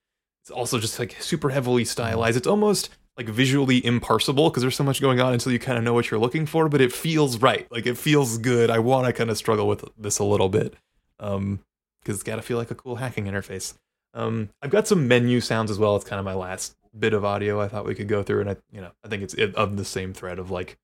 it's 0.42 0.50
also 0.50 0.78
just 0.78 0.98
like 0.98 1.16
super 1.20 1.50
heavily 1.50 1.84
stylized. 1.84 2.36
It's 2.36 2.46
almost 2.46 2.88
like 3.20 3.28
visually 3.28 3.82
imparsible 3.82 4.50
because 4.50 4.62
there's 4.62 4.76
so 4.76 4.82
much 4.82 4.98
going 4.98 5.20
on 5.20 5.34
until 5.34 5.52
you 5.52 5.58
kind 5.58 5.76
of 5.76 5.84
know 5.84 5.92
what 5.92 6.10
you're 6.10 6.18
looking 6.18 6.46
for, 6.46 6.70
but 6.70 6.80
it 6.80 6.90
feels 6.90 7.36
right. 7.36 7.70
Like 7.70 7.84
it 7.84 7.98
feels 7.98 8.38
good. 8.38 8.70
I 8.70 8.78
want 8.78 9.06
to 9.06 9.12
kind 9.12 9.28
of 9.28 9.36
struggle 9.36 9.68
with 9.68 9.84
this 9.98 10.18
a 10.18 10.24
little 10.24 10.48
bit 10.48 10.72
um, 11.18 11.60
because 12.00 12.14
it's 12.14 12.22
got 12.22 12.36
to 12.36 12.42
feel 12.42 12.56
like 12.56 12.70
a 12.70 12.74
cool 12.74 12.96
hacking 12.96 13.26
interface. 13.26 13.74
Um, 14.14 14.48
I've 14.62 14.70
got 14.70 14.88
some 14.88 15.06
menu 15.06 15.42
sounds 15.42 15.70
as 15.70 15.78
well. 15.78 15.96
It's 15.96 16.06
kind 16.06 16.18
of 16.18 16.24
my 16.24 16.32
last 16.32 16.74
bit 16.98 17.12
of 17.12 17.22
audio 17.22 17.60
I 17.60 17.68
thought 17.68 17.84
we 17.84 17.94
could 17.94 18.08
go 18.08 18.22
through, 18.22 18.40
and 18.40 18.50
I, 18.50 18.56
you 18.72 18.80
know, 18.80 18.92
I 19.04 19.08
think 19.08 19.22
it's 19.22 19.34
of 19.34 19.76
the 19.76 19.84
same 19.84 20.14
thread 20.14 20.38
of 20.38 20.50
like 20.50 20.78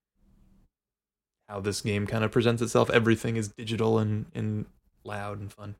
how 1.48 1.60
this 1.60 1.80
game 1.80 2.06
kind 2.06 2.22
of 2.22 2.30
presents 2.30 2.60
itself. 2.60 2.90
Everything 2.90 3.36
is 3.36 3.48
digital 3.48 3.98
and 3.98 4.26
and 4.34 4.66
loud 5.04 5.40
and 5.40 5.50
fun. 5.50 5.76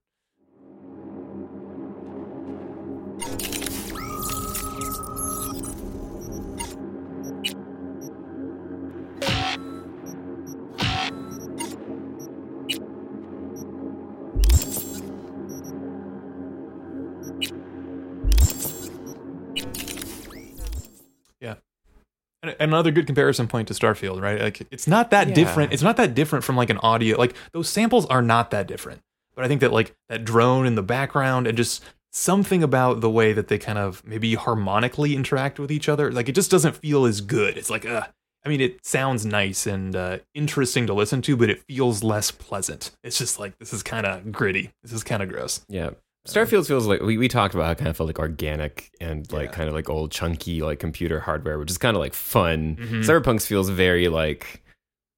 Another 22.69 22.91
good 22.91 23.07
comparison 23.07 23.47
point 23.49 23.69
to 23.69 23.75
Starfield, 23.75 24.21
right? 24.21 24.41
Like 24.41 24.67
it's 24.71 24.87
not 24.87 25.11
that 25.11 25.29
Yeah. 25.29 25.35
different. 25.35 25.73
It's 25.73 25.83
not 25.83 25.97
that 25.97 26.15
different 26.15 26.45
from 26.45 26.57
like 26.57 26.71
an 26.71 26.79
audio. 26.79 27.19
Like 27.19 27.35
those 27.53 27.69
samples 27.69 28.07
are 28.07 28.23
not 28.23 28.51
that 28.51 28.67
different. 28.67 29.01
But 29.35 29.45
I 29.45 29.49
think 29.49 29.61
that 29.61 29.73
like 29.73 29.95
that 30.09 30.25
drone 30.25 30.67
in 30.67 30.75
the 30.77 30.83
background 30.83 31.47
and 31.47 31.57
just 31.57 31.85
something 32.13 32.63
about 32.63 33.01
the 33.03 33.11
way 33.11 33.33
that 33.35 33.49
they 33.49 33.59
kind 33.59 33.77
of 33.79 34.03
maybe 34.07 34.35
harmonically 34.35 35.15
interact 35.15 35.59
with 35.59 35.71
each 35.71 35.89
other, 35.89 36.11
like 36.11 36.29
it 36.29 36.35
just 36.35 36.51
doesn't 36.51 36.77
feel 36.77 37.05
as 37.05 37.21
good. 37.21 37.59
It's 37.59 37.69
like, 37.69 37.85
uh, 37.85 38.07
I 38.45 38.49
mean, 38.49 38.61
it 38.63 38.87
sounds 38.87 39.27
nice 39.27 39.67
and 39.67 39.95
uh, 39.95 40.19
interesting 40.33 40.87
to 40.87 40.95
listen 40.95 41.21
to, 41.23 41.37
but 41.37 41.51
it 41.51 41.63
feels 41.69 42.03
less 42.03 42.31
pleasant. 42.31 42.93
It's 43.05 43.19
just 43.19 43.39
like 43.39 43.59
this 43.59 43.75
is 43.75 43.83
kind 43.83 44.07
of 44.07 44.33
gritty. 44.33 44.71
This 44.83 44.93
is 44.93 45.03
kind 45.05 45.23
of 45.23 45.29
gross. 45.29 45.61
Yeah. 45.69 45.91
Starfield 46.27 46.67
feels 46.67 46.87
like 46.87 47.01
we, 47.03 47.19
we 47.19 47.29
talked 47.29 47.55
about 47.55 47.65
how 47.67 47.71
it 47.73 47.79
kind 47.79 47.89
of 47.89 47.97
felt 47.97 48.09
like 48.09 48.19
organic 48.19 48.91
and 49.01 49.31
like 49.33 49.51
Yeah. 49.51 49.55
kind 49.57 49.69
of 49.69 49.75
like 49.75 49.89
old 49.89 50.11
chunky 50.11 50.63
like 50.63 50.79
computer 50.79 51.21
hardware, 51.21 51.59
which 51.59 51.71
is 51.71 51.79
kind 51.79 51.97
of 51.97 52.01
like 52.01 52.15
fun. 52.15 52.77
Mhm. 52.81 53.05
Cyberpunk's 53.05 53.47
feels 53.47 53.69
very 53.69 54.09
like 54.09 54.63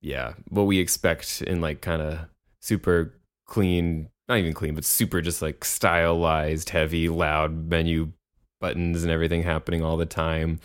yeah, 0.01 0.35
what 0.49 0.62
we 0.64 0.79
expect 0.79 1.42
in 1.42 1.61
like 1.61 1.81
kind 1.81 2.01
of 2.01 2.21
super 2.62 3.14
clean, 3.47 4.09
not 4.29 4.38
even 4.38 4.53
clean, 4.53 4.75
but 4.75 4.85
super 4.85 5.21
just 5.21 5.42
like 5.42 5.64
stylized, 5.64 6.71
heavy, 6.71 7.09
loud 7.09 7.68
menu 7.68 8.12
buttons 8.61 9.03
and 9.03 9.11
everything 9.11 9.42
happening 9.42 9.83
all 9.83 9.97
the 9.97 10.07
time. 10.07 10.61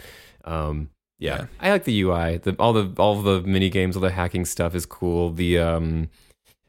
Um 0.46 0.90
yeah, 1.20 1.38
Yeah. 1.38 1.46
I 1.62 1.72
like 1.72 1.86
the 1.86 2.02
UI. 2.02 2.38
The 2.38 2.54
all 2.60 2.74
the 2.74 2.92
all 3.02 3.22
the 3.22 3.42
mini 3.42 3.70
games, 3.70 3.96
all 3.96 4.02
the 4.02 4.10
hacking 4.12 4.46
stuff 4.46 4.76
is 4.76 4.86
cool. 4.86 5.32
The 5.32 5.58
um 5.60 6.10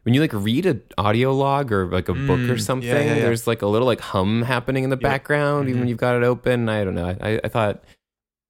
when 0.05 0.15
you 0.15 0.21
like 0.21 0.33
read 0.33 0.65
an 0.67 0.83
audio 0.97 1.35
log 1.35 1.73
or 1.73 1.87
like 1.87 2.09
a 2.09 2.15
book 2.15 2.41
or 2.49 2.55
Mm, 2.55 2.61
something, 2.61 2.89
yeah, 2.89 3.03
yeah, 3.03 3.15
yeah. 3.17 3.23
there's 3.23 3.47
like 3.47 3.63
a 3.63 3.67
little 3.67 3.87
like 3.87 4.01
hum 4.01 4.43
happening 4.43 4.85
in 4.85 4.91
the 4.91 4.97
Yeah. 4.97 5.09
background, 5.09 5.69
even 5.69 5.79
Mhm. 5.79 5.81
when 5.81 5.89
you've 5.89 5.99
got 5.99 6.17
it 6.17 6.23
open. 6.25 6.69
I 6.69 6.85
don't 6.85 6.95
know. 6.95 7.17
I, 7.21 7.41
I 7.43 7.49
thought 7.49 7.83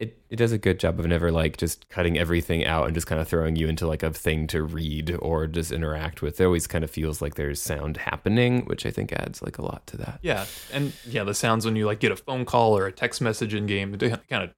it, 0.00 0.18
it 0.28 0.36
does 0.36 0.50
a 0.50 0.58
good 0.58 0.80
job 0.80 0.98
of 0.98 1.06
never 1.06 1.30
like 1.30 1.56
just 1.56 1.88
cutting 1.88 2.18
everything 2.18 2.66
out 2.66 2.86
and 2.86 2.94
just 2.94 3.06
kind 3.06 3.20
of 3.20 3.28
throwing 3.28 3.54
you 3.54 3.68
into 3.68 3.86
like 3.86 4.02
a 4.02 4.10
thing 4.12 4.48
to 4.48 4.62
read 4.64 5.16
or 5.20 5.46
just 5.46 5.70
interact 5.70 6.20
with. 6.20 6.40
It 6.40 6.44
always 6.44 6.66
kind 6.66 6.82
of 6.82 6.90
feels 6.90 7.22
like 7.22 7.36
there's 7.36 7.62
sound 7.62 7.98
happening, 7.98 8.62
which 8.66 8.84
I 8.84 8.90
think 8.90 9.12
adds 9.12 9.40
like 9.40 9.56
a 9.56 9.62
lot 9.62 9.86
to 9.86 9.96
that. 9.98 10.18
Yeah, 10.20 10.46
and 10.72 10.92
yeah, 11.08 11.22
the 11.22 11.32
sounds 11.34 11.64
when 11.64 11.76
you 11.76 11.86
like 11.86 12.00
get 12.00 12.10
a 12.10 12.16
phone 12.16 12.44
call 12.44 12.76
or 12.76 12.86
a 12.86 12.92
text 12.92 13.20
message 13.20 13.54
in 13.54 13.66
game, 13.66 13.94
it 13.94 14.00
kind 14.28 14.42
of 14.42 14.50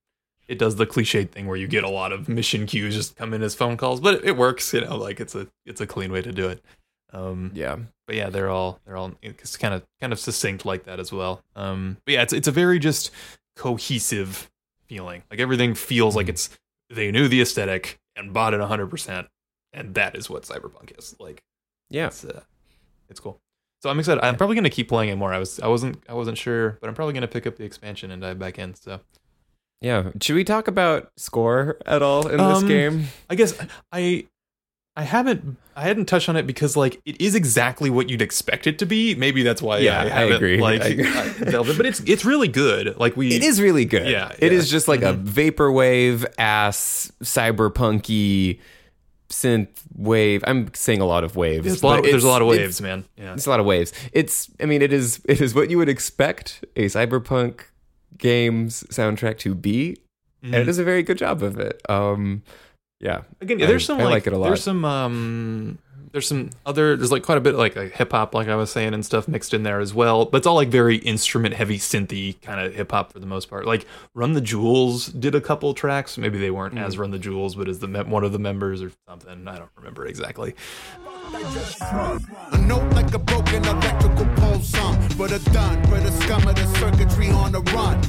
it 0.49 0.59
does 0.59 0.77
the 0.77 0.87
cliched 0.87 1.33
thing 1.33 1.47
where 1.47 1.57
you 1.57 1.67
get 1.69 1.85
a 1.85 1.91
lot 1.91 2.13
of 2.13 2.29
mission 2.29 2.67
cues 2.67 2.95
just 2.95 3.17
come 3.17 3.35
in 3.35 3.43
as 3.43 3.55
phone 3.55 3.77
calls, 3.77 4.01
but 4.01 4.15
it, 4.15 4.25
it 4.25 4.37
works. 4.39 4.73
You 4.73 4.81
know, 4.83 4.97
like 4.97 5.21
it's 5.21 5.35
a 5.35 5.49
it's 5.67 5.83
a 5.83 5.87
clean 5.87 6.11
way 6.11 6.23
to 6.23 6.33
do 6.33 6.49
it. 6.49 6.65
Um, 7.13 7.53
Yeah. 7.55 7.77
but 8.07 8.17
yeah, 8.17 8.29
they're 8.31 8.51
all 8.51 8.81
they're 8.85 8.97
all 8.97 9.13
it's 9.23 9.57
kind 9.57 9.73
of 9.75 9.83
kind 10.01 10.13
of 10.13 10.19
succinct 10.19 10.65
like 10.67 10.85
that 10.85 10.99
as 11.01 11.13
well. 11.13 11.43
Um, 11.55 11.97
but 12.05 12.13
yeah, 12.13 12.23
it's 12.23 12.33
it's 12.33 12.49
a 12.49 12.53
very 12.53 12.79
just 12.79 13.11
cohesive 13.57 14.51
feeling. 14.87 15.23
Like 15.31 15.41
everything 15.41 15.75
feels 15.75 16.15
like 16.17 16.29
it's 16.29 16.51
they 16.91 17.11
knew 17.11 17.29
the 17.29 17.41
aesthetic 17.41 17.99
and 18.15 18.33
bought 18.33 18.55
it 18.55 18.61
hundred 18.61 18.89
percent, 18.89 19.27
and 19.73 19.95
that 19.95 20.15
is 20.17 20.29
what 20.31 20.43
Cyberpunk 20.45 20.97
is. 20.99 21.17
Like 21.19 21.43
Yeah. 21.91 22.07
it's 22.09 22.25
uh, 22.25 22.43
it's 23.09 23.21
cool. 23.21 23.41
So 23.83 23.91
I'm 23.91 23.99
excited. 23.99 24.23
I'm 24.25 24.37
probably 24.37 24.57
gonna 24.57 24.71
keep 24.71 24.89
playing 24.89 25.11
it 25.11 25.17
more. 25.17 25.33
I 25.33 25.39
was 25.39 25.61
I 25.61 25.69
wasn't 25.69 26.03
I 26.09 26.15
wasn't 26.15 26.39
sure, 26.39 26.79
but 26.81 26.89
I'm 26.89 26.95
probably 26.95 27.15
gonna 27.15 27.29
pick 27.29 27.47
up 27.47 27.57
the 27.57 27.65
expansion 27.65 28.11
and 28.11 28.23
dive 28.23 28.39
back 28.39 28.59
in. 28.59 28.75
So 28.75 29.01
Yeah. 29.81 30.11
Should 30.21 30.37
we 30.37 30.45
talk 30.45 30.69
about 30.69 31.11
score 31.17 31.77
at 31.87 32.03
all 32.03 32.27
in 32.29 32.39
this 32.39 32.63
Um, 32.63 32.69
game? 32.69 33.05
I 33.31 33.35
guess 33.35 33.55
I 33.93 34.27
I 34.99 35.03
haven't 35.03 35.59
I 35.77 35.83
hadn't 35.83 36.07
touched 36.07 36.29
on 36.31 36.37
it 36.37 36.47
because 36.47 36.75
like 36.77 37.01
it 37.05 37.21
is 37.21 37.35
exactly 37.35 37.91
what 37.91 38.09
you'd 38.09 38.23
expect 38.23 38.67
it 38.67 38.79
to 38.79 38.87
be. 38.87 39.15
Maybe 39.15 39.43
that's 39.43 39.61
why 39.61 39.79
Yeah, 39.79 40.03
I 40.03 40.21
I 40.21 40.23
agree. 40.25 40.59
like 40.61 40.81
I 40.83 40.87
agree. 40.89 41.51
delved 41.51 41.69
in. 41.71 41.77
but 41.77 41.85
it's 41.85 42.01
it's 42.07 42.25
really 42.25 42.49
good. 42.49 42.97
Like 42.99 43.15
we 43.17 43.35
It 43.35 43.43
is 43.43 43.61
really 43.61 43.85
good. 43.85 44.09
Yeah, 44.09 44.33
It 44.39 44.53
yeah. 44.53 44.59
is 44.59 44.71
just 44.71 44.89
like 44.89 45.03
a 45.03 45.13
vaporwave 45.13 46.25
ass 46.39 47.13
cyberpunky 47.23 48.59
synth 49.29 49.69
wave. 49.95 50.43
I'm 50.47 50.73
saying 50.75 51.01
a 51.01 51.05
lot 51.07 51.25
of 51.25 51.37
waves. 51.37 51.65
There's 51.67 51.83
a 51.83 51.87
lot, 51.87 51.99
of, 51.99 52.05
there's 52.05 52.25
a 52.25 52.29
lot 52.29 52.43
of 52.43 52.49
waves, 52.49 52.81
man. 52.81 53.05
Yeah. 53.17 53.35
It's 53.35 53.47
a 53.47 53.51
lot 53.51 53.61
of 53.61 53.67
waves. 53.67 53.93
It's 54.13 54.49
I 54.61 54.67
mean 54.67 54.83
it 54.83 54.93
is 54.93 55.21
it 55.29 55.41
is 55.41 55.55
what 55.55 55.69
you 55.71 55.79
would 55.79 55.89
expect 55.89 56.65
a 56.77 56.87
cyberpunk 56.87 57.61
games 58.17 58.85
soundtrack 58.91 59.39
to 59.41 59.55
be. 59.55 59.91
And 59.91 59.97
Mm-hmm. 60.53 60.55
it 60.55 60.65
does 60.65 60.79
a 60.79 60.85
very 60.85 61.03
good 61.03 61.19
job 61.19 61.43
of 61.43 61.59
it. 61.59 61.83
Um 61.89 62.43
yeah. 63.01 63.23
Again, 63.41 63.59
yeah, 63.59 63.67
there's 63.67 63.85
I- 63.85 63.87
some 63.87 64.01
I 64.01 64.05
like, 64.05 64.13
like 64.13 64.27
it 64.27 64.33
a 64.33 64.39
lot. 64.39 64.47
There's 64.49 64.63
some 64.63 64.85
um 64.85 65.79
there's 66.13 66.29
some 66.29 66.49
other 66.65 66.97
there's 66.97 67.13
like 67.13 67.23
quite 67.25 67.37
a 67.37 67.43
bit 67.43 67.57
like, 67.57 67.77
like 67.77 67.93
hip 67.93 68.13
hop 68.13 68.35
like 68.35 68.49
I 68.49 68.57
was 68.57 68.71
saying 68.71 68.95
and 68.95 69.05
stuff 69.05 69.29
mixed 69.29 69.53
in 69.53 69.65
there 69.65 69.81
as 69.81 69.93
well. 69.93 70.25
But 70.25 70.39
it's 70.39 70.47
all 70.47 70.55
like 70.55 70.69
very 70.69 70.97
instrument 70.97 71.53
heavy 71.55 71.77
synthy 71.79 72.41
kind 72.41 72.59
of 72.59 72.75
hip 72.75 72.91
hop 72.91 73.13
for 73.13 73.19
the 73.19 73.27
most 73.27 73.51
part. 73.51 73.67
Like 73.67 73.85
Run 74.15 74.33
the 74.33 74.41
Jewels 74.41 75.09
did 75.09 75.35
a 75.35 75.43
couple 75.43 75.75
tracks. 75.75 76.17
Maybe 76.17 76.39
they 76.39 76.51
weren't 76.51 76.75
Mm. 76.77 76.87
as 76.87 76.97
Run 76.97 77.11
the 77.11 77.19
Jewels, 77.19 77.55
but 77.55 77.69
as 77.69 77.81
the 77.81 77.89
me- 77.89 78.01
one 78.05 78.25
of 78.25 78.33
the 78.33 78.39
members 78.39 78.81
or 78.83 78.91
something. 79.07 79.47
I 79.47 79.57
don't 79.59 79.71
remember 79.77 80.07
exactly. 80.07 80.55
A 81.35 82.59
note 82.63 82.91
like 82.95 83.13
a 83.13 83.19
broken 83.19 83.65
electrical 83.65 84.27
pole 84.37 84.61
song. 84.61 84.97
But 85.19 85.33
a 85.33 85.39
done, 85.51 85.83
but 85.91 86.03
a 86.03 86.13
scum 86.13 86.47
of 86.49 86.55
the 86.55 86.67
circuitry 86.79 87.29
on 87.31 87.53
the 87.53 87.61
run. 87.73 88.01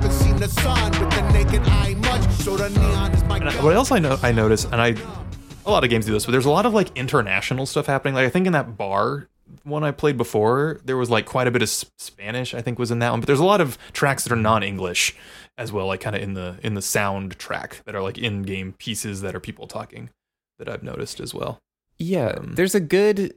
Haven't 0.00 0.12
seen 0.12 0.36
the 0.36 0.48
sun 0.48 0.90
with 0.92 1.10
the 1.10 1.30
naked 1.32 1.62
eye 1.68 1.94
much. 1.94 2.22
So 2.42 2.56
the 2.56 2.70
neon 2.70 3.12
is 3.12 3.22
my 3.24 3.36
And 3.36 3.48
I- 3.50 3.52
gun. 3.54 3.64
what 3.64 3.74
else 3.76 3.92
I 3.92 3.98
know 3.98 4.18
I 4.22 4.32
noticed, 4.32 4.68
and 4.72 4.80
I 4.80 4.94
a 5.66 5.70
lot 5.70 5.84
of 5.84 5.90
games 5.90 6.06
do 6.06 6.12
this, 6.12 6.24
but 6.24 6.32
there's 6.32 6.46
a 6.46 6.50
lot 6.50 6.64
of 6.64 6.72
like 6.72 6.88
international 6.96 7.66
stuff 7.66 7.84
happening. 7.86 8.14
Like 8.14 8.24
I 8.26 8.30
think 8.30 8.46
in 8.46 8.52
that 8.54 8.78
bar 8.78 9.28
one 9.62 9.84
I 9.84 9.90
played 9.90 10.16
before, 10.16 10.80
there 10.84 10.96
was 10.96 11.10
like 11.10 11.26
quite 11.26 11.46
a 11.46 11.50
bit 11.50 11.60
of 11.60 11.68
Spanish. 11.68 12.54
I 12.54 12.62
think 12.62 12.78
was 12.78 12.90
in 12.90 12.98
that 13.00 13.10
one, 13.10 13.20
but 13.20 13.26
there's 13.26 13.40
a 13.40 13.44
lot 13.44 13.60
of 13.60 13.76
tracks 13.92 14.24
that 14.24 14.32
are 14.32 14.36
non-English 14.36 15.14
as 15.58 15.70
well, 15.70 15.86
like 15.86 16.00
kind 16.00 16.16
of 16.16 16.22
in 16.22 16.32
the 16.34 16.56
in 16.62 16.74
the 16.74 16.80
soundtrack 16.80 17.82
that 17.84 17.94
are 17.94 18.00
like 18.02 18.16
in-game 18.16 18.72
pieces 18.78 19.20
that 19.20 19.34
are 19.34 19.40
people 19.40 19.66
talking 19.66 20.08
that 20.58 20.68
I've 20.68 20.82
noticed 20.82 21.20
as 21.20 21.34
well. 21.34 21.58
Yeah, 21.98 22.28
Um, 22.38 22.54
there's 22.54 22.74
a 22.74 22.80
good. 22.80 23.34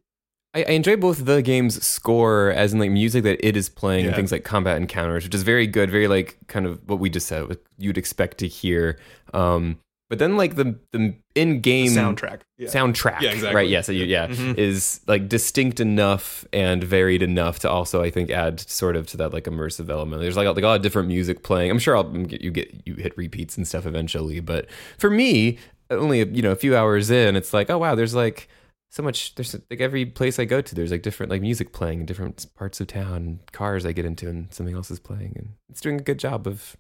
I, 0.54 0.64
I 0.68 0.72
enjoy 0.72 0.96
both 0.98 1.26
the 1.26 1.42
game's 1.42 1.84
score, 1.86 2.52
as 2.52 2.74
in 2.74 2.80
like 2.80 2.92
music 2.92 3.24
that 3.24 3.46
it 3.46 3.58
is 3.58 3.70
playing, 3.70 4.06
and 4.06 4.16
things 4.16 4.32
like 4.32 4.44
combat 4.44 4.78
encounters, 4.78 5.24
which 5.24 5.34
is 5.36 5.44
very 5.44 5.66
good, 5.68 5.90
very 5.90 6.08
like 6.08 6.38
kind 6.48 6.66
of 6.66 6.80
what 6.88 7.00
we 7.00 7.10
just 7.10 7.28
said, 7.28 7.48
what 7.50 7.62
you'd 7.78 7.98
expect 7.98 8.38
to 8.40 8.48
hear. 8.48 9.00
Um, 9.34 9.80
but 10.10 10.20
then 10.20 10.38
like 10.38 10.56
the 10.56 10.78
the 10.92 11.16
in-game 11.34 11.90
Soundtrack, 11.90 12.42
yeah. 12.60 12.68
soundtrack, 12.70 13.22
Yeah, 13.22 13.32
exactly. 13.32 13.56
right? 13.56 13.68
Yeah, 13.68 13.82
so 13.82 13.92
you, 13.92 14.06
yeah, 14.06 14.28
Mhm. 14.28 14.56
is 14.60 15.02
like 15.08 15.28
distinct 15.28 15.80
enough 15.80 16.46
and 16.54 16.84
varied 16.84 17.24
enough 17.24 17.58
to 17.60 17.70
also, 17.70 18.04
I 18.04 18.12
think, 18.12 18.30
add 18.30 18.60
sort 18.60 18.96
of 18.96 19.08
to 19.08 19.18
that 19.18 19.34
like 19.34 19.46
immersive 19.46 19.90
element. 19.90 20.22
There's 20.22 20.38
like, 20.38 20.46
a- 20.46 20.52
like 20.52 20.64
a 20.64 20.68
lot 20.68 20.76
of 20.76 20.82
different 20.84 21.08
music 21.08 21.42
playing. 21.42 21.72
I'm 21.72 21.80
sure 21.80 21.98
I'll 21.98 22.04
get 22.04 22.42
you 22.42 22.52
get 22.52 22.72
you 22.86 22.94
hit 22.96 23.18
repeats 23.18 23.58
and 23.58 23.68
stuff 23.68 23.88
eventually, 23.88 24.40
but 24.40 24.68
for 25.00 25.10
me, 25.10 25.58
only 25.90 26.20
you 26.20 26.44
know 26.44 26.52
a 26.52 26.56
few 26.56 26.76
hours 26.78 27.10
in, 27.10 27.36
it's 27.36 27.52
like, 27.52 27.72
oh 27.72 27.80
wow, 27.80 27.96
there's 27.96 28.14
like 28.14 28.48
so 28.94 29.02
much. 29.02 29.34
There's 29.36 29.56
like 29.72 29.82
every 29.82 30.06
place 30.06 30.38
I 30.38 30.46
go 30.46 30.62
to, 30.62 30.76
there's 30.76 30.92
like 30.92 31.02
different 31.02 31.32
like 31.32 31.42
music 31.42 31.74
playing 31.74 32.02
in 32.02 32.06
different 32.06 32.46
parts 32.56 32.80
of 32.80 32.88
town, 32.88 33.40
cars 33.52 33.86
I 33.86 33.92
get 33.92 34.06
into, 34.06 34.30
and 34.30 34.54
something 34.54 34.76
else 34.76 34.92
is 34.92 35.00
playing, 35.00 35.34
and 35.36 35.50
it's 35.70 35.82
doing 35.82 36.00
a 36.00 36.04
good 36.04 36.20
job 36.20 36.46
of 36.48 36.78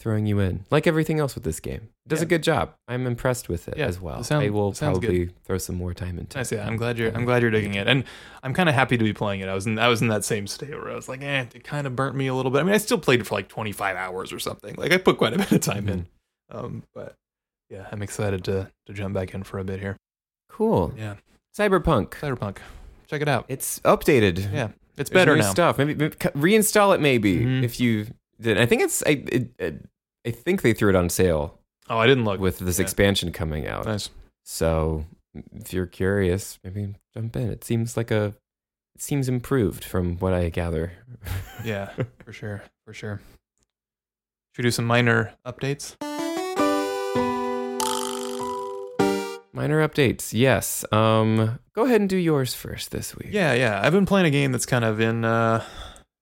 throwing 0.00 0.26
you 0.26 0.38
in, 0.38 0.64
like 0.70 0.86
everything 0.86 1.18
else 1.18 1.34
with 1.34 1.42
this 1.42 1.58
game. 1.58 1.88
It 2.06 2.08
does 2.10 2.22
a 2.22 2.26
good 2.26 2.44
job. 2.44 2.74
I'm 2.86 3.04
impressed 3.04 3.48
with 3.48 3.66
it 3.66 3.76
Yeah, 3.76 3.86
as 3.86 4.00
well. 4.00 4.22
sound- 4.22 4.44
I 4.46 4.50
will 4.50 4.72
probably 4.72 5.30
throw 5.44 5.58
some 5.58 5.74
more 5.74 5.92
time 5.92 6.20
into. 6.20 6.38
Nice, 6.38 6.52
it. 6.52 6.56
yeah. 6.56 6.66
I'm 6.68 6.76
glad 6.76 6.98
you're. 6.98 7.12
I'm 7.12 7.24
glad 7.24 7.42
you're 7.42 7.50
digging 7.50 7.74
it, 7.74 7.88
and 7.88 8.04
I'm 8.44 8.54
kind 8.54 8.68
of 8.68 8.76
happy 8.76 8.96
to 8.96 9.02
be 9.04 9.12
playing 9.12 9.40
it. 9.40 9.48
I 9.48 9.54
was 9.54 9.66
in. 9.66 9.76
I 9.78 9.88
was 9.88 10.00
in 10.00 10.06
that 10.08 10.24
same 10.24 10.46
state 10.46 10.70
where 10.70 10.90
I 10.90 10.94
was 10.94 11.08
like, 11.08 11.22
eh, 11.22 11.46
it 11.52 11.64
kind 11.64 11.86
of 11.88 11.96
burnt 11.96 12.14
me 12.14 12.28
a 12.28 12.34
little 12.34 12.52
bit. 12.52 12.60
I 12.60 12.62
mean, 12.62 12.74
I 12.74 12.78
still 12.78 12.98
played 12.98 13.20
it 13.20 13.24
for 13.26 13.34
like 13.34 13.48
25 13.48 13.96
hours 13.96 14.32
or 14.32 14.38
something. 14.38 14.76
Like 14.76 14.92
I 14.92 14.98
put 14.98 15.18
quite 15.18 15.34
a 15.34 15.38
bit 15.38 15.50
of 15.50 15.60
time 15.62 15.88
in. 15.88 16.06
Um, 16.50 16.84
but 16.94 17.14
yeah, 17.68 17.88
I'm 17.90 18.02
excited 18.02 18.44
to 18.44 18.70
to 18.86 18.92
jump 18.92 19.14
back 19.14 19.34
in 19.34 19.42
for 19.42 19.58
a 19.58 19.64
bit 19.64 19.80
here. 19.80 19.96
Cool. 20.48 20.92
Yeah, 20.96 21.16
Cyberpunk. 21.56 22.10
Cyberpunk. 22.10 22.58
Check 23.06 23.22
it 23.22 23.28
out. 23.28 23.44
It's 23.48 23.78
updated. 23.80 24.52
Yeah, 24.52 24.66
it's 24.66 24.74
There's 24.96 25.10
better 25.10 25.34
new 25.36 25.42
now. 25.42 25.50
stuff. 25.50 25.78
Maybe, 25.78 25.94
maybe 25.94 26.14
c- 26.20 26.28
reinstall 26.30 26.94
it. 26.94 27.00
Maybe 27.00 27.40
Mhm. 27.40 27.62
if 27.62 27.80
you 27.80 28.06
did. 28.40 28.58
I 28.58 28.66
think 28.66 28.82
it's. 28.82 29.02
I. 29.06 29.22
It, 29.26 29.50
it, 29.58 29.88
I 30.26 30.30
think 30.30 30.62
they 30.62 30.72
threw 30.74 30.90
it 30.90 30.96
on 30.96 31.08
sale 31.08 31.58
Oh, 31.90 31.96
I 31.96 32.06
didn't 32.06 32.24
look 32.24 32.38
with 32.40 32.58
this 32.58 32.78
Yeah. 32.78 32.82
expansion 32.82 33.32
coming 33.32 33.66
out. 33.66 33.86
Nice. 33.86 34.10
So 34.44 35.06
if 35.54 35.72
you're 35.72 35.86
curious, 35.86 36.58
maybe 36.62 36.94
jump 37.14 37.34
in. 37.36 37.50
It 37.50 37.64
seems 37.64 37.96
like 37.96 38.10
a. 38.10 38.34
It 38.94 39.02
seems 39.02 39.28
improved 39.28 39.84
from 39.84 40.16
what 40.18 40.34
I 40.34 40.48
gather. 40.48 40.92
Yeah, 41.64 41.92
for 42.24 42.32
sure, 42.32 42.62
for 42.84 42.92
sure. 42.92 43.20
Should 44.52 44.64
we 44.64 44.68
do 44.68 44.70
some 44.72 44.86
minor 44.86 45.32
updates? 45.46 45.94
Minor 49.58 49.86
updates. 49.88 50.32
Yes. 50.32 50.84
Um. 50.92 51.58
Go 51.74 51.84
ahead 51.84 52.00
and 52.00 52.08
do 52.08 52.16
yours 52.16 52.54
first 52.54 52.92
this 52.92 53.16
week. 53.16 53.30
Yeah, 53.32 53.54
yeah. 53.54 53.80
I've 53.82 53.92
been 53.92 54.06
playing 54.06 54.26
a 54.26 54.30
game 54.30 54.52
that's 54.52 54.66
kind 54.66 54.84
of 54.84 55.00
in. 55.00 55.24
Uh, 55.24 55.64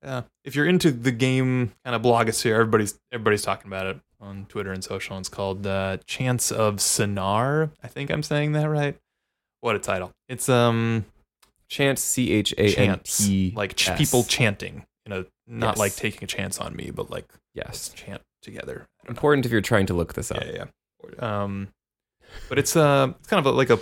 yeah. 0.03 0.23
If 0.45 0.55
you're 0.57 0.67
into 0.67 0.91
the 0.91 1.13
game 1.13 1.73
kind 1.85 1.95
of 1.95 2.01
blogosphere, 2.01 2.53
everybody's 2.53 2.99
everybody's 3.13 3.43
talking 3.43 3.67
about 3.67 3.87
it 3.89 4.01
on 4.21 4.47
Twitter 4.49 4.73
and 4.73 4.83
social. 4.83 5.17
And 5.17 5.23
It's 5.23 5.29
called 5.29 5.67
uh, 5.67 5.99
Chants 6.07 6.51
of 6.51 6.77
Sennaar. 6.77 7.71
I 7.83 7.89
think 7.89 8.11
I'm 8.11 8.23
saying 8.23 8.53
that 8.53 8.71
right. 8.71 8.97
What 9.61 9.77
a 9.77 9.81
title! 9.81 10.13
It's 10.31 10.49
um 10.49 11.05
Chants. 11.69 12.01
C 12.03 12.33
H 12.33 12.55
A 12.57 12.75
N 12.77 13.01
T. 13.05 13.53
like 13.55 13.77
ch- 13.77 13.95
people 13.97 14.25
chanting. 14.25 14.87
You 15.05 15.11
know, 15.11 15.25
not 15.47 15.73
Yes. 15.73 15.79
like 15.79 15.95
taking 15.95 16.25
a 16.25 16.27
chance 16.27 16.59
on 16.59 16.75
me, 16.75 16.91
but 16.91 17.11
like 17.11 17.27
Yes. 17.55 17.91
chant 17.95 18.23
together. 18.43 18.87
I 19.03 19.07
don't 19.09 19.11
know. 19.11 19.11
Important 19.19 19.45
if 19.45 19.53
you're 19.53 19.61
trying 19.61 19.87
to 19.87 19.95
look 19.95 20.15
this 20.15 20.31
up. 20.33 20.43
Yeah, 20.43 20.65
yeah. 21.21 21.43
Um, 21.45 21.69
but 22.49 22.59
it's 22.59 22.77
uh, 22.77 23.13
it's 23.19 23.29
kind 23.29 23.45
of 23.45 23.53
a, 23.53 23.57
like 23.57 23.71
a 23.71 23.79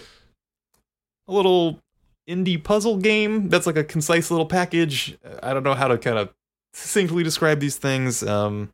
a 1.27 1.33
little 1.33 1.81
indie 2.29 2.63
puzzle 2.63 2.97
game 2.97 3.49
that's 3.49 3.67
like 3.67 3.77
a 3.77 3.85
concise 3.85 4.31
little 4.31 4.47
package. 4.47 5.17
I 5.43 5.53
don't 5.53 5.63
know 5.63 5.75
how 5.75 5.89
to 5.89 5.99
kind 5.99 6.19
of 6.19 6.33
succinctly 6.73 7.23
describe 7.23 7.61
these 7.61 7.77
things. 7.77 8.23
Um, 8.23 8.71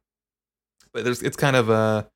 but 0.93 1.05
there's 1.05 1.23
it's 1.23 1.37
kind 1.37 1.57
of 1.57 1.69
a, 1.69 2.09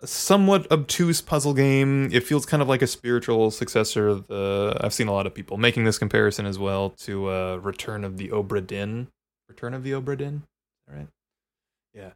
a 0.00 0.06
somewhat 0.06 0.70
obtuse 0.70 1.20
puzzle 1.20 1.54
game. 1.54 2.10
It 2.12 2.24
feels 2.24 2.46
kind 2.46 2.62
of 2.62 2.68
like 2.68 2.82
a 2.82 2.86
spiritual 2.86 3.50
successor. 3.50 4.14
The 4.14 4.76
I've 4.80 4.94
seen 4.94 5.08
a 5.08 5.12
lot 5.12 5.26
of 5.26 5.34
people 5.34 5.56
making 5.56 5.84
this 5.84 5.98
comparison 5.98 6.46
as 6.46 6.58
well 6.58 6.90
to 7.00 7.30
uh, 7.30 7.56
Return 7.56 8.04
of 8.04 8.16
the 8.16 8.28
Obra 8.28 8.64
Dinn. 8.64 9.08
Return 9.48 9.74
of 9.74 9.82
the 9.82 9.92
Obra 9.92 10.16
Dinn, 10.16 10.42
all 10.88 10.96
right? 10.96 11.08
Yeah. 11.94 12.10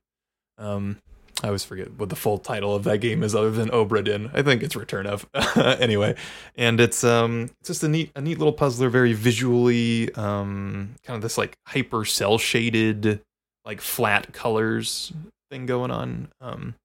Um, 0.58 1.00
I 1.42 1.48
always 1.48 1.64
forget 1.64 1.92
what 1.98 2.08
the 2.08 2.16
full 2.16 2.38
title 2.38 2.74
of 2.74 2.84
that 2.84 2.98
game 2.98 3.22
is, 3.24 3.34
other 3.34 3.50
than 3.50 3.68
Obra 3.70 4.04
Dinn. 4.04 4.30
I 4.32 4.42
think 4.42 4.62
it's 4.62 4.76
Return 4.76 5.06
of. 5.06 5.28
anyway, 5.56 6.14
and 6.56 6.80
it's 6.80 7.02
um, 7.02 7.50
it's 7.60 7.68
just 7.68 7.82
a 7.82 7.88
neat, 7.88 8.12
a 8.14 8.20
neat 8.20 8.38
little 8.38 8.52
puzzler, 8.52 8.88
very 8.88 9.12
visually, 9.12 10.12
um, 10.14 10.94
kind 11.04 11.16
of 11.16 11.22
this 11.22 11.36
like 11.36 11.56
hyper 11.66 12.04
cell 12.04 12.38
shaded, 12.38 13.20
like 13.64 13.80
flat 13.80 14.32
colors 14.32 15.12
thing 15.50 15.66
going 15.66 15.90
on. 15.90 16.28
Um, 16.40 16.76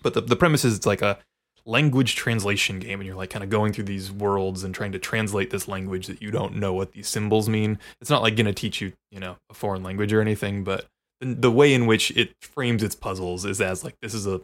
but 0.00 0.14
the 0.14 0.20
the 0.20 0.36
premise 0.36 0.64
is 0.64 0.76
it's 0.76 0.86
like 0.86 1.02
a 1.02 1.18
language 1.66 2.14
translation 2.14 2.78
game, 2.78 3.00
and 3.00 3.06
you're 3.06 3.16
like 3.16 3.30
kind 3.30 3.42
of 3.42 3.50
going 3.50 3.72
through 3.72 3.84
these 3.84 4.12
worlds 4.12 4.62
and 4.62 4.72
trying 4.72 4.92
to 4.92 5.00
translate 5.00 5.50
this 5.50 5.66
language 5.66 6.06
that 6.06 6.22
you 6.22 6.30
don't 6.30 6.54
know 6.54 6.72
what 6.72 6.92
these 6.92 7.08
symbols 7.08 7.48
mean. 7.48 7.78
It's 8.00 8.10
not 8.10 8.22
like 8.22 8.36
gonna 8.36 8.52
teach 8.52 8.80
you, 8.80 8.92
you 9.10 9.18
know, 9.18 9.36
a 9.50 9.54
foreign 9.54 9.82
language 9.82 10.12
or 10.12 10.20
anything, 10.20 10.62
but 10.62 10.86
the- 11.20 11.50
way 11.50 11.72
in 11.74 11.86
which 11.86 12.10
it 12.12 12.34
frames 12.40 12.82
its 12.82 12.94
puzzles 12.94 13.44
is 13.44 13.60
as 13.60 13.84
like 13.84 13.96
this 14.00 14.14
is 14.14 14.26
a 14.26 14.40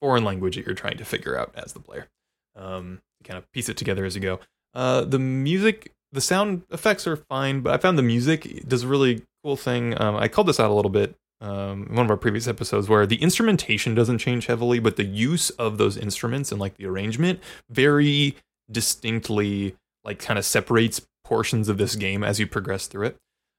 foreign 0.00 0.24
language 0.24 0.56
that 0.56 0.66
you're 0.66 0.74
trying 0.74 0.96
to 0.98 1.04
figure 1.04 1.36
out 1.36 1.52
as 1.54 1.72
the 1.72 1.80
player. 1.80 2.08
Um, 2.56 3.00
kind 3.24 3.38
of 3.38 3.50
piece 3.52 3.68
it 3.68 3.76
together 3.76 4.04
as 4.04 4.14
you 4.14 4.20
go. 4.20 4.40
Uh, 4.74 5.02
the 5.02 5.18
music, 5.18 5.92
the 6.12 6.20
sound 6.20 6.62
effects 6.70 7.06
are 7.06 7.16
fine, 7.16 7.60
but 7.60 7.72
I 7.74 7.76
found 7.78 7.98
the 7.98 8.02
music 8.02 8.66
does 8.66 8.82
a 8.82 8.88
really 8.88 9.22
cool 9.44 9.56
thing. 9.56 10.00
Um, 10.00 10.16
I 10.16 10.28
called 10.28 10.48
this 10.48 10.58
out 10.60 10.70
a 10.70 10.74
little 10.74 10.90
bit 10.90 11.14
um, 11.40 11.86
in 11.88 11.96
one 11.96 12.04
of 12.06 12.10
our 12.10 12.16
previous 12.16 12.46
episodes 12.48 12.88
where 12.88 13.06
the 13.06 13.22
instrumentation 13.22 13.94
doesn't 13.94 14.18
change 14.18 14.46
heavily, 14.46 14.78
but 14.78 14.96
the 14.96 15.04
use 15.04 15.50
of 15.50 15.78
those 15.78 15.96
instruments 15.96 16.50
and 16.50 16.60
like 16.60 16.76
the 16.76 16.86
arrangement 16.86 17.40
very 17.68 18.36
distinctly 18.70 19.76
like 20.04 20.18
kind 20.18 20.38
of 20.38 20.44
separates 20.44 21.06
portions 21.24 21.68
of 21.68 21.78
this 21.78 21.94
game 21.96 22.24
as 22.24 22.40
you 22.40 22.46
progress 22.46 22.86
through 22.86 23.06
it. 23.06 23.16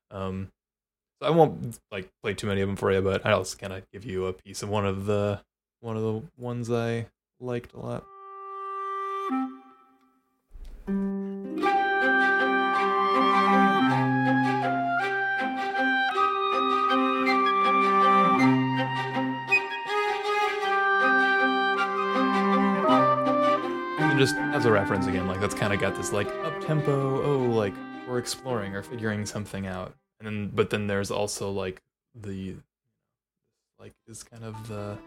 Um, 0.09 0.49
I 1.24 1.30
won't 1.30 1.80
like 1.91 2.09
play 2.24 2.34
too 2.34 2.47
many 2.47 2.61
of 2.61 2.67
them 2.67 2.76
for 2.76 2.91
you, 2.91 3.01
but 3.01 3.24
I'll 3.26 3.43
just 3.43 3.59
kind 3.59 3.74
of 3.74 3.84
give 3.91 4.05
you 4.05 4.26
a 4.26 4.34
piece 4.34 4.63
of 4.63 4.69
one 4.69 4.88
of 4.88 5.05
the 5.05 5.39
one 5.80 5.95
of 5.95 6.01
the 6.01 6.24
ones 6.38 6.72
I 6.72 7.07
liked 7.39 7.74
a 7.74 7.80
lot. 7.80 8.05
Just 24.17 24.36
as 24.36 24.65
a 24.65 24.72
reference 24.72 25.07
again, 25.07 25.28
like 25.28 25.39
that's 25.39 25.55
kind 25.55 25.74
of 25.74 25.80
got 25.80 25.95
this 25.95 26.11
like 26.11 26.28
up 26.43 26.59
tempo. 26.61 27.24
Oh, 27.24 27.39
like 27.39 27.74
we're 28.07 28.19
exploring 28.19 28.76
or 28.76 28.84
figuring 28.84 29.26
something 29.26 29.65
out, 29.65 29.95
and 30.22 30.28
then 30.28 30.51
but 30.53 30.69
then 30.69 30.88
there's 30.88 31.09
also 31.11 31.49
like 31.49 31.82
the 32.13 32.55
like 33.80 33.93
is 34.07 34.24
kind 34.24 34.43
of 34.43 34.55
the 34.67 34.97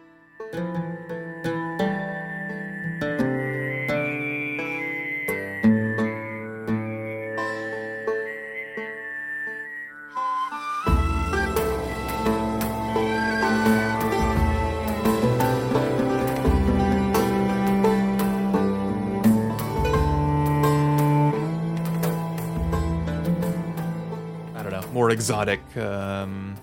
exotic 25.14 25.60
um 25.76 26.56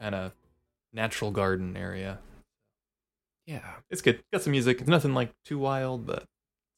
kind 0.00 0.14
of 0.14 0.32
natural 0.92 1.30
garden 1.30 1.76
area. 1.76 2.18
Yeah. 3.46 3.60
It's 3.90 4.02
good. 4.02 4.22
Got 4.32 4.42
some 4.42 4.50
music. 4.52 4.80
It's 4.80 4.88
nothing 4.88 5.14
like 5.14 5.32
too 5.44 5.58
wild, 5.58 6.06
but 6.06 6.24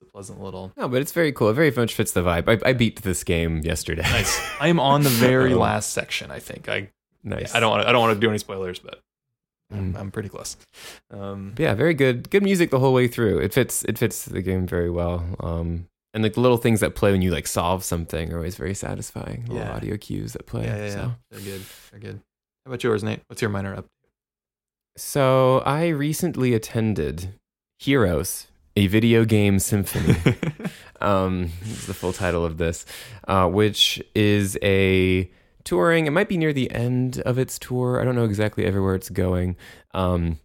it's 0.00 0.02
a 0.08 0.12
pleasant 0.12 0.40
little. 0.42 0.72
No, 0.76 0.88
but 0.88 1.00
it's 1.00 1.12
very 1.12 1.32
cool. 1.32 1.48
It 1.50 1.54
very 1.54 1.70
much 1.70 1.94
fits 1.94 2.12
the 2.12 2.22
vibe. 2.22 2.48
I, 2.64 2.70
I 2.70 2.72
beat 2.72 3.02
this 3.02 3.24
game 3.24 3.60
yesterday. 3.60 4.02
Nice. 4.02 4.38
I 4.60 4.68
am 4.68 4.78
on 4.80 5.02
the 5.02 5.08
very 5.10 5.54
last 5.66 5.92
section. 5.92 6.30
I 6.30 6.38
think 6.40 6.68
I. 6.68 6.90
nice. 7.24 7.54
I 7.54 7.60
don't. 7.60 7.70
Want 7.70 7.86
I 7.86 7.92
don't 7.92 8.00
want 8.02 8.14
to 8.16 8.20
do 8.20 8.28
any 8.28 8.38
spoilers, 8.38 8.78
but 8.78 9.00
I'm, 9.72 9.92
Mm. 9.94 9.98
I'm 9.98 10.10
pretty 10.10 10.28
close. 10.30 10.56
Um, 11.10 11.54
yeah, 11.58 11.74
very 11.74 11.92
good. 11.94 12.30
Good 12.30 12.42
music 12.42 12.70
the 12.70 12.78
whole 12.78 12.94
way 12.94 13.06
through. 13.08 13.38
It 13.40 13.52
fits. 13.52 13.84
It 13.84 13.98
fits 13.98 14.24
the 14.24 14.42
game 14.42 14.66
very 14.66 14.90
well. 14.90 15.24
Um, 15.40 15.88
and 16.14 16.22
like 16.22 16.34
the 16.34 16.40
little 16.40 16.56
things 16.56 16.80
that 16.80 16.94
play 16.94 17.12
when 17.12 17.22
you 17.22 17.30
like 17.30 17.46
solve 17.46 17.84
something 17.84 18.32
are 18.32 18.36
always 18.38 18.56
very 18.56 18.74
satisfying. 18.74 19.42
Little 19.42 19.56
Yeah. 19.58 19.72
audio 19.74 19.96
cues 19.96 20.32
that 20.32 20.46
play. 20.46 20.64
Yeah, 20.64 20.76
yeah, 20.76 20.86
yeah. 20.86 21.10
They're 21.30 21.40
good. 21.40 21.62
They're 21.90 22.00
good. 22.00 22.20
How 22.64 22.70
about 22.70 22.84
yours, 22.84 23.02
Nate? 23.04 23.20
What's 23.28 23.42
your 23.42 23.50
minor 23.50 23.74
up? 23.74 23.86
so 24.96 25.60
I 25.64 25.88
recently 25.88 26.54
attended 26.54 27.34
Heroes, 27.78 28.48
a 28.76 28.88
video 28.88 29.24
game 29.24 29.60
symphony. 29.60 30.16
um, 31.00 31.50
is 31.62 31.86
the 31.86 31.94
full 31.94 32.12
title 32.12 32.44
of 32.44 32.58
this, 32.58 32.84
uh, 33.28 33.46
which 33.48 34.02
is 34.16 34.58
a 34.62 35.30
touring. 35.62 36.06
It 36.06 36.10
might 36.10 36.28
be 36.28 36.36
near 36.36 36.52
the 36.52 36.70
end 36.72 37.20
of 37.20 37.38
its 37.38 37.56
tour. 37.58 38.00
I 38.00 38.04
don't 38.04 38.16
know 38.16 38.24
exactly 38.24 38.64
everywhere 38.64 38.96
it's 38.96 39.10
going. 39.10 39.54
Um, 39.94 40.40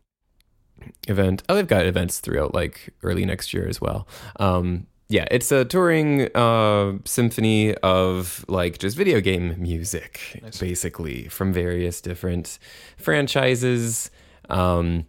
event. 1.08 1.42
Oh, 1.50 1.56
they've 1.56 1.66
got 1.68 1.88
events 1.88 2.20
throughout 2.20 2.54
like 2.54 2.94
early 3.02 3.26
next 3.26 3.54
year 3.54 3.68
as 3.68 3.82
well. 3.82 4.08
Um, 4.40 4.86
yeah, 5.10 5.28
it's 5.32 5.52
a 5.52 5.66
touring 5.66 6.30
uh, 6.36 6.94
symphony 7.06 7.76
of 7.76 8.44
like 8.48 8.78
just 8.80 8.96
video 8.98 9.20
game 9.22 9.56
music, 9.62 10.40
Nice. 10.42 10.60
basically 10.60 11.28
from 11.28 11.54
various 11.54 12.02
different 12.02 12.58
franchises. 12.98 14.10
Um, 14.50 15.06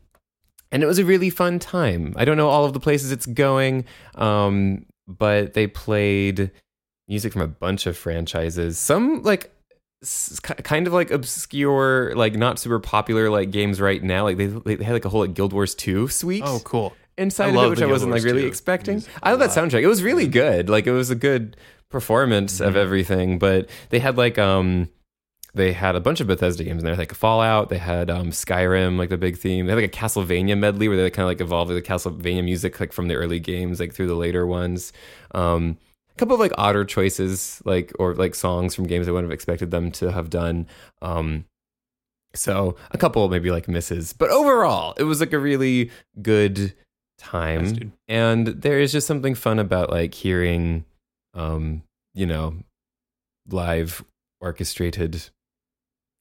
and 0.71 0.83
it 0.83 0.87
was 0.87 0.99
a 0.99 1.05
really 1.05 1.31
fun 1.31 1.59
time. 1.59 2.15
I 2.17 2.25
don't 2.25 2.37
know 2.37 2.49
all 2.49 2.65
of 2.65 2.73
the 2.73 2.81
places 2.81 3.13
it's 3.13 3.27
going, 3.27 3.85
um, 4.17 4.87
but 5.07 5.55
they 5.55 5.67
played 5.67 6.51
music 7.09 7.33
from 7.33 7.43
a 7.43 7.47
bunch 7.49 7.87
of 7.87 7.97
franchises. 7.97 8.79
Some 8.79 9.23
like 9.23 9.53
s- 10.03 10.41
kind 10.41 10.87
of 10.87 10.93
like 10.93 11.11
obscure, 11.11 12.13
like 12.17 12.35
not 12.35 12.59
super 12.59 12.81
popular 12.81 13.31
like 13.31 13.51
games 13.53 13.81
right 13.81 14.03
now. 14.03 14.25
Like 14.25 14.37
they 14.37 14.47
they 14.49 14.83
had 14.85 14.93
like 14.95 15.05
a 15.05 15.09
whole 15.09 15.21
like 15.21 15.35
Guild 15.35 15.53
Wars 15.53 15.75
2 15.75 16.09
suite 16.09 16.43
Oh, 16.45 16.61
cool. 16.65 16.93
Inside 17.19 17.55
of 17.55 17.65
it, 17.65 17.69
which 17.71 17.83
I 17.83 17.87
wasn't 17.87 18.13
like 18.13 18.25
really 18.25 18.43
2 18.43 18.47
expecting. 18.49 18.95
music 18.97 19.13
I 19.23 19.31
love 19.31 19.41
that 19.41 19.51
soundtrack. 19.51 19.83
It 19.83 19.87
was 19.89 20.03
really 20.03 20.27
good. 20.27 20.69
Like 20.69 20.87
it 20.87 20.93
was 20.93 21.11
a 21.11 21.15
good 21.15 21.57
performance 21.91 22.61
of 22.61 22.75
Mhm. 22.75 22.79
everything. 22.79 23.39
But 23.39 23.69
they 23.91 23.99
had 24.01 24.17
like 24.17 24.39
um 24.39 24.89
they 25.57 25.73
had 25.73 25.95
a 25.95 26.01
bunch 26.01 26.21
of 26.21 26.27
Bethesda 26.27 26.65
games 26.65 26.83
in 26.83 26.85
there, 26.85 26.97
like 26.97 27.15
Fallout. 27.15 27.69
They 27.69 27.79
had 27.79 28.11
um, 28.11 28.31
Skyrim, 28.33 28.99
like 28.99 29.09
the 29.09 29.17
big 29.17 29.39
theme. 29.39 29.67
They 29.67 29.73
had 29.73 29.81
like 29.83 29.95
a 29.95 29.97
Castlevania 29.97 30.59
medley 30.59 30.89
where 30.89 30.97
they 30.97 31.09
kind 31.11 31.23
of 31.23 31.29
like 31.29 31.41
evolved 31.41 31.71
the 31.71 31.81
Castlevania 31.81 32.43
music 32.43 32.81
like 32.81 32.93
from 32.93 33.07
the 33.07 33.15
early 33.15 33.39
games, 33.39 33.79
like 33.79 33.93
through 33.95 34.09
the 34.09 34.17
later 34.17 34.49
ones. 34.49 34.93
Um, 35.33 35.79
a 36.11 36.15
couple 36.17 36.35
of 36.35 36.41
like 36.41 36.51
odder 36.59 36.85
choices, 36.85 37.63
like 37.65 37.93
or 38.01 38.15
like 38.17 38.35
songs 38.35 38.75
from 38.75 38.89
games 38.89 39.07
I 39.07 39.13
wouldn't 39.13 39.31
have 39.31 39.35
expected 39.35 39.71
them 39.71 39.93
to 39.93 40.11
have 40.11 40.29
done. 40.29 40.67
Um, 41.03 41.45
so 42.35 42.75
a 42.91 42.99
couple 42.99 43.29
maybe 43.29 43.53
like 43.53 43.69
misses, 43.69 44.13
but 44.13 44.31
overall, 44.31 44.95
it 44.99 45.05
was 45.05 45.21
like 45.21 45.33
a 45.33 45.39
really 45.39 45.93
good 46.21 46.75
time. 47.25 47.93
And 48.09 48.47
there 48.47 48.79
is 48.79 48.93
just 48.93 49.07
something 49.07 49.35
fun 49.35 49.59
about 49.59 49.91
like 49.91 50.15
hearing, 50.15 50.85
um, 51.35 51.83
you 52.15 52.27
know, 52.27 52.55
live 53.49 54.05
orchestrated, 54.41 55.31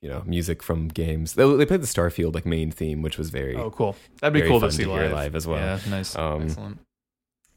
you 0.01 0.09
know, 0.09 0.23
music 0.25 0.63
from 0.63 0.87
games. 0.87 1.33
They, 1.33 1.55
they 1.55 1.65
played 1.65 1.81
the 1.81 1.87
Starfield 1.87 2.33
like 2.35 2.45
main 2.45 2.71
theme, 2.71 3.01
which 3.01 3.17
was 3.17 3.29
very 3.29 3.55
Oh, 3.55 3.69
cool. 3.71 3.95
That'd 4.21 4.33
be 4.41 4.47
cool 4.47 4.59
to 4.61 4.71
see 4.71 4.83
to 4.83 4.91
live. 4.91 5.11
live 5.11 5.35
as 5.35 5.45
well. 5.47 5.59
Yeah, 5.59 5.79
nice. 5.89 6.15
Um, 6.15 6.43
Excellent. 6.43 6.79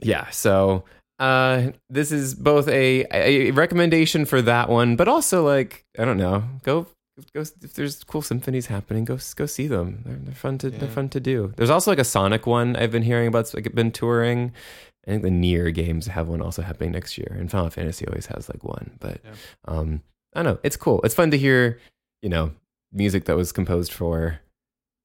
yeah 0.00 0.28
so 0.30 0.84
uh 1.18 1.68
this 1.88 2.12
is 2.12 2.34
both 2.34 2.68
a, 2.68 3.06
a 3.10 3.50
recommendation 3.52 4.26
for 4.26 4.42
that 4.42 4.68
one 4.68 4.94
but 4.96 5.08
also 5.08 5.42
like 5.42 5.86
i 5.98 6.04
don't 6.04 6.18
know 6.18 6.44
go 6.64 6.86
go 7.34 7.40
if 7.40 7.74
there's 7.74 8.04
cool 8.04 8.22
symphonies 8.22 8.66
happening 8.66 9.04
go 9.04 9.18
go 9.36 9.46
see 9.46 9.66
them 9.66 10.02
they're, 10.04 10.16
they're 10.16 10.34
fun 10.34 10.58
to 10.58 10.70
they're 10.70 10.88
fun 10.88 11.08
to 11.08 11.20
do 11.20 11.52
there's 11.56 11.70
also 11.70 11.90
like 11.90 11.98
a 11.98 12.04
sonic 12.04 12.46
one 12.46 12.76
i've 12.76 12.90
been 12.90 13.02
hearing 13.02 13.26
about 13.28 13.40
it's 13.40 13.54
like 13.54 13.74
been 13.74 13.90
touring 13.90 14.52
i 15.06 15.10
think 15.10 15.22
the 15.22 15.28
NieR 15.30 15.72
games 15.72 16.06
have 16.06 16.28
one 16.28 16.42
also 16.42 16.62
happening 16.62 16.92
next 16.92 17.16
year 17.16 17.34
and 17.38 17.50
final 17.50 17.70
fantasy 17.70 18.06
always 18.06 18.26
has 18.26 18.48
like 18.48 18.62
one 18.64 18.90
but 19.00 19.20
Yeah. 19.24 19.32
um 19.66 20.02
i 20.34 20.42
don't 20.42 20.52
know 20.54 20.60
it's 20.62 20.76
cool 20.76 21.00
it's 21.04 21.14
fun 21.14 21.30
to 21.30 21.38
hear 21.38 21.80
you 22.22 22.28
know 22.28 22.52
music 22.92 23.24
that 23.26 23.36
was 23.36 23.52
composed 23.52 23.92
for 23.92 24.40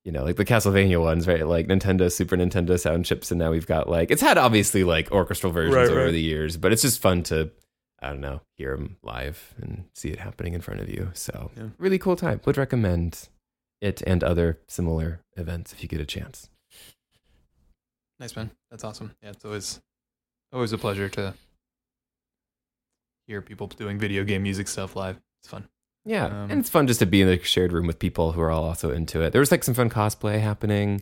you 0.04 0.12
know, 0.12 0.24
like 0.24 0.36
the 0.36 0.46
Castlevania 0.46 1.00
ones, 1.00 1.28
right? 1.28 1.46
Like 1.48 1.68
Nintendo, 1.68 2.12
Super 2.12 2.36
Nintendo 2.36 2.80
sound 2.80 3.06
chips, 3.06 3.30
and 3.30 3.38
now 3.38 3.52
we've 3.52 3.68
got 3.68 3.88
like 3.88 4.10
it's 4.10 4.20
had 4.24 4.36
obviously 4.36 4.84
like 4.84 5.12
orchestral 5.12 5.54
versions 5.54 5.76
Right, 5.76 5.88
over 5.90 6.06
right. 6.06 6.12
the 6.12 6.20
years, 6.20 6.58
but 6.58 6.74
it's 6.74 6.82
just 6.82 7.00
fun 7.00 7.22
to 7.26 7.52
I 8.02 8.10
don't 8.10 8.22
know 8.22 8.42
hear 8.58 8.76
them 8.76 8.98
live 9.04 9.54
and 9.62 9.86
see 9.94 10.10
it 10.10 10.20
happening 10.20 10.54
in 10.54 10.62
front 10.62 10.80
of 10.82 10.90
you. 10.90 11.12
So 11.14 11.52
Yeah. 11.56 11.70
really 11.78 12.00
cool 12.00 12.16
time. 12.16 12.42
Would 12.46 12.58
recommend 12.58 13.30
it 13.80 14.02
and 14.08 14.24
other 14.24 14.60
similar 14.68 15.22
events 15.36 15.74
if 15.74 15.82
you 15.84 15.90
get 15.90 16.02
a 16.02 16.06
chance. 16.06 16.50
Nice 18.20 18.36
man. 18.36 18.52
That's 18.70 18.84
awesome. 18.84 19.16
Yeah, 19.22 19.30
it's 19.32 19.46
always 19.46 19.82
always 20.54 20.74
a 20.74 20.78
pleasure 20.78 21.10
to 21.10 21.34
hear 23.28 23.42
people 23.42 23.68
doing 23.68 23.98
video 23.98 24.24
game 24.24 24.44
music 24.44 24.68
stuff 24.68 24.96
live. 24.96 25.20
It's 25.42 25.50
fun. 25.50 25.68
Yeah, 26.04 26.26
Um, 26.26 26.52
and 26.52 26.60
it's 26.60 26.70
fun 26.70 26.88
just 26.88 27.00
to 27.00 27.06
be 27.06 27.22
in 27.22 27.28
the 27.28 27.40
shared 27.44 27.72
room 27.72 27.86
with 27.88 28.00
people 28.00 28.32
who 28.32 28.42
are 28.42 28.50
all 28.52 28.64
also 28.64 28.92
into 28.92 29.22
it. 29.22 29.32
There 29.32 29.40
was 29.40 29.52
like 29.52 29.64
some 29.64 29.76
fun 29.76 29.90
cosplay 29.90 30.40
happening. 30.42 31.02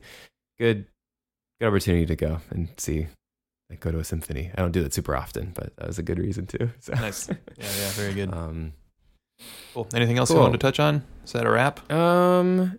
Good, 0.58 0.88
good 1.60 1.68
opportunity 1.68 2.06
to 2.06 2.16
go 2.18 2.42
and 2.50 2.68
see, 2.78 3.08
like 3.70 3.80
go 3.80 3.92
to 3.92 4.00
a 4.00 4.04
symphony. 4.04 4.52
I 4.56 4.62
don't 4.62 4.72
do 4.72 4.82
that 4.84 4.94
super 4.94 5.16
often, 5.16 5.52
but 5.54 5.76
that 5.78 5.88
was 5.88 6.00
a 6.00 6.04
good 6.04 6.20
reason 6.20 6.48
too. 6.48 6.70
So. 6.80 6.94
Nice. 6.94 7.30
Yeah, 7.30 7.36
yeah, 7.58 7.90
very 7.92 8.14
good. 8.14 8.34
Um, 8.34 8.74
Cool. 9.74 9.88
Anything 9.94 10.18
else 10.18 10.30
you 10.30 10.36
cool. 10.36 10.44
wanted 10.44 10.60
to 10.60 10.66
touch 10.68 10.80
on? 10.80 11.04
Is 11.24 11.32
that 11.32 11.46
a 11.46 11.50
wrap? 11.50 11.90
um, 11.92 12.78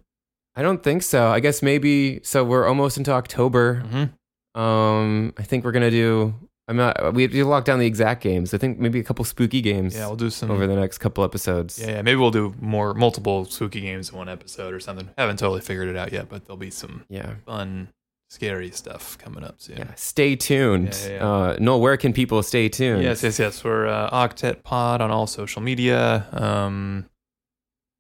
I 0.57 0.63
don't 0.63 0.83
think 0.83 1.03
so. 1.03 1.29
I 1.29 1.41
guess 1.41 1.63
maybe 1.63 2.21
so. 2.23 2.45
We're 2.45 2.67
almost 2.67 2.99
into 2.99 3.13
October. 3.13 3.83
Mm-hmm. 3.87 4.61
Um, 4.61 5.33
I 5.39 5.43
think 5.43 5.65
we're 5.65 5.73
gonna 5.73 5.91
do. 5.91 6.35
I'm 6.69 6.77
not. 6.77 7.15
We 7.15 7.23
have 7.23 7.31
to 7.33 7.45
lock 7.45 7.65
down 7.65 7.79
the 7.79 7.87
exact 7.87 8.23
games. 8.23 8.53
I 8.53 8.59
think 8.59 8.79
maybe 8.79 8.99
a 9.01 9.05
couple 9.05 9.25
spooky 9.25 9.61
games. 9.61 9.95
Yeah, 9.95 10.09
we'll 10.09 10.17
do 10.17 10.29
some. 10.29 10.51
over 10.51 10.67
the 10.67 10.75
next 10.75 10.99
couple 10.99 11.25
episodes. 11.25 11.79
yeah, 11.79 11.93
yeah, 11.93 12.03
maybe 12.03 12.17
we'll 12.17 12.31
do 12.33 12.55
more 12.61 12.93
multiple 12.95 13.45
spooky 13.45 13.81
games 13.81 14.11
in 14.11 14.19
one 14.19 14.29
episode 14.29 14.75
or 14.75 14.81
something. 14.81 15.09
Haven't 15.17 15.39
totally 15.39 15.61
figured 15.61 15.89
it 15.89 15.97
out 15.97 16.13
yet, 16.13 16.29
but 16.29 16.45
there'll 16.47 16.59
be 16.59 16.71
some 16.71 17.05
yeah. 17.09 17.35
fun, 17.47 17.89
scary 18.31 18.71
stuff 18.71 19.19
coming 19.19 19.45
up 19.45 19.57
soon. 19.61 19.77
Yeah, 19.79 19.95
stay 19.97 20.37
tuned. 20.37 20.99
Yeah, 21.05 21.11
yeah. 21.11 21.29
Uh, 21.29 21.57
Noel, 21.59 21.81
where 21.81 21.97
can 21.97 22.13
people 22.13 22.43
stay 22.43 22.69
tuned? 22.69 23.03
Yes, 23.03 23.23
yes, 23.23 23.39
yes. 23.39 23.63
We're 23.63 23.87
uh, 23.87 24.09
Octet 24.11 24.63
Pod 24.63 25.03
on 25.03 25.11
all 25.11 25.27
social 25.27 25.61
media. 25.61 26.27
Um, 26.33 27.11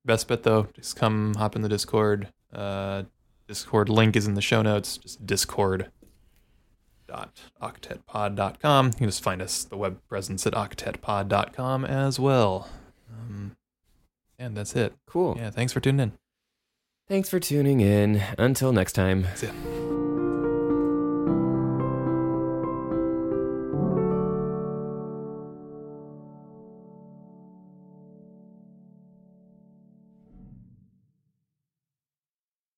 best 0.04 0.28
bet 0.28 0.44
though, 0.44 0.68
just 0.72 0.96
come 0.96 1.34
hop 1.34 1.56
in 1.56 1.62
the 1.62 1.68
Discord. 1.68 2.28
Uh, 2.52 3.02
Discord 3.46 3.88
link 3.88 4.16
is 4.16 4.26
in 4.26 4.34
the 4.34 4.40
show 4.40 4.62
notes. 4.62 4.96
Just 4.96 5.26
Discord 5.26 5.90
octetpod.com. 7.60 8.86
You 8.86 8.92
can 8.92 9.06
just 9.06 9.22
find 9.22 9.42
us 9.42 9.64
the 9.64 9.76
web 9.76 9.98
presence 10.08 10.46
at 10.46 10.52
octetpod.com 10.52 11.84
as 11.84 12.20
well. 12.20 12.68
Um, 13.10 13.56
and 14.38 14.56
that's 14.56 14.76
it. 14.76 14.94
Cool. 15.06 15.36
Yeah, 15.36 15.50
thanks 15.50 15.72
for 15.72 15.80
tuning 15.80 16.00
in. 16.00 16.12
Thanks 17.08 17.28
for 17.28 17.40
tuning 17.40 17.80
in. 17.80 18.22
Until 18.38 18.72
next 18.72 18.92
time. 18.92 19.26
See 19.34 19.48
ya. 19.48 19.89